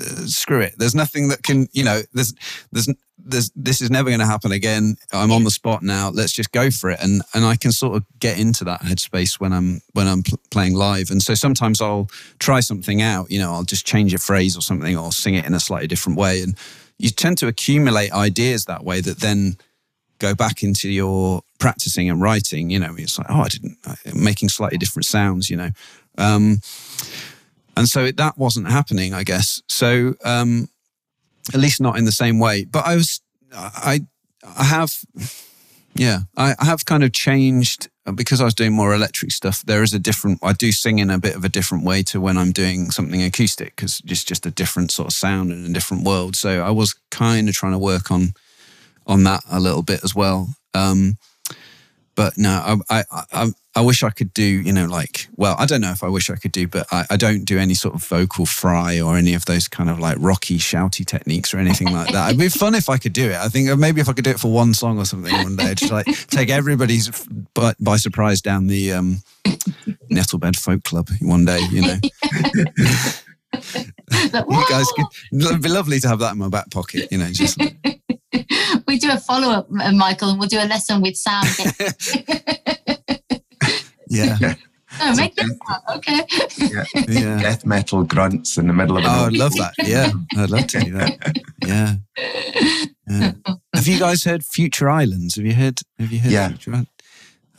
uh, 0.00 0.04
screw 0.26 0.60
it. 0.60 0.74
There's 0.78 0.94
nothing 0.94 1.28
that 1.28 1.42
can 1.42 1.68
you 1.72 1.84
know 1.84 2.02
there's 2.12 2.34
there's 2.70 2.88
there's 3.18 3.50
this 3.54 3.80
is 3.80 3.90
never 3.90 4.08
going 4.08 4.20
to 4.20 4.26
happen 4.26 4.52
again. 4.52 4.96
I'm 5.12 5.30
on 5.30 5.44
the 5.44 5.50
spot 5.50 5.82
now. 5.82 6.10
Let's 6.10 6.32
just 6.32 6.52
go 6.52 6.70
for 6.70 6.90
it. 6.90 6.98
And 7.02 7.22
and 7.34 7.44
i 7.44 7.56
can 7.56 7.72
sort 7.72 7.96
of 7.96 8.04
get 8.18 8.38
into 8.38 8.64
that 8.64 8.82
headspace 8.82 9.38
when 9.38 9.52
i'm 9.52 9.80
when 9.92 10.08
i'm 10.08 10.22
pl- 10.22 10.40
playing 10.50 10.74
live. 10.74 11.10
And 11.10 11.22
so 11.22 11.34
sometimes 11.34 11.80
i'll 11.80 12.08
try 12.38 12.60
something 12.60 13.02
out 13.02 13.30
you 13.30 13.38
know 13.38 13.52
i'll 13.52 13.64
just 13.64 13.86
change 13.86 14.14
a 14.14 14.18
phrase 14.18 14.56
or 14.56 14.60
something 14.60 14.96
or 14.96 15.12
sing 15.12 15.34
it 15.34 15.46
in 15.46 15.54
a 15.54 15.60
slightly 15.60 15.88
different 15.88 16.18
way. 16.18 16.42
And 16.42 16.56
you 16.98 17.10
tend 17.10 17.38
to 17.38 17.48
accumulate 17.48 18.12
ideas 18.12 18.64
that 18.66 18.84
way 18.84 19.00
that 19.00 19.20
then 19.20 19.56
go 20.18 20.34
back 20.34 20.62
into 20.62 20.88
your 20.88 21.42
practicing 21.62 22.10
and 22.10 22.20
writing, 22.20 22.70
you 22.70 22.80
know, 22.80 22.92
it's 22.98 23.16
like, 23.16 23.28
oh, 23.30 23.42
I 23.42 23.48
didn't, 23.48 23.78
making 24.12 24.48
slightly 24.48 24.78
different 24.78 25.06
sounds, 25.06 25.48
you 25.48 25.56
know. 25.56 25.70
Um, 26.18 26.60
and 27.76 27.88
so 27.88 28.04
it, 28.04 28.16
that 28.16 28.36
wasn't 28.36 28.68
happening, 28.68 29.14
I 29.14 29.22
guess. 29.22 29.62
So, 29.68 30.14
um, 30.24 30.68
at 31.54 31.60
least 31.60 31.80
not 31.80 31.96
in 31.96 32.04
the 32.04 32.10
same 32.10 32.40
way. 32.40 32.64
But 32.64 32.84
I 32.84 32.96
was, 32.96 33.20
I, 33.52 34.00
I 34.44 34.64
have, 34.64 34.92
yeah, 35.94 36.22
I, 36.36 36.56
I 36.58 36.64
have 36.64 36.84
kind 36.84 37.04
of 37.04 37.12
changed 37.12 37.88
because 38.12 38.40
I 38.40 38.44
was 38.44 38.54
doing 38.54 38.72
more 38.72 38.92
electric 38.92 39.30
stuff. 39.30 39.62
There 39.64 39.84
is 39.84 39.94
a 39.94 40.00
different. 40.00 40.40
I 40.42 40.54
do 40.54 40.72
sing 40.72 40.98
in 40.98 41.10
a 41.10 41.18
bit 41.18 41.36
of 41.36 41.44
a 41.44 41.48
different 41.48 41.84
way 41.84 42.02
to 42.04 42.20
when 42.20 42.36
I'm 42.36 42.50
doing 42.50 42.90
something 42.90 43.22
acoustic 43.22 43.76
because 43.76 44.02
it's 44.04 44.24
just 44.24 44.46
a 44.46 44.50
different 44.50 44.90
sort 44.90 45.08
of 45.08 45.14
sound 45.14 45.52
and 45.52 45.64
a 45.64 45.72
different 45.72 46.02
world. 46.02 46.34
So 46.34 46.62
I 46.62 46.70
was 46.70 46.96
kind 47.12 47.48
of 47.48 47.54
trying 47.54 47.72
to 47.72 47.78
work 47.78 48.10
on 48.10 48.34
on 49.06 49.22
that 49.24 49.44
a 49.48 49.60
little 49.60 49.82
bit 49.82 50.02
as 50.02 50.12
well. 50.12 50.48
Um, 50.74 51.18
but 52.14 52.36
no, 52.36 52.80
I, 52.90 52.98
I, 53.10 53.24
I, 53.32 53.50
I, 53.74 53.80
wish 53.80 54.02
I 54.02 54.10
could 54.10 54.34
do, 54.34 54.44
you 54.44 54.72
know, 54.72 54.86
like, 54.86 55.28
well, 55.36 55.56
I 55.58 55.66
don't 55.66 55.80
know 55.80 55.90
if 55.90 56.04
I 56.04 56.08
wish 56.08 56.28
I 56.28 56.36
could 56.36 56.52
do, 56.52 56.68
but 56.68 56.86
I, 56.92 57.06
I 57.10 57.16
don't 57.16 57.44
do 57.44 57.58
any 57.58 57.74
sort 57.74 57.94
of 57.94 58.04
vocal 58.04 58.44
fry 58.44 59.00
or 59.00 59.16
any 59.16 59.34
of 59.34 59.46
those 59.46 59.66
kind 59.66 59.88
of 59.88 59.98
like 59.98 60.16
rocky, 60.20 60.58
shouty 60.58 61.06
techniques 61.06 61.54
or 61.54 61.58
anything 61.58 61.90
like 61.90 62.12
that. 62.12 62.28
It'd 62.28 62.38
be 62.38 62.48
fun 62.50 62.74
if 62.74 62.88
I 62.88 62.98
could 62.98 63.14
do 63.14 63.30
it. 63.30 63.36
I 63.36 63.48
think 63.48 63.78
maybe 63.78 64.00
if 64.00 64.08
I 64.08 64.12
could 64.12 64.24
do 64.24 64.30
it 64.30 64.40
for 64.40 64.52
one 64.52 64.74
song 64.74 64.98
or 64.98 65.06
something 65.06 65.32
one 65.32 65.56
day, 65.56 65.74
just 65.74 65.92
like 65.92 66.06
take 66.28 66.50
everybody's 66.50 67.10
by, 67.54 67.74
by 67.80 67.96
surprise 67.96 68.42
down 68.42 68.66
the 68.66 68.92
um, 68.92 69.22
Nettlebed 70.10 70.56
Folk 70.56 70.84
Club 70.84 71.08
one 71.20 71.44
day, 71.44 71.60
you 71.70 71.82
know. 71.82 71.96
you 73.52 74.64
guys 74.68 74.86
could, 74.92 75.06
it'd 75.32 75.62
be 75.62 75.68
lovely 75.68 76.00
to 76.00 76.08
have 76.08 76.18
that 76.20 76.32
in 76.32 76.38
my 76.38 76.48
back 76.48 76.70
pocket, 76.70 77.08
you 77.10 77.18
know, 77.18 77.30
just 77.30 77.58
like, 77.60 77.76
we 78.86 78.98
do 78.98 79.10
a 79.10 79.18
follow 79.18 79.48
up, 79.50 79.68
uh, 79.80 79.92
Michael, 79.92 80.30
and 80.30 80.38
we'll 80.38 80.48
do 80.48 80.58
a 80.58 80.66
lesson 80.66 81.02
with 81.02 81.16
Sam. 81.16 81.44
yeah. 84.08 84.54
Oh, 85.00 85.16
make 85.16 85.34
this 85.34 85.50
okay. 85.96 86.20
Yeah. 86.58 86.84
yeah. 87.08 87.40
Death 87.40 87.64
metal 87.64 88.04
grunts 88.04 88.58
in 88.58 88.66
the 88.66 88.74
middle 88.74 88.98
of 88.98 89.04
it. 89.04 89.08
Oh, 89.08 89.26
I'd 89.26 89.32
love 89.32 89.54
that. 89.54 89.72
Yeah. 89.78 90.12
I'd 90.36 90.50
love 90.50 90.66
to 90.68 90.80
do 90.80 90.92
that. 90.92 91.38
Yeah. 91.64 91.94
yeah. 93.08 93.32
Have 93.74 93.86
you 93.86 93.98
guys 93.98 94.24
heard 94.24 94.44
Future 94.44 94.90
Islands? 94.90 95.36
Have 95.36 95.46
you 95.46 95.54
heard 95.54 95.80
have 95.98 96.12
you 96.12 96.18
heard 96.20 96.32
yeah. 96.32 96.48
Future 96.48 96.72
Islands? 96.72 96.90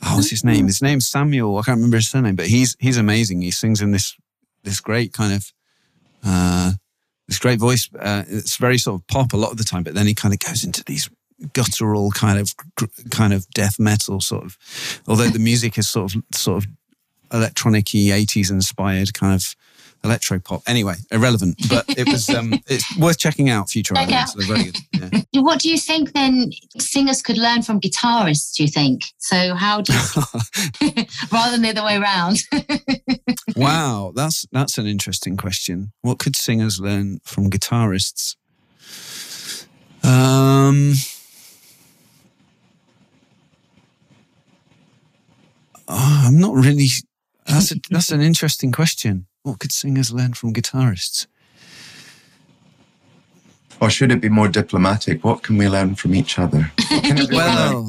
Oh, 0.04 0.16
what's 0.16 0.30
his 0.30 0.44
name? 0.44 0.66
His 0.66 0.80
name's 0.80 1.08
Samuel. 1.08 1.58
I 1.58 1.62
can't 1.62 1.78
remember 1.78 1.96
his 1.96 2.08
surname, 2.08 2.36
but 2.36 2.46
he's 2.46 2.76
he's 2.78 2.98
amazing. 2.98 3.42
He 3.42 3.50
sings 3.50 3.80
in 3.80 3.90
this 3.90 4.16
this 4.62 4.80
great 4.80 5.12
kind 5.12 5.32
of 5.32 5.52
uh 6.24 6.72
this 7.28 7.38
great 7.38 7.58
voice. 7.58 7.88
Uh, 7.98 8.24
it's 8.28 8.56
very 8.56 8.78
sort 8.78 9.00
of 9.00 9.06
pop 9.06 9.32
a 9.32 9.36
lot 9.36 9.50
of 9.50 9.56
the 9.56 9.64
time, 9.64 9.82
but 9.82 9.94
then 9.94 10.06
he 10.06 10.14
kind 10.14 10.34
of 10.34 10.40
goes 10.40 10.64
into 10.64 10.84
these 10.84 11.08
guttural 11.52 12.10
kind 12.10 12.38
of 12.38 12.54
kind 13.10 13.32
of 13.32 13.48
death 13.50 13.78
metal 13.78 14.20
sort 14.20 14.44
of. 14.44 14.58
Although 15.08 15.28
the 15.28 15.38
music 15.38 15.78
is 15.78 15.88
sort 15.88 16.14
of 16.14 16.22
sort 16.34 16.64
of 16.64 16.70
electronic-y 17.32 18.10
80s 18.10 18.50
inspired 18.50 19.14
kind 19.14 19.34
of 19.34 19.56
electro 20.04 20.38
pop. 20.38 20.62
Anyway, 20.66 20.94
irrelevant, 21.10 21.56
but 21.68 21.84
it 21.88 22.08
was 22.08 22.28
um, 22.28 22.52
it's 22.66 22.96
worth 22.98 23.18
checking 23.18 23.48
out. 23.48 23.70
Future 23.70 23.94
Check 23.94 24.08
very 24.36 24.64
good. 24.64 24.76
Yeah. 24.92 25.20
What 25.44 25.60
do 25.60 25.68
you 25.68 25.78
think 25.78 26.12
then 26.12 26.52
singers 26.78 27.20
could 27.20 27.36
learn 27.36 27.62
from 27.62 27.80
guitarists? 27.80 28.54
Do 28.54 28.62
you 28.62 28.68
think 28.68 29.02
so? 29.18 29.54
How 29.54 29.82
do 29.82 29.92
you, 29.92 29.98
rather 31.32 31.50
than 31.50 31.62
the 31.62 31.70
other 31.70 31.84
way 31.84 31.96
around? 31.96 32.38
wow, 33.56 34.12
that's 34.14 34.46
that's 34.52 34.78
an 34.78 34.86
interesting 34.86 35.36
question. 35.36 35.92
What 36.02 36.18
could 36.18 36.36
singers 36.36 36.80
learn 36.80 37.18
from 37.24 37.50
guitarists? 37.50 38.36
Um. 40.02 40.94
Oh, 45.86 46.22
I'm 46.26 46.38
not 46.38 46.54
really. 46.54 46.88
That's 47.46 47.72
a, 47.72 47.76
that's 47.90 48.10
an 48.10 48.22
interesting 48.22 48.72
question. 48.72 49.26
What 49.44 49.60
could 49.60 49.72
singers 49.72 50.10
learn 50.10 50.32
from 50.32 50.54
guitarists? 50.54 51.26
Or 53.78 53.90
should 53.90 54.10
it 54.10 54.22
be 54.22 54.30
more 54.30 54.48
diplomatic? 54.48 55.22
What 55.22 55.42
can 55.42 55.58
we 55.58 55.68
learn 55.68 55.96
from 55.96 56.14
each 56.14 56.38
other? 56.38 56.72
well, 57.30 57.86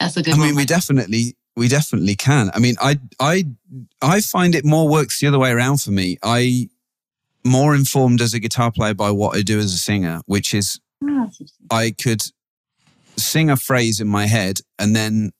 that's 0.00 0.16
a 0.16 0.22
good. 0.22 0.34
I 0.34 0.38
one. 0.38 0.48
mean, 0.48 0.56
we 0.56 0.64
definitely 0.64 1.36
we 1.54 1.68
definitely 1.68 2.16
can. 2.16 2.50
I 2.52 2.58
mean, 2.58 2.74
I 2.82 2.98
I 3.20 3.44
I 4.02 4.20
find 4.20 4.56
it 4.56 4.64
more 4.64 4.88
works 4.88 5.20
the 5.20 5.28
other 5.28 5.38
way 5.38 5.52
around 5.52 5.80
for 5.82 5.92
me. 5.92 6.18
I 6.24 6.68
more 7.44 7.72
informed 7.72 8.20
as 8.20 8.34
a 8.34 8.40
guitar 8.40 8.72
player 8.72 8.94
by 8.94 9.12
what 9.12 9.36
I 9.36 9.42
do 9.42 9.60
as 9.60 9.72
a 9.72 9.78
singer, 9.78 10.20
which 10.26 10.52
is 10.52 10.80
oh, 11.04 11.30
I 11.70 11.92
could 11.92 12.22
sing 13.16 13.50
a 13.50 13.56
phrase 13.56 14.00
in 14.00 14.08
my 14.08 14.26
head 14.26 14.58
and 14.80 14.96
then 14.96 15.30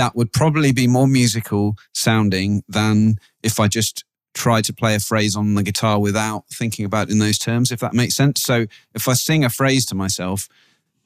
that 0.00 0.16
would 0.16 0.32
probably 0.32 0.72
be 0.72 0.86
more 0.86 1.06
musical 1.06 1.76
sounding 1.92 2.64
than 2.66 3.16
if 3.42 3.60
I 3.60 3.68
just 3.68 4.02
try 4.32 4.62
to 4.62 4.72
play 4.72 4.94
a 4.94 4.98
phrase 4.98 5.36
on 5.36 5.52
the 5.56 5.62
guitar 5.62 6.00
without 6.00 6.44
thinking 6.50 6.86
about 6.86 7.08
it 7.08 7.12
in 7.12 7.18
those 7.18 7.36
terms, 7.36 7.70
if 7.70 7.80
that 7.80 7.92
makes 7.92 8.16
sense. 8.16 8.40
So 8.40 8.64
if 8.94 9.08
I 9.08 9.12
sing 9.12 9.44
a 9.44 9.50
phrase 9.50 9.84
to 9.86 9.94
myself, 9.94 10.48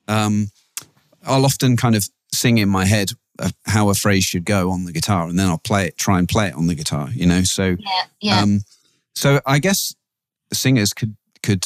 um, 0.06 0.52
I'll 1.26 1.44
often 1.44 1.76
kind 1.76 1.96
of 1.96 2.08
sing 2.32 2.58
in 2.58 2.68
my 2.68 2.84
head 2.84 3.10
how 3.66 3.88
a 3.88 3.94
phrase 3.94 4.22
should 4.22 4.44
go 4.44 4.70
on 4.70 4.84
the 4.84 4.92
guitar, 4.92 5.26
and 5.26 5.36
then 5.36 5.48
I'll 5.48 5.58
play 5.58 5.86
it, 5.86 5.96
try 5.96 6.20
and 6.20 6.28
play 6.28 6.46
it 6.46 6.54
on 6.54 6.68
the 6.68 6.76
guitar. 6.76 7.08
You 7.12 7.26
know, 7.26 7.42
so 7.42 7.64
yeah, 7.64 8.02
yeah. 8.20 8.40
Um, 8.42 8.60
so 9.16 9.40
I 9.44 9.58
guess 9.58 9.96
singers 10.52 10.92
could 10.92 11.16
could 11.42 11.64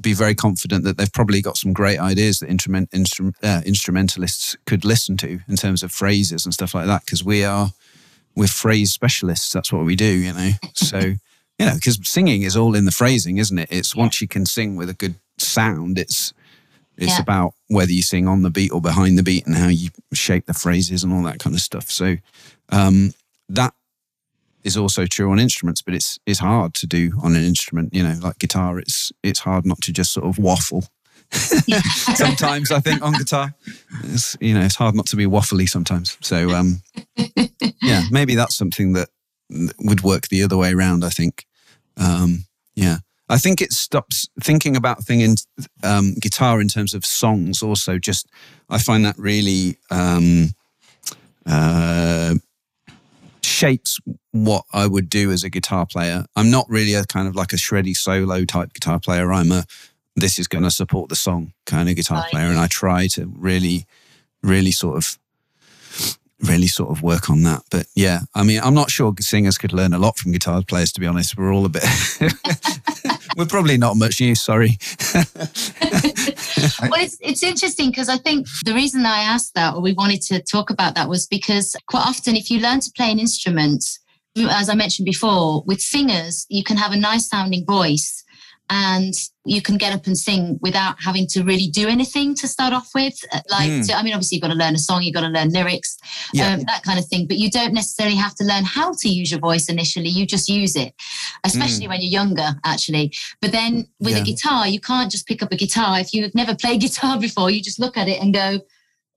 be 0.00 0.12
very 0.12 0.34
confident 0.34 0.84
that 0.84 0.96
they've 0.96 1.12
probably 1.12 1.42
got 1.42 1.56
some 1.56 1.72
great 1.72 1.98
ideas 1.98 2.38
that 2.38 2.48
instrument, 2.48 2.90
instru- 2.92 3.34
uh, 3.42 3.62
instrumentalists 3.66 4.56
could 4.66 4.84
listen 4.84 5.16
to 5.18 5.40
in 5.48 5.56
terms 5.56 5.82
of 5.82 5.90
phrases 5.90 6.44
and 6.44 6.54
stuff 6.54 6.74
like 6.74 6.86
that. 6.86 7.04
Because 7.04 7.24
we 7.24 7.44
are 7.44 7.72
we're 8.36 8.46
phrase 8.46 8.92
specialists. 8.92 9.52
That's 9.52 9.72
what 9.72 9.84
we 9.84 9.96
do, 9.96 10.04
you 10.06 10.32
know. 10.32 10.50
So 10.74 10.98
you 11.58 11.66
know, 11.66 11.74
because 11.74 11.98
singing 12.08 12.42
is 12.42 12.56
all 12.56 12.76
in 12.76 12.84
the 12.84 12.92
phrasing, 12.92 13.38
isn't 13.38 13.58
it? 13.58 13.68
It's 13.70 13.96
once 13.96 14.20
you 14.20 14.28
can 14.28 14.46
sing 14.46 14.76
with 14.76 14.88
a 14.88 14.94
good 14.94 15.16
sound, 15.38 15.98
it's 15.98 16.32
it's 16.96 17.12
yeah. 17.12 17.22
about 17.22 17.54
whether 17.68 17.92
you 17.92 18.02
sing 18.02 18.26
on 18.26 18.42
the 18.42 18.50
beat 18.50 18.72
or 18.72 18.80
behind 18.80 19.18
the 19.18 19.22
beat 19.22 19.46
and 19.46 19.56
how 19.56 19.68
you 19.68 19.90
shape 20.12 20.46
the 20.46 20.54
phrases 20.54 21.04
and 21.04 21.12
all 21.12 21.22
that 21.22 21.38
kind 21.38 21.54
of 21.54 21.60
stuff. 21.60 21.90
So 21.90 22.16
um, 22.70 23.12
that 23.48 23.74
is 24.64 24.76
also 24.76 25.06
true 25.06 25.30
on 25.30 25.38
instruments, 25.38 25.82
but 25.82 25.94
it's 25.94 26.18
it's 26.26 26.40
hard 26.40 26.74
to 26.74 26.86
do 26.86 27.12
on 27.22 27.36
an 27.36 27.44
instrument. 27.44 27.94
You 27.94 28.02
know, 28.02 28.18
like 28.22 28.38
guitar, 28.38 28.78
it's 28.78 29.12
it's 29.22 29.40
hard 29.40 29.66
not 29.66 29.80
to 29.82 29.92
just 29.92 30.12
sort 30.12 30.26
of 30.26 30.38
waffle. 30.38 30.84
sometimes 31.30 32.70
I 32.70 32.80
think 32.80 33.02
on 33.02 33.12
guitar, 33.12 33.54
it's 34.04 34.36
you 34.40 34.54
know 34.54 34.62
it's 34.62 34.76
hard 34.76 34.94
not 34.94 35.06
to 35.06 35.16
be 35.16 35.26
waffly 35.26 35.68
sometimes. 35.68 36.16
So 36.20 36.50
um, 36.50 36.82
yeah, 37.82 38.02
maybe 38.10 38.34
that's 38.34 38.56
something 38.56 38.94
that 38.94 39.08
would 39.80 40.02
work 40.02 40.28
the 40.28 40.42
other 40.42 40.56
way 40.56 40.72
around. 40.72 41.04
I 41.04 41.10
think. 41.10 41.44
Um, 41.96 42.44
yeah, 42.76 42.98
I 43.28 43.38
think 43.38 43.60
it 43.60 43.72
stops 43.72 44.28
thinking 44.40 44.76
about 44.76 45.04
thing 45.04 45.20
in 45.20 45.34
um, 45.82 46.14
guitar 46.14 46.60
in 46.60 46.68
terms 46.68 46.94
of 46.94 47.04
songs. 47.04 47.62
Also, 47.62 47.98
just 47.98 48.28
I 48.70 48.78
find 48.78 49.04
that 49.04 49.18
really 49.18 49.76
um, 49.90 50.50
uh, 51.44 52.34
shapes 53.48 53.98
what 54.32 54.64
I 54.72 54.86
would 54.86 55.08
do 55.08 55.32
as 55.32 55.42
a 55.42 55.50
guitar 55.50 55.86
player. 55.86 56.26
I'm 56.36 56.50
not 56.50 56.66
really 56.68 56.94
a 56.94 57.04
kind 57.04 57.26
of 57.26 57.34
like 57.34 57.52
a 57.52 57.56
shreddy 57.56 57.96
solo 57.96 58.44
type 58.44 58.72
guitar 58.72 59.00
player. 59.00 59.32
I'm 59.32 59.50
a 59.50 59.64
this 60.20 60.38
is 60.38 60.48
going 60.48 60.64
to 60.64 60.70
support 60.70 61.08
the 61.08 61.16
song 61.16 61.52
kind 61.66 61.88
of 61.88 61.96
guitar 61.96 62.24
player, 62.30 62.46
and 62.46 62.58
I 62.58 62.66
try 62.66 63.06
to 63.08 63.26
really, 63.36 63.86
really 64.42 64.72
sort 64.72 64.96
of, 64.96 65.18
really 66.40 66.66
sort 66.66 66.90
of 66.90 67.02
work 67.02 67.30
on 67.30 67.42
that. 67.44 67.62
But 67.70 67.86
yeah, 67.94 68.20
I 68.34 68.42
mean, 68.42 68.60
I'm 68.62 68.74
not 68.74 68.90
sure 68.90 69.14
singers 69.20 69.58
could 69.58 69.72
learn 69.72 69.92
a 69.92 69.98
lot 69.98 70.18
from 70.18 70.32
guitar 70.32 70.62
players. 70.66 70.92
To 70.92 71.00
be 71.00 71.06
honest, 71.06 71.36
we're 71.38 71.52
all 71.52 71.64
a 71.64 71.68
bit. 71.68 71.84
we're 73.36 73.46
probably 73.46 73.78
not 73.78 73.96
much 73.96 74.20
use. 74.20 74.40
Sorry. 74.40 74.78
well, 76.82 77.02
it's 77.02 77.16
it's 77.20 77.42
interesting 77.42 77.90
because 77.90 78.08
I 78.08 78.16
think 78.16 78.46
the 78.64 78.74
reason 78.74 79.06
I 79.06 79.20
asked 79.20 79.54
that 79.54 79.74
or 79.74 79.80
we 79.80 79.92
wanted 79.92 80.22
to 80.22 80.42
talk 80.42 80.70
about 80.70 80.94
that 80.94 81.08
was 81.08 81.26
because 81.26 81.76
quite 81.86 82.06
often, 82.06 82.36
if 82.36 82.50
you 82.50 82.60
learn 82.60 82.80
to 82.80 82.90
play 82.96 83.10
an 83.10 83.18
instrument, 83.18 83.84
mm, 84.36 84.48
as 84.50 84.68
I 84.68 84.74
mentioned 84.74 85.06
before, 85.06 85.62
with 85.66 85.80
singers, 85.80 86.46
you 86.48 86.64
can 86.64 86.76
have 86.76 86.92
a 86.92 86.96
nice 86.96 87.28
sounding 87.28 87.64
voice 87.64 88.24
and 88.70 89.14
you 89.44 89.62
can 89.62 89.78
get 89.78 89.94
up 89.94 90.06
and 90.06 90.16
sing 90.16 90.58
without 90.60 90.96
having 91.02 91.26
to 91.26 91.42
really 91.42 91.68
do 91.68 91.88
anything 91.88 92.34
to 92.34 92.46
start 92.46 92.74
off 92.74 92.90
with. 92.94 93.14
Uh, 93.32 93.40
like, 93.50 93.70
mm. 93.70 93.94
I 93.94 94.02
mean, 94.02 94.12
obviously, 94.12 94.36
you've 94.36 94.42
got 94.42 94.48
to 94.48 94.54
learn 94.54 94.74
a 94.74 94.78
song, 94.78 95.02
you've 95.02 95.14
got 95.14 95.22
to 95.22 95.28
learn 95.28 95.50
lyrics, 95.50 95.96
yeah. 96.32 96.54
um, 96.54 96.60
that 96.64 96.82
kind 96.82 96.98
of 96.98 97.06
thing. 97.06 97.26
But 97.26 97.38
you 97.38 97.50
don't 97.50 97.72
necessarily 97.72 98.16
have 98.16 98.34
to 98.36 98.44
learn 98.44 98.64
how 98.64 98.92
to 98.92 99.08
use 99.08 99.30
your 99.30 99.40
voice 99.40 99.68
initially. 99.68 100.08
You 100.08 100.26
just 100.26 100.48
use 100.48 100.76
it, 100.76 100.94
especially 101.44 101.86
mm. 101.86 101.90
when 101.90 102.00
you're 102.00 102.10
younger, 102.10 102.50
actually. 102.64 103.12
But 103.40 103.52
then 103.52 103.88
with 104.00 104.14
yeah. 104.14 104.22
a 104.22 104.24
guitar, 104.24 104.68
you 104.68 104.80
can't 104.80 105.10
just 105.10 105.26
pick 105.26 105.42
up 105.42 105.52
a 105.52 105.56
guitar. 105.56 105.98
If 105.98 106.12
you've 106.12 106.34
never 106.34 106.54
played 106.54 106.80
guitar 106.82 107.18
before, 107.18 107.50
you 107.50 107.62
just 107.62 107.80
look 107.80 107.96
at 107.96 108.08
it 108.08 108.20
and 108.20 108.34
go, 108.34 108.60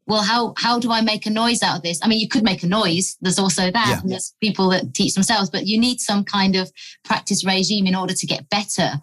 well, 0.08 0.24
how 0.24 0.54
how 0.58 0.80
do 0.80 0.92
I 0.92 1.02
make 1.02 1.26
a 1.26 1.30
noise 1.30 1.62
out 1.64 1.78
of 1.78 1.84
this? 1.84 2.00
I 2.04 2.08
mean, 2.08 2.20
you 2.20 2.28
could 2.28 2.44
make 2.44 2.64
a 2.64 2.68
noise. 2.68 3.18
There's 3.22 3.40
also 3.40 3.72
that. 3.72 3.88
Yeah. 3.90 4.00
And 4.02 4.12
there's 4.12 4.34
people 4.42 4.70
that 4.72 4.94
teach 4.94 5.14
themselves, 5.14 5.50
but 5.50 5.68
you 5.68 5.80
need 5.80 6.00
some 6.00 6.24
kind 6.24 6.56
of 6.56 6.72
practice 7.06 7.46
regime 7.46 7.88
in 7.88 7.96
order 7.96 8.14
to 8.14 8.26
get 8.28 8.50
better. 8.50 8.94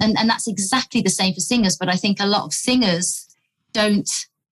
And 0.00 0.18
and 0.18 0.28
that's 0.28 0.48
exactly 0.48 1.00
the 1.00 1.10
same 1.10 1.32
for 1.34 1.40
singers. 1.40 1.76
But 1.78 1.88
I 1.88 1.96
think 1.96 2.18
a 2.20 2.26
lot 2.26 2.44
of 2.44 2.52
singers 2.52 3.26
don't 3.72 4.08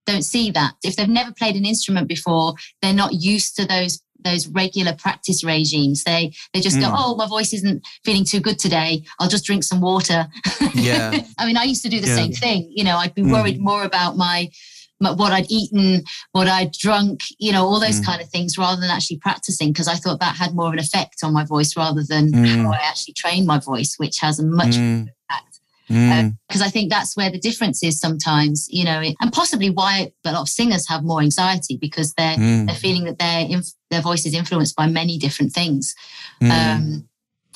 don't 0.07 0.23
see 0.23 0.51
that. 0.53 0.75
If 0.85 0.95
they've 0.97 1.09
never 1.09 1.33
played 1.33 1.57
an 1.57 1.65
instrument 1.67 2.07
before, 2.09 2.55
they're 2.81 2.93
not 2.93 3.13
used 3.15 3.57
to 3.57 3.67
those 3.67 4.01
those 4.25 4.49
regular 4.49 4.93
practice 4.95 5.45
regimes. 5.45 6.05
They 6.05 6.33
they 6.53 6.61
just 6.61 6.81
go, 6.81 6.87
Mm. 6.87 6.95
oh, 6.97 7.17
my 7.17 7.27
voice 7.27 7.53
isn't 7.53 7.87
feeling 8.05 8.25
too 8.25 8.41
good 8.41 8.59
today. 8.59 9.03
I'll 9.19 9.29
just 9.29 9.45
drink 9.45 9.63
some 9.65 9.81
water. 9.81 10.27
Yeah. 10.75 11.21
I 11.39 11.47
mean, 11.47 11.57
I 11.57 11.65
used 11.65 11.83
to 11.83 11.89
do 11.89 12.01
the 12.01 12.09
Yeah. 12.09 12.15
same 12.17 12.33
thing. 12.33 12.73
You 12.75 12.85
know, 12.85 12.97
I'd 12.97 13.15
be 13.15 13.23
Mm. 13.23 13.33
worried 13.33 13.61
more 13.61 13.85
about 13.85 14.17
my 14.17 14.51
what 14.99 15.33
I'd 15.33 15.51
eaten, 15.51 16.03
what 16.33 16.49
I'd 16.49 16.73
drunk, 16.73 17.21
you 17.39 17.53
know, 17.53 17.67
all 17.67 17.81
those 17.81 18.01
Mm. 18.01 18.07
kind 18.07 18.23
of 18.23 18.29
things, 18.31 18.57
rather 18.59 18.81
than 18.81 18.91
actually 18.91 19.19
practicing, 19.19 19.73
because 19.73 19.89
I 19.89 19.95
thought 19.97 20.21
that 20.21 20.37
had 20.37 20.55
more 20.55 20.69
of 20.69 20.73
an 20.73 20.79
effect 20.79 21.17
on 21.23 21.33
my 21.33 21.45
voice 21.45 21.77
rather 21.77 22.03
than 22.03 22.33
Mm. 22.33 22.65
how 22.65 22.73
I 22.73 22.77
actually 22.77 23.15
train 23.15 23.47
my 23.47 23.59
voice, 23.59 23.95
which 23.99 24.19
has 24.21 24.39
a 24.39 24.43
much 24.45 24.77
Mm. 24.77 25.09
impact 25.09 25.61
Mm. 25.91 26.37
because 26.49 26.63
I 26.63 26.69
think 26.69 26.91
that's 26.91 27.17
where 27.17 27.31
the 27.31 27.39
difference 27.39 27.83
is 27.83 28.01
sometimes, 28.01 28.67
you 28.71 28.85
know, 28.85 29.01
and 29.21 29.33
possibly 29.33 29.71
why 29.71 30.11
a 30.25 30.33
lot 30.33 30.41
of 30.41 30.49
singers 30.49 30.89
have 30.89 31.05
more 31.05 31.21
anxiety 31.21 31.77
because 31.77 32.13
they're 32.15 32.37
Mm. 32.37 32.67
they're 32.67 32.75
feeling 32.77 33.05
that 33.05 33.19
their 33.19 33.41
inf- 33.49 33.73
their 33.91 34.01
voice 34.03 34.27
is 34.27 34.35
influenced 34.35 34.75
by 34.77 34.87
many 34.87 35.17
different 35.19 35.53
things, 35.53 35.95
Mm. 36.43 36.51
um, 36.51 37.09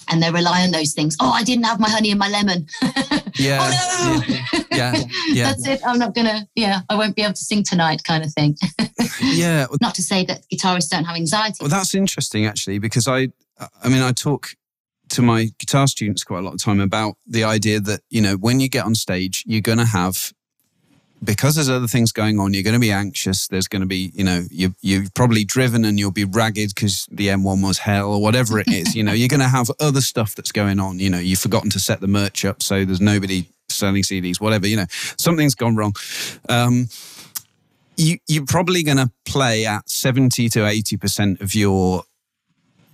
and 0.09 0.23
they 0.23 0.31
rely 0.31 0.63
on 0.63 0.71
those 0.71 0.93
things. 0.93 1.17
Oh, 1.21 1.31
I 1.31 1.43
didn't 1.43 1.65
have 1.65 1.81
my 1.81 1.89
honey 1.89 2.11
and 2.11 2.19
my 2.19 2.29
lemon. 2.29 2.67
yeah. 3.37 3.59
oh 3.61 4.23
no, 4.29 4.37
Yeah. 4.71 4.95
Yeah. 5.29 5.45
that's 5.45 5.67
it. 5.67 5.81
I'm 5.87 5.99
not 5.99 6.15
gonna. 6.15 6.47
Yeah, 6.55 6.81
I 6.89 6.97
won't 6.97 7.17
be 7.17 7.23
able 7.23 7.35
to 7.35 7.45
sing 7.45 7.63
tonight, 7.63 8.03
kind 8.05 8.25
of 8.25 8.33
thing. 8.33 8.57
Yeah. 9.23 9.67
not 9.81 9.95
to 9.97 10.03
say 10.03 10.25
that 10.25 10.43
guitarists 10.53 10.91
don't 10.91 11.05
have 11.05 11.17
anxiety. 11.17 11.59
Well, 11.61 11.71
that's 11.71 11.95
interesting 11.95 12.47
actually, 12.47 12.79
because 12.79 13.07
I, 13.07 13.29
I 13.83 13.89
mean, 13.89 14.03
I 14.03 14.13
talk 14.13 14.49
to 15.11 15.23
my 15.23 15.51
guitar 15.59 15.87
students 15.87 16.23
quite 16.25 16.39
a 16.39 16.43
lot 16.43 16.55
of 16.55 16.63
time 16.63 16.81
about 16.81 17.15
the 17.27 17.45
idea 17.45 17.81
that 17.81 18.01
you 18.11 18.21
know 18.21 18.35
when 18.35 18.61
you 18.61 18.69
get 18.69 18.85
on 18.85 18.95
stage, 18.95 19.45
you're 19.47 19.61
going 19.61 19.79
to 19.79 19.85
have 19.85 20.33
because 21.23 21.55
there's 21.55 21.69
other 21.69 21.87
things 21.87 22.13
going 22.13 22.39
on. 22.39 22.55
You're 22.55 22.63
going 22.63 22.75
to 22.75 22.81
be 22.81 22.93
anxious. 22.93 23.49
There's 23.49 23.69
going 23.69 23.83
to 23.83 23.87
be, 23.87 24.11
you 24.15 24.25
know, 24.25 24.45
you 24.51 24.75
you've 24.81 25.13
probably 25.15 25.45
driven 25.45 25.85
and 25.85 25.99
you'll 25.99 26.11
be 26.11 26.25
ragged 26.25 26.75
because 26.75 27.07
the 27.11 27.29
M1 27.29 27.63
was 27.63 27.79
hell 27.79 28.13
or 28.13 28.23
whatever 28.23 28.59
it 28.59 28.69
is. 28.69 28.95
you 28.95 29.03
know, 29.03 29.13
you're 29.13 29.29
going 29.29 29.41
to 29.41 29.49
have 29.49 29.71
other 29.81 30.01
stuff 30.01 30.35
that's 30.35 30.53
going 30.53 30.81
on. 30.81 30.99
You 30.99 31.11
know, 31.11 31.19
you've 31.19 31.39
forgotten 31.39 31.71
to 31.71 31.79
set 31.79 32.01
the 32.01 32.09
merch 32.09 32.45
up, 32.45 32.63
so 32.63 32.85
there's 32.85 33.01
nobody 33.01 33.47
selling 33.69 34.03
CDs, 34.03 34.41
whatever. 34.41 34.67
You 34.67 34.77
know, 34.77 34.87
something's 34.91 35.55
gone 35.55 35.77
wrong. 35.77 35.95
Um, 36.49 36.89
you, 37.97 38.19
you're 38.27 38.47
probably 38.47 38.83
going 38.83 38.97
to 38.97 39.11
play 39.27 39.67
at 39.67 39.89
70 39.89 40.49
to 40.51 40.61
80% 40.61 41.41
of 41.41 41.55
your 41.55 42.05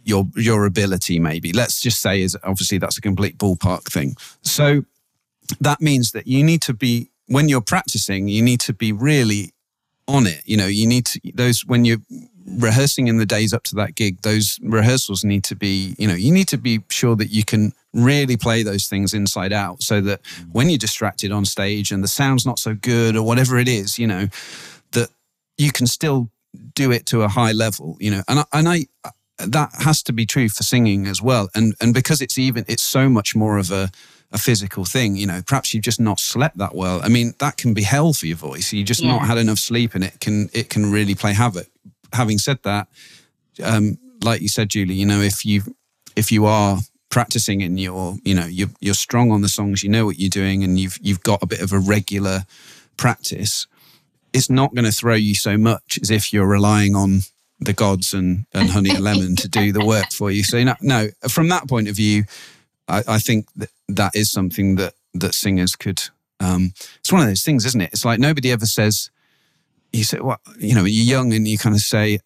your 0.04 0.24
your 0.36 0.66
ability 0.66 1.18
maybe 1.18 1.52
let's 1.52 1.80
just 1.80 2.00
say 2.00 2.22
is 2.22 2.38
obviously 2.44 2.78
that's 2.78 2.96
a 2.96 3.00
complete 3.00 3.36
ballpark 3.38 3.82
thing 3.82 4.14
so 4.40 4.84
that 5.58 5.80
means 5.80 6.12
that 6.12 6.28
you 6.28 6.44
need 6.44 6.62
to 6.62 6.72
be 6.72 7.10
when 7.26 7.48
you're 7.48 7.60
practicing 7.60 8.28
you 8.28 8.42
need 8.42 8.60
to 8.60 8.72
be 8.72 8.92
really 8.92 9.52
on 10.08 10.26
it. 10.26 10.42
You 10.44 10.56
know 10.56 10.66
you 10.66 10.86
need 10.86 11.06
to 11.06 11.20
those 11.34 11.66
when 11.66 11.84
you're 11.84 11.98
rehearsing 12.46 13.08
in 13.08 13.16
the 13.16 13.26
days 13.26 13.52
up 13.52 13.64
to 13.64 13.74
that 13.74 13.96
gig 13.96 14.22
those 14.22 14.60
rehearsals 14.62 15.24
need 15.24 15.42
to 15.42 15.56
be 15.56 15.96
you 15.98 16.06
know 16.06 16.14
you 16.14 16.30
need 16.30 16.46
to 16.46 16.56
be 16.56 16.80
sure 16.88 17.16
that 17.16 17.26
you 17.26 17.44
can 17.44 17.72
really 17.92 18.36
play 18.36 18.62
those 18.62 18.86
things 18.86 19.12
inside 19.12 19.52
out 19.52 19.82
so 19.82 20.00
that 20.00 20.20
when 20.52 20.68
you're 20.68 20.78
distracted 20.78 21.32
on 21.32 21.44
stage 21.44 21.90
and 21.90 22.04
the 22.04 22.08
sound's 22.08 22.46
not 22.46 22.60
so 22.60 22.72
good 22.72 23.16
or 23.16 23.22
whatever 23.24 23.58
it 23.58 23.66
is 23.66 23.98
you 23.98 24.06
know 24.06 24.28
that 24.92 25.08
you 25.58 25.72
can 25.72 25.88
still 25.88 26.30
do 26.74 26.92
it 26.92 27.04
to 27.06 27.22
a 27.22 27.28
high 27.28 27.52
level 27.52 27.96
you 28.00 28.10
know. 28.10 28.22
And 28.28 28.40
I, 28.40 28.44
and 28.52 28.68
I 28.68 28.86
that 29.38 29.70
has 29.80 30.02
to 30.04 30.12
be 30.12 30.24
true 30.24 30.48
for 30.48 30.62
singing 30.62 31.06
as 31.06 31.20
well. 31.20 31.48
And 31.54 31.74
and 31.80 31.92
because 31.92 32.20
it's 32.20 32.38
even 32.38 32.64
it's 32.68 32.82
so 32.82 33.08
much 33.08 33.34
more 33.34 33.58
of 33.58 33.70
a 33.70 33.90
a 34.32 34.38
physical 34.38 34.84
thing 34.84 35.16
you 35.16 35.26
know 35.26 35.40
perhaps 35.46 35.72
you've 35.72 35.84
just 35.84 36.00
not 36.00 36.18
slept 36.18 36.58
that 36.58 36.74
well. 36.74 37.00
I 37.02 37.08
mean 37.08 37.34
that 37.38 37.56
can 37.56 37.74
be 37.74 37.82
hell 37.82 38.12
for 38.12 38.26
your 38.26 38.36
voice. 38.36 38.72
You 38.72 38.84
just 38.84 39.02
not 39.02 39.26
had 39.26 39.38
enough 39.38 39.58
sleep 39.58 39.94
and 39.94 40.04
it 40.04 40.20
can 40.20 40.50
it 40.52 40.68
can 40.68 40.90
really 40.90 41.14
play 41.14 41.32
havoc. 41.32 41.68
Having 42.12 42.38
said 42.38 42.62
that 42.62 42.88
um 43.62 43.98
like 44.22 44.40
you 44.40 44.48
said 44.48 44.68
julie 44.68 44.94
you 44.94 45.06
know 45.06 45.20
if 45.20 45.44
you 45.44 45.62
if 46.14 46.30
you 46.30 46.46
are 46.46 46.78
practicing 47.08 47.62
and 47.62 47.78
you're 47.80 48.16
you 48.24 48.34
know 48.34 48.46
you're 48.46 48.70
you're 48.80 48.94
strong 48.94 49.30
on 49.30 49.40
the 49.40 49.48
songs 49.48 49.82
you 49.82 49.88
know 49.88 50.04
what 50.04 50.18
you're 50.18 50.28
doing 50.28 50.62
and 50.62 50.78
you've 50.78 50.98
you've 51.00 51.22
got 51.22 51.42
a 51.42 51.46
bit 51.46 51.60
of 51.60 51.72
a 51.72 51.78
regular 51.78 52.44
practice 52.96 53.66
it's 54.32 54.50
not 54.50 54.74
going 54.74 54.84
to 54.84 54.92
throw 54.92 55.14
you 55.14 55.34
so 55.34 55.56
much 55.56 55.98
as 56.02 56.10
if 56.10 56.32
you're 56.32 56.46
relying 56.46 56.94
on 56.94 57.20
the 57.58 57.72
gods 57.72 58.12
and, 58.12 58.44
and 58.52 58.68
honey 58.68 58.90
and 58.90 59.00
lemon 59.00 59.34
to 59.36 59.48
do 59.48 59.72
the 59.72 59.84
work 59.84 60.12
for 60.12 60.30
you. 60.30 60.44
So, 60.44 60.62
no, 60.62 60.74
no 60.82 61.08
from 61.28 61.48
that 61.48 61.68
point 61.68 61.88
of 61.88 61.96
view, 61.96 62.24
I, 62.88 63.02
I 63.08 63.18
think 63.18 63.48
that 63.56 63.70
that 63.88 64.14
is 64.14 64.30
something 64.30 64.76
that, 64.76 64.94
that 65.14 65.34
singers 65.34 65.74
could, 65.76 66.02
um, 66.40 66.72
it's 67.00 67.12
one 67.12 67.22
of 67.22 67.28
those 67.28 67.42
things, 67.42 67.64
isn't 67.66 67.80
it? 67.80 67.90
It's 67.92 68.04
like 68.04 68.18
nobody 68.20 68.50
ever 68.52 68.66
says, 68.66 69.10
you 69.92 70.04
say, 70.04 70.20
well, 70.20 70.40
you 70.58 70.74
know, 70.74 70.84
you're 70.84 71.04
young 71.18 71.32
and 71.32 71.46
you 71.48 71.58
kind 71.58 71.74
of 71.74 71.80
say, 71.80 72.18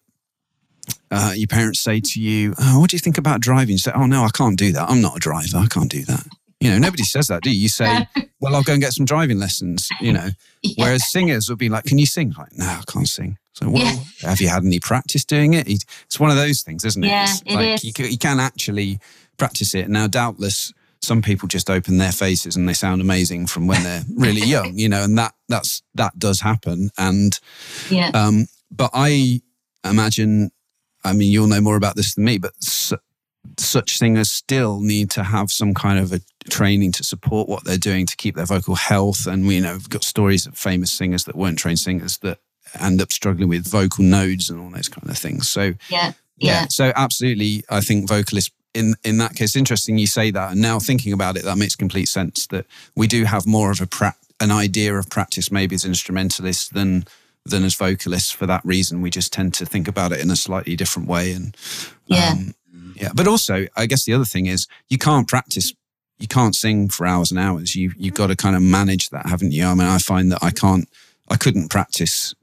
uh, 1.11 1.33
your 1.35 1.47
parents 1.47 1.79
say 1.79 1.99
to 1.99 2.19
you, 2.21 2.53
oh, 2.59 2.79
what 2.79 2.89
do 2.89 2.95
you 2.95 2.99
think 2.99 3.17
about 3.17 3.39
driving? 3.41 3.73
You 3.73 3.77
say, 3.77 3.91
oh, 3.93 4.05
no, 4.07 4.23
I 4.23 4.29
can't 4.29 4.57
do 4.57 4.71
that. 4.73 4.89
I'm 4.89 5.01
not 5.01 5.17
a 5.17 5.19
driver. 5.19 5.57
I 5.57 5.67
can't 5.67 5.91
do 5.91 6.03
that. 6.05 6.25
You 6.59 6.69
know, 6.71 6.77
nobody 6.77 7.03
says 7.03 7.27
that, 7.27 7.41
do 7.41 7.49
you? 7.49 7.59
You 7.61 7.69
say, 7.69 8.07
well, 8.39 8.55
I'll 8.55 8.63
go 8.63 8.73
and 8.73 8.81
get 8.81 8.93
some 8.93 9.05
driving 9.05 9.39
lessons, 9.39 9.89
you 9.99 10.13
know. 10.13 10.29
Yeah. 10.63 10.85
Whereas 10.85 11.09
singers 11.09 11.49
would 11.49 11.57
be 11.57 11.69
like, 11.69 11.85
"Can 11.85 11.97
you 11.97 12.05
sing?" 12.05 12.35
Like, 12.37 12.55
no, 12.55 12.65
I 12.67 12.83
can't 12.87 13.09
sing. 13.09 13.39
So, 13.53 13.67
well, 13.67 13.81
Yeah. 13.83 14.29
have 14.29 14.39
you 14.39 14.47
had 14.47 14.63
any 14.63 14.79
practice 14.79 15.25
doing 15.25 15.55
it? 15.55 15.67
It's 15.67 16.19
one 16.19 16.29
of 16.29 16.35
those 16.35 16.61
things, 16.61 16.85
isn't 16.85 17.03
it? 17.03 17.07
Yeah, 17.07 17.23
It's 17.23 17.41
it 17.47 17.53
like 17.55 17.67
is. 17.77 17.83
You, 17.83 17.91
can, 17.93 18.11
you 18.11 18.17
can 18.19 18.39
actually 18.39 18.99
practice 19.41 19.73
it. 19.73 19.89
Now, 19.89 20.05
doubtless, 20.05 20.71
some 21.01 21.23
people 21.23 21.47
just 21.47 21.67
open 21.67 21.97
their 21.97 22.11
faces 22.11 22.55
and 22.55 22.69
they 22.69 22.73
sound 22.73 23.01
amazing 23.01 23.47
from 23.47 23.65
when 23.65 23.81
they're 23.81 24.03
really 24.15 24.41
young, 24.45 24.77
you 24.77 24.87
know, 24.87 25.03
and 25.03 25.17
that 25.17 25.33
that's 25.49 25.81
that 25.95 26.17
does 26.19 26.41
happen. 26.41 26.91
And 26.95 27.39
yeah, 27.89 28.11
um, 28.13 28.45
but 28.69 28.91
I 28.93 29.41
imagine, 29.83 30.51
I 31.03 31.13
mean, 31.13 31.31
you'll 31.31 31.47
know 31.47 31.59
more 31.59 31.75
about 31.75 31.95
this 31.95 32.13
than 32.13 32.25
me, 32.25 32.37
but 32.37 32.53
su- 32.63 32.99
such 33.57 33.97
singers 33.97 34.29
still 34.29 34.79
need 34.79 35.09
to 35.11 35.23
have 35.23 35.51
some 35.51 35.73
kind 35.73 35.97
of 35.97 36.13
a 36.13 36.21
training 36.51 36.91
to 36.91 37.03
support 37.03 37.49
what 37.49 37.63
they're 37.63 37.77
doing 37.77 38.05
to 38.05 38.15
keep 38.15 38.35
their 38.35 38.45
vocal 38.45 38.75
health. 38.75 39.25
And 39.25 39.47
we 39.47 39.55
you 39.55 39.61
know 39.61 39.73
we've 39.73 39.89
got 39.89 40.03
stories 40.03 40.45
of 40.45 40.55
famous 40.55 40.91
singers 40.91 41.23
that 41.23 41.35
weren't 41.35 41.57
trained 41.57 41.79
singers 41.79 42.19
that 42.19 42.37
end 42.79 43.01
up 43.01 43.11
struggling 43.11 43.49
with 43.49 43.67
vocal 43.67 44.03
nodes 44.03 44.51
and 44.51 44.61
all 44.61 44.69
those 44.69 44.87
kind 44.87 45.09
of 45.09 45.17
things. 45.17 45.49
So 45.49 45.73
yeah, 45.89 46.11
yeah. 46.37 46.67
so 46.69 46.93
absolutely, 46.95 47.63
I 47.71 47.81
think 47.81 48.07
vocalists 48.07 48.51
in 48.73 48.95
in 49.03 49.17
that 49.17 49.35
case, 49.35 49.55
interesting 49.55 49.97
you 49.97 50.07
say 50.07 50.31
that. 50.31 50.51
And 50.51 50.61
now 50.61 50.79
thinking 50.79 51.13
about 51.13 51.37
it, 51.37 51.43
that 51.43 51.57
makes 51.57 51.75
complete 51.75 52.07
sense. 52.07 52.47
That 52.47 52.65
we 52.95 53.07
do 53.07 53.25
have 53.25 53.45
more 53.45 53.71
of 53.71 53.81
a 53.81 53.87
pra- 53.87 54.15
an 54.39 54.51
idea 54.51 54.95
of 54.95 55.09
practice 55.09 55.51
maybe 55.51 55.75
as 55.75 55.85
instrumentalists 55.85 56.69
than 56.69 57.05
than 57.45 57.63
as 57.63 57.75
vocalists. 57.75 58.31
For 58.31 58.45
that 58.45 58.63
reason, 58.63 59.01
we 59.01 59.09
just 59.09 59.33
tend 59.33 59.53
to 59.55 59.65
think 59.65 59.87
about 59.87 60.11
it 60.11 60.19
in 60.21 60.31
a 60.31 60.35
slightly 60.35 60.75
different 60.75 61.07
way. 61.07 61.31
And 61.33 61.55
Yeah. 62.07 62.31
um, 62.33 62.55
yeah. 62.95 63.09
But 63.13 63.27
also, 63.27 63.67
I 63.75 63.85
guess 63.85 64.05
the 64.05 64.13
other 64.13 64.25
thing 64.25 64.45
is 64.45 64.67
you 64.89 64.97
can't 64.97 65.27
practice. 65.27 65.73
You 66.19 66.27
can't 66.27 66.55
sing 66.55 66.87
for 66.89 67.07
hours 67.07 67.31
and 67.31 67.39
hours. 67.39 67.75
You 67.75 67.93
you've 67.97 68.13
got 68.13 68.27
to 68.27 68.35
kind 68.35 68.55
of 68.55 68.61
manage 68.61 69.09
that, 69.09 69.25
haven't 69.25 69.51
you? 69.51 69.65
I 69.65 69.73
mean, 69.73 69.87
I 69.87 69.97
find 69.97 70.31
that 70.31 70.43
I 70.43 70.51
can't. 70.51 70.87
I 71.29 71.37
couldn't 71.37 71.69
practice 71.69 72.33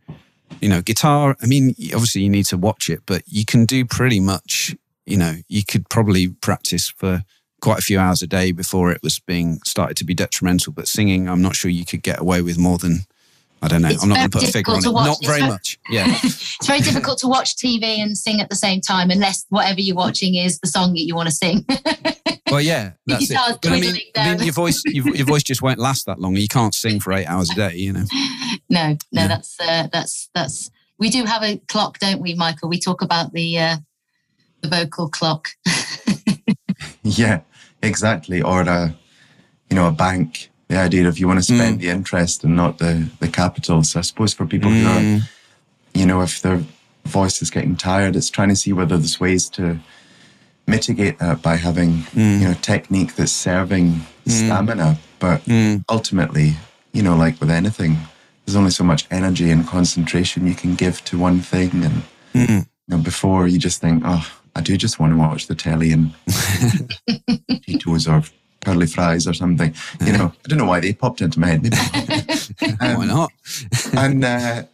you 0.62 0.68
know, 0.68 0.80
guitar, 0.80 1.36
I 1.42 1.46
mean, 1.46 1.74
obviously 1.94 2.22
you 2.22 2.28
need 2.30 2.46
to 2.46 2.56
watch 2.56 2.88
it, 2.88 3.02
but 3.06 3.22
you 3.26 3.44
can 3.44 3.66
do 3.66 3.84
pretty 3.84 4.18
much, 4.18 4.74
you 5.10 5.16
know, 5.16 5.34
you 5.48 5.62
could 5.64 5.88
probably 5.88 6.28
practice 6.28 6.88
for 6.88 7.22
quite 7.60 7.78
a 7.78 7.82
few 7.82 7.98
hours 7.98 8.22
a 8.22 8.26
day 8.26 8.52
before 8.52 8.92
it 8.92 9.02
was 9.02 9.18
being 9.18 9.58
started 9.64 9.96
to 9.96 10.04
be 10.04 10.14
detrimental. 10.14 10.72
But 10.72 10.86
singing, 10.88 11.28
I'm 11.28 11.42
not 11.42 11.56
sure 11.56 11.70
you 11.70 11.84
could 11.84 12.02
get 12.02 12.20
away 12.20 12.40
with 12.42 12.58
more 12.58 12.78
than, 12.78 13.00
I 13.62 13.68
don't 13.68 13.82
know, 13.82 13.88
It's 13.88 14.02
I'm 14.02 14.08
not 14.08 14.18
going 14.18 14.30
to 14.30 14.38
put 14.38 14.48
a 14.48 14.52
figure 14.52 14.74
on 14.74 14.84
it. 14.84 14.88
watch. 14.92 15.06
Not 15.06 15.16
It's 15.18 15.26
very 15.26 15.40
very- 15.40 15.50
much. 15.50 15.78
Yeah. 15.90 16.04
it's 16.22 16.66
very 16.66 16.80
difficult 16.80 17.18
to 17.20 17.26
watch 17.28 17.56
TV 17.56 17.82
and 17.98 18.16
sing 18.16 18.40
at 18.40 18.48
the 18.50 18.56
same 18.56 18.80
time 18.80 19.10
unless 19.10 19.44
whatever 19.48 19.80
you're 19.80 19.96
watching 19.96 20.36
is 20.36 20.60
the 20.60 20.68
song 20.68 20.92
that 20.92 21.00
you 21.00 21.14
want 21.16 21.28
to 21.28 21.34
sing. 21.34 21.64
Well, 22.50 22.62
yeah, 22.62 22.92
that's 23.06 23.30
it. 23.30 23.36
But 23.60 23.72
I 23.72 23.78
mean, 23.78 23.94
I 24.16 24.34
mean 24.34 24.42
your 24.44 24.54
voice, 24.54 24.82
your, 24.86 25.14
your 25.14 25.26
voice 25.26 25.42
just 25.42 25.60
won't 25.60 25.78
last 25.78 26.06
that 26.06 26.18
long. 26.18 26.34
You 26.34 26.48
can't 26.48 26.74
sing 26.74 26.98
for 26.98 27.12
eight 27.12 27.26
hours 27.26 27.50
a 27.50 27.54
day, 27.54 27.74
you 27.74 27.92
know. 27.92 28.04
no, 28.70 28.88
no, 28.88 28.96
Yeah. 29.12 29.26
that's 29.28 29.60
uh, 29.60 29.88
that's 29.92 30.30
that's. 30.34 30.70
We 30.98 31.10
do 31.10 31.24
have 31.26 31.42
a 31.42 31.58
clock, 31.68 31.98
don't 31.98 32.22
we, 32.22 32.32
Michael? 32.34 32.70
We 32.70 32.80
talk 32.80 33.02
about 33.02 33.34
the 33.34 33.58
uh, 33.58 33.76
the 34.62 34.68
vocal 34.68 35.08
clock. 35.08 35.48
Yeah, 37.02 37.40
exactly. 37.82 38.42
Or 38.42 38.60
a, 38.62 38.94
you 39.70 39.76
know, 39.76 39.88
a 39.88 39.92
bank. 39.92 40.50
The 40.68 40.76
idea 40.76 41.08
of 41.08 41.18
you 41.18 41.26
want 41.26 41.38
to 41.38 41.54
spend 41.54 41.80
the 41.80 41.88
interest 41.88 42.44
and 42.44 42.54
not 42.54 42.78
the 42.78 43.08
the 43.20 43.28
capital. 43.28 43.82
So 43.82 43.98
I 44.00 44.02
suppose 44.02 44.34
for 44.34 44.44
people 44.46 44.70
who 44.70 44.86
are, 44.86 45.00
Mm. 45.00 45.22
you 45.94 46.04
know, 46.06 46.20
if 46.20 46.42
their 46.42 46.62
voice 47.06 47.40
is 47.40 47.50
getting 47.50 47.76
tired, 47.76 48.14
it's 48.16 48.28
trying 48.30 48.50
to 48.50 48.56
see 48.56 48.72
whether 48.74 48.96
there's 48.98 49.18
ways 49.18 49.48
to 49.50 49.78
mitigate 50.66 51.18
that 51.18 51.40
by 51.40 51.56
having, 51.56 52.04
you 52.14 52.44
know, 52.48 52.54
technique 52.60 53.14
that's 53.16 53.32
serving 53.32 54.02
stamina. 54.26 54.98
But 55.18 55.40
Mm. 55.46 55.84
ultimately, 55.88 56.56
you 56.92 57.02
know, 57.02 57.16
like 57.16 57.40
with 57.40 57.50
anything, 57.50 57.96
there's 58.44 58.56
only 58.56 58.70
so 58.70 58.84
much 58.84 59.06
energy 59.10 59.50
and 59.50 59.66
concentration 59.66 60.46
you 60.46 60.54
can 60.54 60.74
give 60.74 61.02
to 61.06 61.16
one 61.18 61.40
thing. 61.40 61.70
And 61.84 62.02
Mm. 62.34 62.66
you 62.86 62.96
know, 62.96 62.98
before 63.02 63.48
you 63.48 63.58
just 63.58 63.80
think, 63.80 64.02
oh, 64.04 64.26
I 64.58 64.60
do 64.60 64.76
just 64.76 64.98
want 64.98 65.12
to 65.12 65.16
watch 65.16 65.46
the 65.46 65.54
telly 65.54 65.92
and 65.92 66.12
Cheetos 67.64 68.08
or 68.12 68.28
curly 68.64 68.88
fries 68.88 69.28
or 69.28 69.32
something. 69.32 69.72
You 70.04 70.12
know, 70.12 70.32
I 70.44 70.48
don't 70.48 70.58
know 70.58 70.64
why 70.64 70.80
they 70.80 70.92
popped 70.92 71.20
into 71.20 71.38
my 71.38 71.46
head. 71.46 71.62
Maybe. 71.62 72.76
Why 72.80 73.06
not? 73.06 73.30
and 73.96 74.24
uh, 74.24 74.64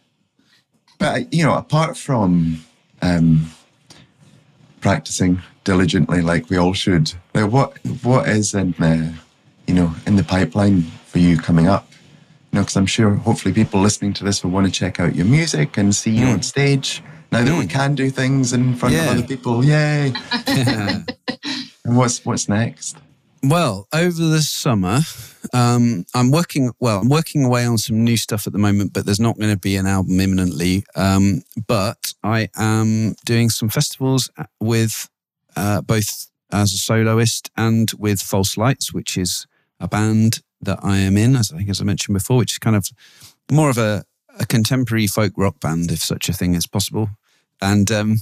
But 0.97 1.31
you 1.31 1.43
know, 1.43 1.55
apart 1.55 1.97
from 1.97 2.65
um, 3.03 3.51
practicing 4.81 5.43
diligently, 5.63 6.21
like 6.23 6.49
we 6.49 6.57
all 6.57 6.73
should, 6.73 7.13
like 7.35 7.51
what 7.51 7.77
what 8.01 8.27
is 8.27 8.55
in 8.55 8.71
the 8.79 9.13
you 9.67 9.75
know 9.75 9.93
in 10.07 10.15
the 10.15 10.23
pipeline 10.23 10.81
for 11.05 11.19
you 11.19 11.37
coming 11.37 11.67
up? 11.67 11.87
You 12.51 12.57
know, 12.57 12.61
because 12.61 12.75
I'm 12.75 12.87
sure 12.87 13.11
hopefully 13.13 13.53
people 13.53 13.81
listening 13.81 14.13
to 14.13 14.23
this 14.23 14.43
will 14.43 14.49
want 14.49 14.65
to 14.65 14.71
check 14.71 14.99
out 14.99 15.15
your 15.15 15.27
music 15.27 15.77
and 15.77 15.93
see 15.93 16.11
you 16.11 16.25
on 16.25 16.41
stage. 16.41 17.03
Now 17.31 17.43
that 17.43 17.57
we 17.59 17.67
can 17.67 17.95
do 17.95 18.09
things 18.09 18.53
in 18.53 18.75
front 18.75 18.95
Yeah. 18.95 19.11
of 19.11 19.17
other 19.17 19.27
people, 19.27 19.63
yay! 19.65 20.13
and 20.47 21.05
what's 21.83 22.23
what's 22.25 22.47
next? 22.47 22.97
Well, 23.43 23.87
over 23.93 24.23
the 24.23 24.41
summer, 24.41 25.01
um, 25.53 26.05
I'm 26.15 26.31
working. 26.31 26.71
Well, 26.79 26.99
I'm 26.99 27.09
working 27.09 27.43
away 27.43 27.65
on 27.65 27.77
some 27.77 28.03
new 28.03 28.17
stuff 28.17 28.47
at 28.47 28.53
the 28.53 28.59
moment, 28.59 28.93
but 28.93 29.05
there's 29.05 29.19
not 29.19 29.37
going 29.37 29.51
to 29.53 29.59
be 29.59 29.75
an 29.75 29.85
album 29.85 30.19
imminently. 30.19 30.83
Um, 30.95 31.43
but 31.67 32.13
I 32.23 32.49
am 32.55 33.15
doing 33.25 33.49
some 33.49 33.69
festivals 33.69 34.29
with 34.59 35.09
uh, 35.55 35.81
both 35.81 36.27
as 36.51 36.73
a 36.73 36.77
soloist 36.77 37.51
and 37.57 37.91
with 37.99 38.21
False 38.21 38.57
Lights, 38.57 38.93
which 38.93 39.17
is 39.17 39.45
a 39.79 39.87
band 39.87 40.39
that 40.61 40.79
I 40.81 40.97
am 40.99 41.17
in, 41.17 41.35
as 41.35 41.51
I 41.51 41.57
think 41.57 41.69
as 41.69 41.81
I 41.81 41.83
mentioned 41.83 42.15
before, 42.15 42.37
which 42.37 42.53
is 42.53 42.57
kind 42.59 42.75
of 42.75 42.87
more 43.51 43.69
of 43.69 43.77
a, 43.77 44.03
a 44.39 44.45
contemporary 44.45 45.07
folk 45.07 45.33
rock 45.37 45.59
band, 45.59 45.91
if 45.91 45.99
such 45.99 46.29
a 46.29 46.33
thing 46.33 46.55
is 46.55 46.67
possible. 46.67 47.09
And 47.61 47.89
um, 47.91 48.17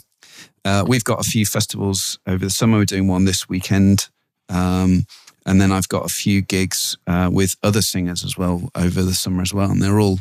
uh, 0.66 0.86
we've 0.88 1.04
got 1.04 1.20
a 1.20 1.30
few 1.30 1.46
festivals 1.46 2.20
over 2.28 2.46
the 2.46 2.52
summer. 2.52 2.78
We're 2.78 2.86
doing 2.86 3.08
one 3.08 3.26
this 3.26 3.50
weekend. 3.50 4.10
Um, 4.50 5.06
and 5.46 5.60
then 5.60 5.72
I've 5.72 5.90
got 5.90 6.06
a 6.06 6.10
few 6.10 6.42
gigs 6.42 6.98
uh, 7.08 7.30
with 7.32 7.56
other 7.64 7.82
singers 7.82 8.24
as 8.24 8.38
well 8.38 8.70
over 8.76 9.02
the 9.02 9.14
summer 9.14 9.42
as 9.42 9.54
well. 9.54 9.72
And 9.72 9.82
they're 9.82 10.00
all 10.00 10.20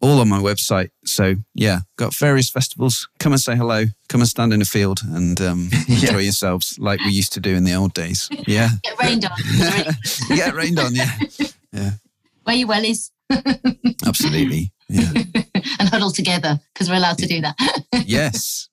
all 0.00 0.20
on 0.20 0.28
my 0.28 0.38
website. 0.38 0.90
So 1.04 1.34
yeah, 1.54 1.80
got 1.96 2.14
various 2.14 2.50
festivals. 2.50 3.08
Come 3.18 3.32
and 3.32 3.40
say 3.40 3.54
hello. 3.56 3.84
Come 4.08 4.22
and 4.22 4.28
stand 4.28 4.52
in 4.52 4.62
a 4.62 4.64
field 4.64 5.00
and 5.04 5.38
um, 5.40 5.68
enjoy 5.88 6.18
yourselves 6.20 6.78
like 6.78 7.00
we 7.00 7.10
used 7.10 7.32
to 7.34 7.40
do 7.40 7.54
in 7.54 7.64
the 7.64 7.74
old 7.74 7.92
days. 7.92 8.28
Yeah. 8.46 8.70
Get 8.82 8.98
rained 8.98 9.24
on. 9.24 9.32
Yeah, 10.30 10.36
get 10.36 10.54
rained 10.54 10.78
on. 10.78 10.94
Yeah, 10.94 11.12
yeah. 11.72 11.90
Wear 12.50 12.56
your 12.56 12.68
wellies 12.68 13.12
Absolutely. 14.08 14.72
Yeah. 14.88 15.12
and 15.78 15.88
huddle 15.88 16.10
together 16.10 16.58
because 16.74 16.90
we're 16.90 16.96
allowed 16.96 17.18
to 17.18 17.26
do 17.28 17.40
that. 17.42 17.56
Yes. 18.06 18.68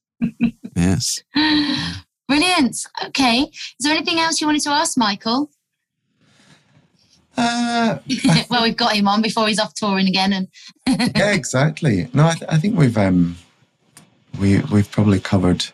Yes. 0.76 1.22
Brilliant. 2.28 2.76
Okay. 3.06 3.42
Is 3.42 3.76
there 3.82 3.96
anything 3.96 4.18
else 4.18 4.42
you 4.42 4.48
wanted 4.48 4.64
to 4.64 4.72
ask, 4.72 4.98
Michael? 4.98 5.52
Uh, 7.38 8.00
well, 8.50 8.64
we've 8.64 8.76
got 8.76 8.96
him 8.96 9.08
on 9.08 9.22
before 9.22 9.48
he's 9.48 9.60
off 9.60 9.76
touring 9.76 10.08
again, 10.08 10.34
and 10.34 10.48
yeah, 11.16 11.34
exactly. 11.34 12.10
No, 12.16 12.26
I, 12.26 12.34
th- 12.34 12.50
I 12.50 12.58
think 12.58 12.80
we've 12.80 12.98
um, 12.98 13.38
we 14.40 14.60
we've 14.72 14.90
probably 14.90 15.20
covered 15.20 15.66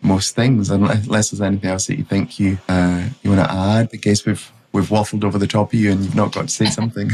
most 0.00 0.36
things, 0.36 0.70
unless, 0.70 1.06
unless 1.06 1.30
there's 1.30 1.40
anything 1.40 1.70
else 1.70 1.88
that 1.88 1.98
you 1.98 2.04
think 2.04 2.38
you 2.38 2.58
uh, 2.68 3.08
you 3.24 3.30
want 3.30 3.42
to 3.44 3.52
add. 3.52 3.90
I 3.92 3.96
guess 3.96 4.24
we've 4.24 4.52
we've 4.72 4.88
waffled 4.88 5.24
over 5.24 5.38
the 5.38 5.46
top 5.46 5.72
of 5.72 5.78
you 5.78 5.90
and 5.92 6.02
you've 6.04 6.14
not 6.14 6.32
got 6.32 6.48
to 6.48 6.54
say 6.54 6.66
something. 6.70 7.10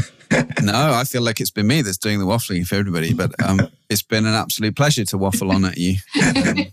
No, 0.61 0.93
I 0.93 1.03
feel 1.03 1.21
like 1.21 1.41
it's 1.41 1.51
been 1.51 1.67
me 1.67 1.81
that's 1.81 1.97
doing 1.97 2.19
the 2.19 2.25
waffling 2.25 2.65
for 2.65 2.75
everybody, 2.75 3.13
but 3.13 3.31
um, 3.43 3.59
it's 3.89 4.03
been 4.03 4.25
an 4.25 4.33
absolute 4.33 4.75
pleasure 4.75 5.05
to 5.05 5.17
waffle 5.17 5.51
on 5.51 5.65
at 5.65 5.77
you. 5.77 5.95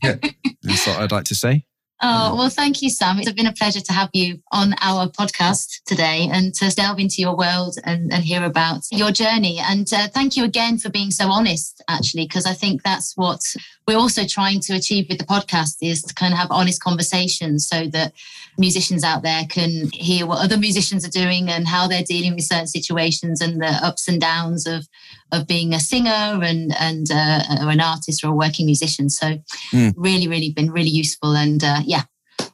Um, 0.02 0.20
that's 0.62 0.86
what 0.86 0.98
I'd 0.98 1.12
like 1.12 1.24
to 1.24 1.34
say. 1.34 1.64
Oh, 2.02 2.36
well, 2.36 2.50
thank 2.50 2.82
you, 2.82 2.90
Sam. 2.90 3.18
It's 3.18 3.32
been 3.32 3.46
a 3.46 3.52
pleasure 3.52 3.80
to 3.80 3.92
have 3.92 4.10
you 4.12 4.42
on 4.52 4.74
our 4.82 5.08
podcast 5.08 5.82
today 5.86 6.28
and 6.30 6.54
to 6.56 6.68
delve 6.74 6.98
into 6.98 7.22
your 7.22 7.34
world 7.34 7.78
and, 7.84 8.12
and 8.12 8.22
hear 8.22 8.44
about 8.44 8.82
your 8.92 9.10
journey. 9.10 9.58
And 9.58 9.90
uh, 9.90 10.08
thank 10.08 10.36
you 10.36 10.44
again 10.44 10.76
for 10.76 10.90
being 10.90 11.10
so 11.10 11.28
honest, 11.28 11.82
actually, 11.88 12.24
because 12.24 12.44
I 12.44 12.52
think 12.52 12.82
that's 12.82 13.16
what 13.16 13.40
we're 13.88 13.96
also 13.96 14.26
trying 14.26 14.60
to 14.60 14.74
achieve 14.74 15.06
with 15.08 15.18
the 15.18 15.24
podcast 15.24 15.76
is 15.80 16.02
to 16.02 16.14
kind 16.14 16.34
of 16.34 16.38
have 16.38 16.50
honest 16.50 16.82
conversations 16.82 17.66
so 17.66 17.86
that 17.86 18.12
musicians 18.58 19.02
out 19.02 19.22
there 19.22 19.44
can 19.48 19.88
hear 19.94 20.26
what 20.26 20.44
other 20.44 20.58
musicians 20.58 21.06
are 21.06 21.10
doing 21.10 21.48
and 21.48 21.66
how 21.66 21.88
they're 21.88 22.02
dealing 22.02 22.34
with 22.34 22.44
certain 22.44 22.66
situations 22.66 23.40
and 23.40 23.62
the 23.62 23.80
ups 23.82 24.06
and 24.06 24.20
downs 24.20 24.66
of 24.66 24.86
of 25.32 25.46
being 25.46 25.74
a 25.74 25.80
singer 25.80 26.40
and 26.42 26.74
and 26.78 27.10
uh, 27.10 27.40
or 27.62 27.70
an 27.70 27.80
artist 27.80 28.22
or 28.24 28.28
a 28.28 28.32
working 28.34 28.66
musician. 28.66 29.08
So 29.10 29.38
Mm. 29.72 29.94
really, 29.96 30.28
really 30.28 30.52
been 30.52 30.70
really 30.70 30.90
useful. 30.90 31.34
And 31.36 31.62
uh, 31.64 31.80
yeah, 31.84 32.02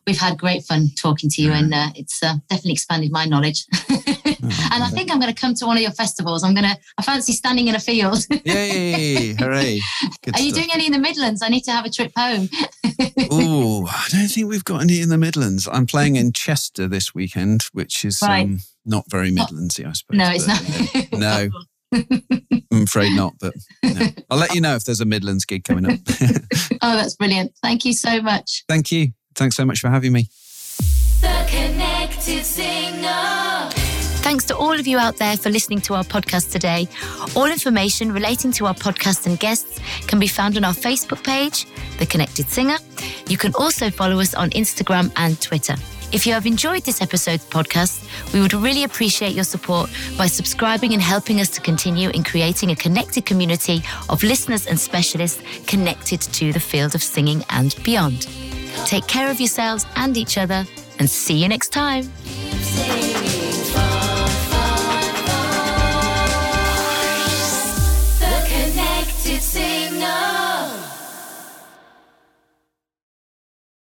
we've 0.07 0.19
had 0.19 0.39
great 0.39 0.65
fun 0.65 0.89
talking 0.97 1.29
to 1.31 1.43
you, 1.43 1.53
and 1.53 1.73
uh, 1.75 1.89
it's 1.95 2.23
uh, 2.23 2.35
definitely 2.49 2.73
expanded 2.73 3.11
my 3.13 3.25
knowledge. 3.27 3.65
and 3.89 4.83
I 4.83 4.89
think 4.93 5.11
I'm 5.13 5.21
going 5.21 5.33
to 5.35 5.39
come 5.41 5.55
to 5.55 5.67
one 5.67 5.77
of 5.77 5.83
your 5.83 5.93
festivals. 5.93 6.43
I'm 6.45 6.55
going 6.55 6.69
to. 6.69 6.77
I 6.99 7.03
fancy 7.03 7.33
standing 7.33 7.69
in 7.69 7.75
a 7.75 7.81
field. 7.81 8.25
Yay! 8.45 9.35
Hooray! 9.35 9.81
Good 10.23 10.37
Are 10.37 10.41
you 10.41 10.51
stuff. 10.51 10.61
doing 10.65 10.71
any 10.75 10.87
in 10.87 10.93
the 10.93 10.99
Midlands? 10.99 11.43
I 11.43 11.49
need 11.49 11.63
to 11.65 11.73
have 11.73 11.85
a 11.85 11.91
trip 11.91 12.13
home. 12.17 12.49
Oh, 13.31 13.87
I 13.91 14.09
don't 14.11 14.29
think 14.29 14.49
we've 14.49 14.65
got 14.65 14.83
any 14.83 15.01
in 15.01 15.09
the 15.09 15.19
Midlands. 15.19 15.69
I'm 15.71 15.87
playing 15.87 16.17
in 16.17 16.33
Chester 16.33 16.89
this 16.89 17.15
weekend, 17.15 17.65
which 17.73 18.05
is 18.05 18.21
Right. 18.23 18.45
um, 18.45 18.61
not 18.85 19.05
very 19.11 19.31
Midlandsy, 19.31 19.85
I 19.87 19.93
suppose. 19.93 20.19
no, 20.19 20.31
it's 20.31 20.47
but, 20.47 21.13
not. 21.13 21.13
uh, 21.13 21.49
no, 21.51 21.51
I'm 21.93 22.83
afraid 22.83 23.15
not. 23.15 23.35
But 23.41 23.55
no. 23.85 24.09
I'll 24.31 24.39
let 24.39 24.55
you 24.55 24.61
know 24.61 24.75
if 24.75 24.85
there's 24.85 25.01
a 25.01 25.05
Midlands 25.05 25.45
gig 25.45 25.65
coming 25.65 25.87
up. 25.87 25.99
oh, 26.83 26.97
that's 26.97 27.17
brilliant. 27.17 27.53
Thank 27.63 27.85
you 27.85 27.93
so 27.93 28.21
much. 28.23 28.65
Thank 28.69 28.91
you. 28.93 29.13
Thanks 29.35 29.57
so 29.57 29.65
much 29.65 29.81
for 29.81 29.89
having 29.89 30.13
me. 30.13 30.29
The 31.21 31.47
Connected 31.49 32.45
Singer. 32.45 33.71
Thanks 34.23 34.45
to 34.45 34.57
all 34.57 34.73
of 34.73 34.87
you 34.87 34.99
out 34.99 35.17
there 35.17 35.37
for 35.37 35.51
listening 35.51 35.81
to 35.83 35.95
our 35.95 36.05
podcast 36.05 36.53
today. 36.53 36.89
All 37.35 37.47
information 37.47 38.13
relating 38.13 38.53
to 38.53 38.67
our 38.67 38.75
podcast 38.75 39.27
and 39.27 39.39
guests 39.39 39.81
can 40.07 40.21
be 40.21 40.29
found 40.29 40.57
on 40.57 40.65
our 40.65 40.73
Facebook 40.73 41.25
page, 41.25 41.67
The 41.99 42.07
Connected 42.07 42.49
Singer. 42.49 42.77
You 43.29 43.37
can 43.37 43.53
also 43.55 43.91
follow 43.91 44.21
us 44.21 44.33
on 44.35 44.51
Instagram 44.51 45.13
and 45.17 45.41
Twitter. 45.41 45.75
If 46.13 46.27
you 46.27 46.35
have 46.35 46.45
enjoyed 46.45 46.85
this 46.85 47.01
episode's 47.01 47.45
podcast, 47.47 48.05
we 48.35 48.41
would 48.41 48.53
really 48.53 48.85
appreciate 48.85 49.33
your 49.35 49.45
support 49.45 49.89
by 50.19 50.27
subscribing 50.27 50.93
and 50.93 51.01
helping 51.01 51.41
us 51.41 51.49
to 51.51 51.61
continue 51.63 52.11
in 52.11 52.23
creating 52.23 52.71
a 52.71 52.77
connected 52.77 53.25
community 53.25 53.83
of 54.11 54.23
listeners 54.23 54.67
and 54.67 54.79
specialists 54.79 55.43
connected 55.67 56.21
to 56.21 56.53
the 56.53 56.61
field 56.61 56.95
of 56.95 57.03
singing 57.03 57.43
and 57.49 57.75
beyond. 57.83 58.29
Take 58.85 59.07
care 59.07 59.31
of 59.31 59.41
yourselves 59.41 59.87
and 59.97 60.17
each 60.17 60.37
other, 60.37 60.67
and 60.99 61.09
see 61.09 61.43
you 61.43 61.49
next 61.49 61.71
time. 61.71 62.13